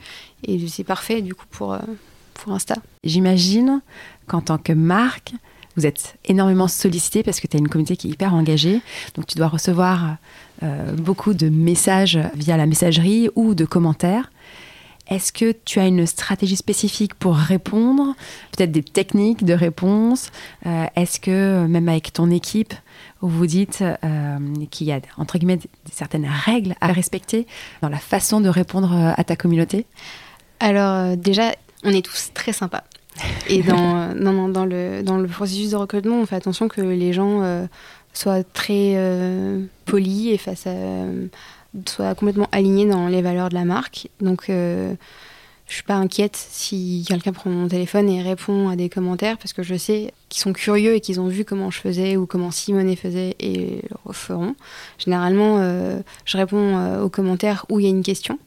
Et 0.46 0.58
c'est 0.68 0.84
parfait 0.84 1.22
du 1.22 1.34
coup 1.34 1.46
pour, 1.50 1.78
pour 2.34 2.52
Insta. 2.52 2.74
J'imagine 3.04 3.80
qu'en 4.26 4.42
tant 4.42 4.58
que 4.58 4.74
marque, 4.74 5.32
vous 5.76 5.86
êtes 5.86 6.18
énormément 6.26 6.68
sollicité 6.68 7.22
parce 7.22 7.40
que 7.40 7.46
tu 7.46 7.56
as 7.56 7.60
une 7.60 7.68
communauté 7.68 7.96
qui 7.96 8.08
est 8.08 8.10
hyper 8.10 8.34
engagée. 8.34 8.82
Donc 9.14 9.26
tu 9.26 9.38
dois 9.38 9.48
recevoir 9.48 10.16
beaucoup 10.98 11.32
de 11.32 11.48
messages 11.48 12.18
via 12.34 12.58
la 12.58 12.66
messagerie 12.66 13.30
ou 13.34 13.54
de 13.54 13.64
commentaires. 13.64 14.30
Est-ce 15.08 15.32
que 15.32 15.52
tu 15.64 15.80
as 15.80 15.86
une 15.86 16.06
stratégie 16.06 16.56
spécifique 16.56 17.14
pour 17.14 17.34
répondre? 17.34 18.14
Peut-être 18.54 18.72
des 18.72 18.82
techniques 18.82 19.44
de 19.44 19.54
réponse? 19.54 20.30
Euh, 20.66 20.84
Est-ce 20.96 21.18
que 21.18 21.66
même 21.66 21.88
avec 21.88 22.12
ton 22.12 22.30
équipe, 22.30 22.74
vous 23.22 23.46
dites 23.46 23.82
euh, 23.82 24.38
qu'il 24.70 24.86
y 24.86 24.92
a 24.92 25.00
entre 25.16 25.38
guillemets 25.38 25.60
certaines 25.90 26.26
règles 26.26 26.74
à 26.80 26.92
respecter 26.92 27.46
dans 27.80 27.88
la 27.88 27.98
façon 27.98 28.40
de 28.40 28.50
répondre 28.50 28.92
euh, 28.92 29.12
à 29.16 29.24
ta 29.24 29.34
communauté? 29.34 29.86
Alors 30.60 31.16
déjà, 31.16 31.54
on 31.84 31.90
est 31.90 32.04
tous 32.04 32.30
très 32.34 32.52
sympas. 32.52 32.84
Et 33.48 33.62
dans, 33.62 34.14
dans, 34.14 34.66
le, 34.66 35.02
dans 35.02 35.16
le 35.16 35.26
processus 35.26 35.70
de 35.70 35.76
recrutement, 35.76 36.20
on 36.20 36.26
fait 36.26 36.36
attention 36.36 36.68
que 36.68 36.82
les 36.82 37.12
gens 37.12 37.66
soient 38.12 38.44
très 38.44 38.96
polis 39.86 40.32
et 40.32 40.38
face 40.38 40.68
à 40.68 41.06
soit 41.86 42.14
complètement 42.14 42.48
aligné 42.52 42.86
dans 42.86 43.08
les 43.08 43.22
valeurs 43.22 43.48
de 43.48 43.54
la 43.54 43.64
marque. 43.64 44.08
Donc, 44.20 44.50
euh, 44.50 44.94
je 45.68 45.74
suis 45.74 45.82
pas 45.82 45.94
inquiète 45.94 46.36
si 46.36 47.04
quelqu'un 47.06 47.32
prend 47.32 47.50
mon 47.50 47.68
téléphone 47.68 48.08
et 48.08 48.22
répond 48.22 48.70
à 48.70 48.76
des 48.76 48.88
commentaires 48.88 49.36
parce 49.36 49.52
que 49.52 49.62
je 49.62 49.74
sais 49.74 50.12
qu'ils 50.30 50.40
sont 50.40 50.54
curieux 50.54 50.94
et 50.94 51.00
qu'ils 51.00 51.20
ont 51.20 51.28
vu 51.28 51.44
comment 51.44 51.70
je 51.70 51.78
faisais 51.78 52.16
ou 52.16 52.24
comment 52.24 52.50
Simone 52.50 52.96
faisait 52.96 53.36
et 53.38 53.82
le 53.90 53.96
referont. 54.06 54.54
Généralement, 54.98 55.58
euh, 55.60 56.00
je 56.24 56.38
réponds 56.38 56.78
euh, 56.78 57.02
aux 57.02 57.10
commentaires 57.10 57.66
où 57.68 57.80
il 57.80 57.84
y 57.84 57.86
a 57.86 57.90
une 57.90 58.02
question. 58.02 58.38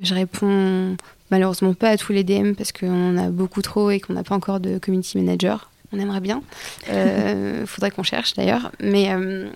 Je 0.00 0.14
réponds 0.14 0.96
malheureusement 1.30 1.74
pas 1.74 1.90
à 1.90 1.96
tous 1.96 2.12
les 2.12 2.24
DM 2.24 2.52
parce 2.52 2.72
qu'on 2.72 3.10
en 3.10 3.16
a 3.16 3.28
beaucoup 3.28 3.62
trop 3.62 3.90
et 3.90 4.00
qu'on 4.00 4.14
n'a 4.14 4.22
pas 4.22 4.34
encore 4.34 4.60
de 4.60 4.78
community 4.78 5.18
manager 5.18 5.70
on 5.92 5.98
aimerait 5.98 6.20
bien. 6.20 6.42
Euh, 6.88 7.66
faudrait 7.66 7.90
qu'on 7.90 8.02
cherche 8.02 8.34
d'ailleurs. 8.34 8.70
Mais, 8.80 9.12
euh, 9.12 9.50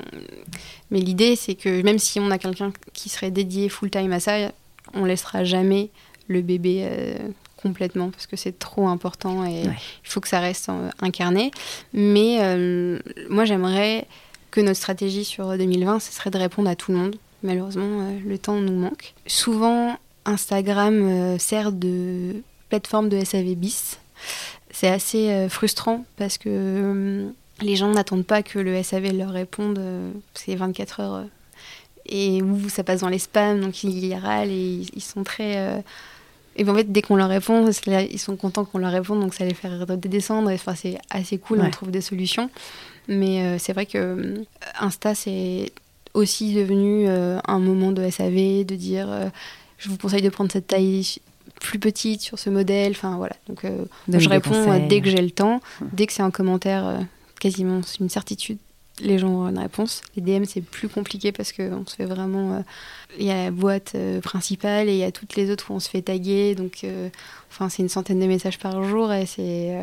mais 0.95 1.01
l'idée, 1.01 1.35
c'est 1.35 1.57
que 1.57 1.83
même 1.83 1.99
si 1.99 2.21
on 2.21 2.31
a 2.31 2.39
quelqu'un 2.39 2.73
qui 2.93 3.09
serait 3.09 3.31
dédié 3.31 3.69
full-time 3.69 4.13
à 4.13 4.21
ça, 4.21 4.53
on 4.93 5.05
laissera 5.05 5.43
jamais 5.43 5.91
le 6.29 6.41
bébé 6.41 6.83
euh, 6.85 7.17
complètement 7.57 8.11
parce 8.11 8.27
que 8.27 8.37
c'est 8.37 8.59
trop 8.59 8.87
important 8.87 9.45
et 9.45 9.65
il 9.65 10.09
faut 10.09 10.21
que 10.21 10.29
ça 10.29 10.39
reste 10.39 10.71
incarné. 11.01 11.51
Mais 11.93 12.39
moi, 13.29 13.45
j'aimerais 13.45 14.07
que 14.53 14.61
notre 14.61 14.79
stratégie 14.79 15.25
sur 15.25 15.59
2020, 15.59 15.99
ce 15.99 16.13
serait 16.13 16.31
de 16.31 16.39
répondre 16.39 16.71
à 16.71 16.77
tout 16.77 16.93
le 16.93 16.99
monde. 16.99 17.17
Malheureusement, 17.43 18.09
le 18.25 18.39
temps 18.39 18.61
nous 18.61 18.79
manque. 18.79 19.15
Souvent, 19.27 19.99
Instagram 20.27 21.37
sert 21.39 21.73
de 21.73 22.43
plateforme 22.69 23.09
de 23.09 23.23
SAV 23.25 23.57
bis 23.57 23.99
c'est 24.75 24.89
assez 24.89 25.31
euh, 25.31 25.49
frustrant 25.49 26.05
parce 26.17 26.37
que 26.37 26.49
euh, 26.49 27.31
les 27.61 27.77
gens 27.77 27.91
n'attendent 27.91 28.27
pas 28.27 28.43
que 28.43 28.59
le 28.59 28.83
SAV 28.83 29.13
leur 29.13 29.31
réponde. 29.31 29.79
Euh, 29.79 30.11
c'est 30.35 30.55
24 30.55 31.01
heures. 31.01 31.25
et 32.07 32.43
où 32.43 32.69
ça 32.69 32.85
passe 32.85 33.01
dans 33.01 33.09
les 33.09 33.19
spams, 33.19 33.61
donc 33.61 33.83
ils 33.85 34.15
râlent 34.15 34.51
et 34.51 34.83
ils, 34.95 35.03
sont 35.03 35.25
très. 35.25 35.83
Et 36.57 36.69
en 36.69 36.75
fait, 36.75 36.93
dès 36.93 37.03
qu'on 37.03 37.17
leur 37.17 37.29
répond, 37.29 37.69
ils 37.69 38.19
sont 38.19 38.37
contents 38.37 38.65
qu'on 38.65 38.79
leur 38.79 38.93
réponde, 38.93 39.21
donc 39.21 39.35
ça 39.35 39.45
les 39.45 39.55
fait 39.55 39.69
descendre. 40.09 40.51
Et 40.51 40.55
enfin, 40.55 40.75
c'est 40.75 40.99
assez 41.11 41.39
cool, 41.39 41.61
on 41.61 41.71
trouve 41.71 41.91
des 41.91 42.03
solutions. 42.03 42.51
Mais 43.09 43.59
c'est 43.59 43.73
vrai 43.73 43.87
que 43.87 44.45
Insta, 44.79 45.15
c'est 45.15 45.73
aussi 46.13 46.55
devenu 46.55 47.09
un 47.09 47.59
moment 47.59 47.93
de 47.93 48.09
SAV, 48.11 48.65
de 48.65 48.77
dire 48.77 49.09
je 49.79 49.89
vous 49.89 49.97
conseille 49.97 50.23
de 50.23 50.29
prendre 50.29 50.51
cette 50.51 50.69
taille 50.69 51.19
plus 51.61 51.79
petite 51.79 52.21
sur 52.21 52.39
ce 52.39 52.51
modèle. 52.51 52.93
Enfin 52.93 53.17
voilà. 53.17 53.37
Donc 53.49 53.65
euh, 53.65 53.85
je 54.09 54.29
réponds 54.29 54.71
euh, 54.71 54.89
dès 54.89 55.01
que 55.01 55.09
j'ai 55.09 55.21
le 55.21 55.31
temps, 55.31 55.61
dès 55.93 56.07
que 56.07 56.13
c'est 56.13 56.23
un 56.23 56.31
commentaire, 56.31 56.87
euh, 56.87 56.99
quasiment 57.51 57.81
une 58.01 58.09
certitude. 58.09 58.59
Les 59.01 59.19
gens 59.19 59.29
ont 59.29 59.49
une 59.49 59.59
réponse. 59.59 60.03
Les 60.17 60.23
DM, 60.23 60.45
c'est 60.45 60.61
plus 60.61 60.89
compliqué 60.89 61.33
parce 61.33 61.53
qu'on 61.53 61.85
se 61.87 61.97
fait 61.97 62.05
vraiment. 62.05 62.65
Il 63.19 63.27
y 63.27 63.31
a 63.31 63.45
la 63.45 63.51
boîte 63.51 63.97
principale 64.23 64.89
et 64.89 64.93
il 64.93 64.99
y 64.99 65.05
a 65.05 65.11
toutes 65.11 65.35
les 65.35 65.51
autres 65.51 65.71
où 65.71 65.75
on 65.75 65.81
se 65.81 65.91
fait 65.91 66.03
taguer. 66.03 66.55
Donc, 66.55 66.87
enfin, 67.51 67.69
c'est 67.69 67.83
une 67.83 67.89
centaine 67.89 68.21
de 68.21 68.27
messages 68.27 68.61
par 68.61 68.85
jour 68.85 69.13
et 69.13 69.27
c'est 69.27 69.77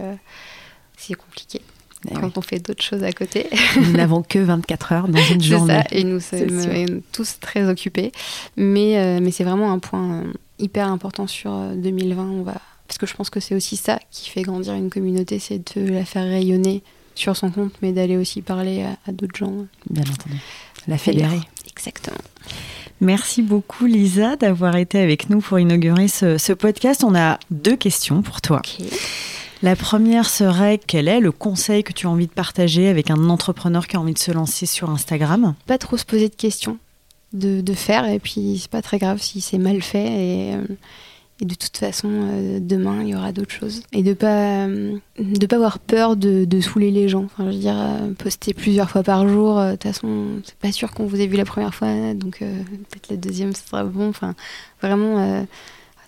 c'est 0.95 1.15
compliqué. 1.15 1.61
Eh 2.09 2.13
quand 2.15 2.37
on 2.37 2.41
fait 2.41 2.59
d'autres 2.59 2.83
choses 2.83 3.03
à 3.03 3.11
côté. 3.11 3.47
Nous 3.75 3.91
n'avons 3.91 4.23
que 4.23 4.39
24 4.39 4.91
heures 4.93 5.07
dans 5.07 5.21
une 5.23 5.41
journée. 5.43 5.73
Ça, 5.73 5.83
et 5.91 6.03
nous 6.03 6.19
sommes 6.21 7.01
tous 7.11 7.39
très 7.41 7.69
occupés. 7.69 8.11
Mais, 8.55 9.19
mais 9.19 9.31
c'est 9.31 9.43
vraiment 9.43 9.71
un 9.71 9.79
point 9.79 10.23
hyper 10.61 10.87
important 10.87 11.27
sur 11.27 11.51
2020. 11.51 12.21
Euh, 12.21 12.25
on 12.25 12.43
va... 12.43 12.55
Parce 12.87 12.97
que 12.97 13.05
je 13.05 13.13
pense 13.15 13.29
que 13.29 13.39
c'est 13.39 13.55
aussi 13.55 13.77
ça 13.77 13.99
qui 14.09 14.29
fait 14.29 14.41
grandir 14.41 14.73
une 14.73 14.89
communauté, 14.89 15.39
c'est 15.39 15.75
de 15.75 15.91
la 15.91 16.05
faire 16.05 16.25
rayonner 16.25 16.83
sur 17.15 17.35
son 17.35 17.51
compte, 17.51 17.73
mais 17.81 17.91
d'aller 17.91 18.17
aussi 18.17 18.41
parler 18.41 18.85
à, 19.05 19.11
d'autres 19.11 19.35
gens. 19.35 19.53
Bien 19.89 20.03
entendu. 20.03 20.37
La 20.87 20.97
fédérer. 20.97 21.39
Exactement. 21.69 22.17
Merci 22.99 23.41
beaucoup 23.41 23.85
Lisa 23.85 24.35
d'avoir 24.35 24.75
été 24.75 24.99
avec 24.99 25.29
nous 25.29 25.41
pour 25.41 25.59
inaugurer 25.59 26.07
ce, 26.07 26.53
podcast. 26.53 27.03
On 27.03 27.15
a 27.15 27.39
deux 27.49 27.75
questions 27.75 28.21
pour 28.21 28.41
toi. 28.41 28.61
La 29.63 29.75
première 29.75 30.29
serait 30.29 30.79
quel 30.85 31.07
est 31.07 31.19
le 31.19 31.31
conseil 31.31 31.83
que 31.83 31.93
tu 31.93 32.07
as 32.07 32.09
envie 32.09 32.27
de 32.27 32.31
partager 32.31 32.87
avec 32.87 33.11
un 33.11 33.29
entrepreneur 33.29 33.87
qui 33.87 33.95
a 33.95 33.99
envie 33.99 34.13
de 34.13 34.19
se 34.19 34.31
lancer 34.31 34.65
sur 34.65 34.89
Instagram? 34.89 35.55
Pas 35.67 35.77
trop 35.77 35.97
se 35.97 36.05
poser 36.05 36.29
de 36.29 36.35
questions 36.35 36.77
de, 37.33 37.73
faire 37.73 38.05
et 38.07 38.19
puis 38.19 38.59
c'est 38.61 38.69
pas 38.69 38.81
très 38.81 38.99
grave 38.99 39.21
si 39.21 39.41
c'est 39.41 39.57
mal 39.57 39.81
fait 39.81 40.07
et, 40.07 40.53
euh, 41.41 41.45
de 41.45 41.55
toute 41.55 41.77
façon 41.77 42.09
euh, 42.11 42.59
demain 42.61 43.01
il 43.01 43.09
y 43.09 43.15
aura 43.15 43.31
d'autres 43.31 43.51
choses. 43.51 43.83
Et 43.91 44.03
de 44.03 44.13
pas 44.13 44.65
euh, 44.67 44.97
de 45.19 45.45
pas 45.45 45.55
avoir 45.55 45.79
peur 45.79 46.15
de, 46.15 46.61
saouler 46.61 46.91
les 46.91 47.09
gens. 47.09 47.23
Enfin 47.25 47.45
je 47.51 47.55
veux 47.55 47.61
dire 47.61 47.77
poster 48.17 48.53
plusieurs 48.53 48.89
fois 48.89 49.03
par 49.03 49.27
jour 49.27 49.59
de 49.59 49.71
toute 49.71 49.83
façon 49.83 50.41
c'est 50.43 50.55
pas 50.55 50.71
sûr 50.71 50.91
qu'on 50.91 51.05
vous 51.05 51.19
ait 51.19 51.27
vu 51.27 51.37
la 51.37 51.45
première 51.45 51.73
fois 51.73 52.13
donc 52.13 52.39
peut-être 52.39 53.09
la 53.09 53.17
deuxième 53.17 53.53
ça 53.53 53.63
sera 53.65 53.83
bon. 53.83 54.09
Enfin 54.09 54.35
vraiment 54.81 55.45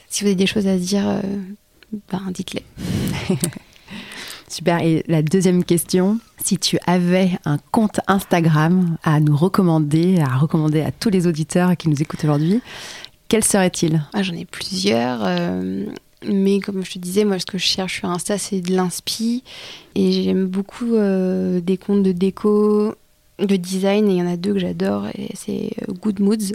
si 0.09 0.23
vous 0.23 0.27
avez 0.27 0.35
des 0.35 0.47
choses 0.47 0.67
à 0.67 0.77
dire 0.77 1.21
ben 2.11 2.31
dites-les. 2.31 2.63
Super. 4.53 4.83
Et 4.83 5.03
la 5.07 5.23
deuxième 5.23 5.63
question, 5.63 6.19
si 6.43 6.59
tu 6.59 6.77
avais 6.85 7.31
un 7.43 7.57
compte 7.71 8.01
Instagram 8.07 8.97
à 9.03 9.19
nous 9.19 9.35
recommander, 9.35 10.19
à 10.19 10.37
recommander 10.37 10.81
à 10.81 10.91
tous 10.91 11.09
les 11.09 11.25
auditeurs 11.25 11.75
qui 11.75 11.89
nous 11.89 11.99
écoutent 12.03 12.23
aujourd'hui, 12.23 12.61
quel 13.33 13.43
serait-il? 13.43 14.03
Ah, 14.13 14.21
J'en 14.21 14.35
ai 14.35 14.45
plusieurs. 14.45 15.21
Euh, 15.25 15.85
mais 16.23 16.59
comme 16.59 16.85
je 16.85 16.91
te 16.91 16.99
disais, 16.99 17.25
moi, 17.25 17.39
ce 17.39 17.47
que 17.47 17.57
je 17.57 17.65
cherche 17.65 17.97
sur 17.99 18.09
Insta, 18.09 18.37
c'est 18.37 18.61
de 18.61 18.75
l'inspi. 18.75 19.43
Et 19.95 20.11
j'aime 20.11 20.45
beaucoup 20.45 20.93
euh, 20.93 21.59
des 21.59 21.77
comptes 21.77 22.03
de 22.03 22.11
déco, 22.11 22.93
de 23.39 23.55
design. 23.55 24.07
Et 24.07 24.11
il 24.11 24.17
y 24.17 24.21
en 24.21 24.27
a 24.27 24.37
deux 24.37 24.53
que 24.53 24.59
j'adore. 24.59 25.07
Et 25.17 25.29
c'est 25.33 25.71
euh, 25.81 25.93
Good 25.93 26.19
Moods 26.19 26.53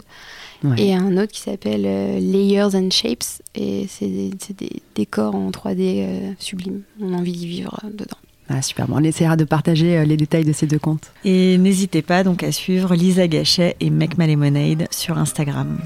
et 0.77 0.95
un 0.95 1.17
autre 1.17 1.33
qui 1.33 1.41
s'appelle 1.41 1.85
euh, 1.87 2.19
Layers 2.19 2.75
and 2.75 2.91
Shapes, 2.91 3.43
et 3.55 3.87
c'est 3.89 4.09
des, 4.09 4.83
décors 4.95 5.35
en 5.35 5.51
3D 5.51 5.77
euh, 5.79 6.33
sublimes. 6.39 6.83
On 7.01 7.15
a 7.15 7.17
envie 7.17 7.33
d'y 7.33 7.47
vivre 7.47 7.79
euh, 7.85 7.91
dedans. 7.91 8.17
Ah, 8.49 8.63
super, 8.63 8.87
on 8.91 9.03
essaiera 9.05 9.37
de 9.37 9.45
partager 9.45 10.05
les 10.07 10.17
détails 10.17 10.45
de 10.45 10.55
ces 10.55 10.67
deux 10.67 10.79
comptes. 10.79 11.13
Et 11.25 11.59
n'hésitez 11.59 12.01
pas 12.01 12.25
donc 12.25 12.43
à 12.43 12.51
suivre 12.51 12.95
Lisa 12.95 13.29
Gachet 13.29 13.77
et 13.79 13.91
Make 13.91 14.17
My 14.17 14.27
Lemonade 14.27 14.89
sur 14.91 15.19
Instagram. 15.19 15.79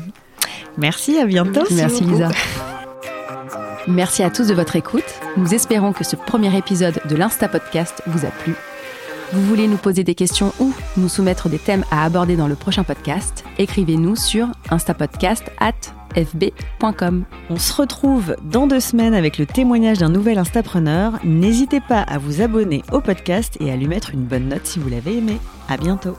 Merci, 0.77 1.19
à 1.19 1.27
bientôt. 1.27 1.65
Merci 1.71 2.05
Lisa. 2.05 2.29
Merci 3.89 4.23
à 4.23 4.31
tous 4.31 4.47
de 4.47 4.55
votre 4.55 4.77
écoute. 4.77 5.05
Nous 5.37 5.55
espérons 5.55 5.93
que 5.93 6.05
ce 6.05 6.17
premier 6.17 6.57
épisode 6.57 7.01
de 7.09 7.17
l'Insta 7.17 7.49
Podcast 7.49 8.03
vous 8.07 8.25
a 8.25 8.31
plu 8.31 8.55
vous 9.33 9.43
voulez 9.43 9.67
nous 9.67 9.79
poser 9.79 10.05
des 10.05 10.15
questions 10.15 10.53
ou 10.61 10.73
nous 10.97 11.09
soumettre 11.09 11.49
des 11.49 11.59
thèmes 11.59 11.85
à 11.91 12.05
aborder 12.05 12.37
dans 12.37 12.47
le 12.49 12.55
prochain 12.55 12.85
podcast, 12.85 13.45
écrivez-nous 13.59 14.15
sur 14.15 14.49
instapodcast.fb.com. 14.71 17.25
On 17.49 17.57
se 17.57 17.73
retrouve 17.73 18.37
dans 18.43 18.67
deux 18.67 18.81
semaines 18.81 19.15
avec 19.15 19.39
le 19.39 19.47
témoignage 19.47 19.97
d'un 19.99 20.11
nouvel 20.11 20.37
Instapreneur. 20.39 21.15
N'hésitez 21.25 21.81
pas 21.81 22.03
à 22.03 22.19
vous 22.19 22.43
abonner 22.43 22.83
au 22.93 23.01
podcast 23.01 23.57
et 23.61 23.73
à 23.73 23.77
lui 23.77 23.89
mettre 23.89 24.13
une 24.13 24.25
bonne 24.25 24.49
note 24.49 24.67
si 24.67 24.79
vous 24.79 24.91
l'avez 24.91 25.17
aimé. 25.17 25.39
À 25.69 25.79
bientôt. 25.79 26.19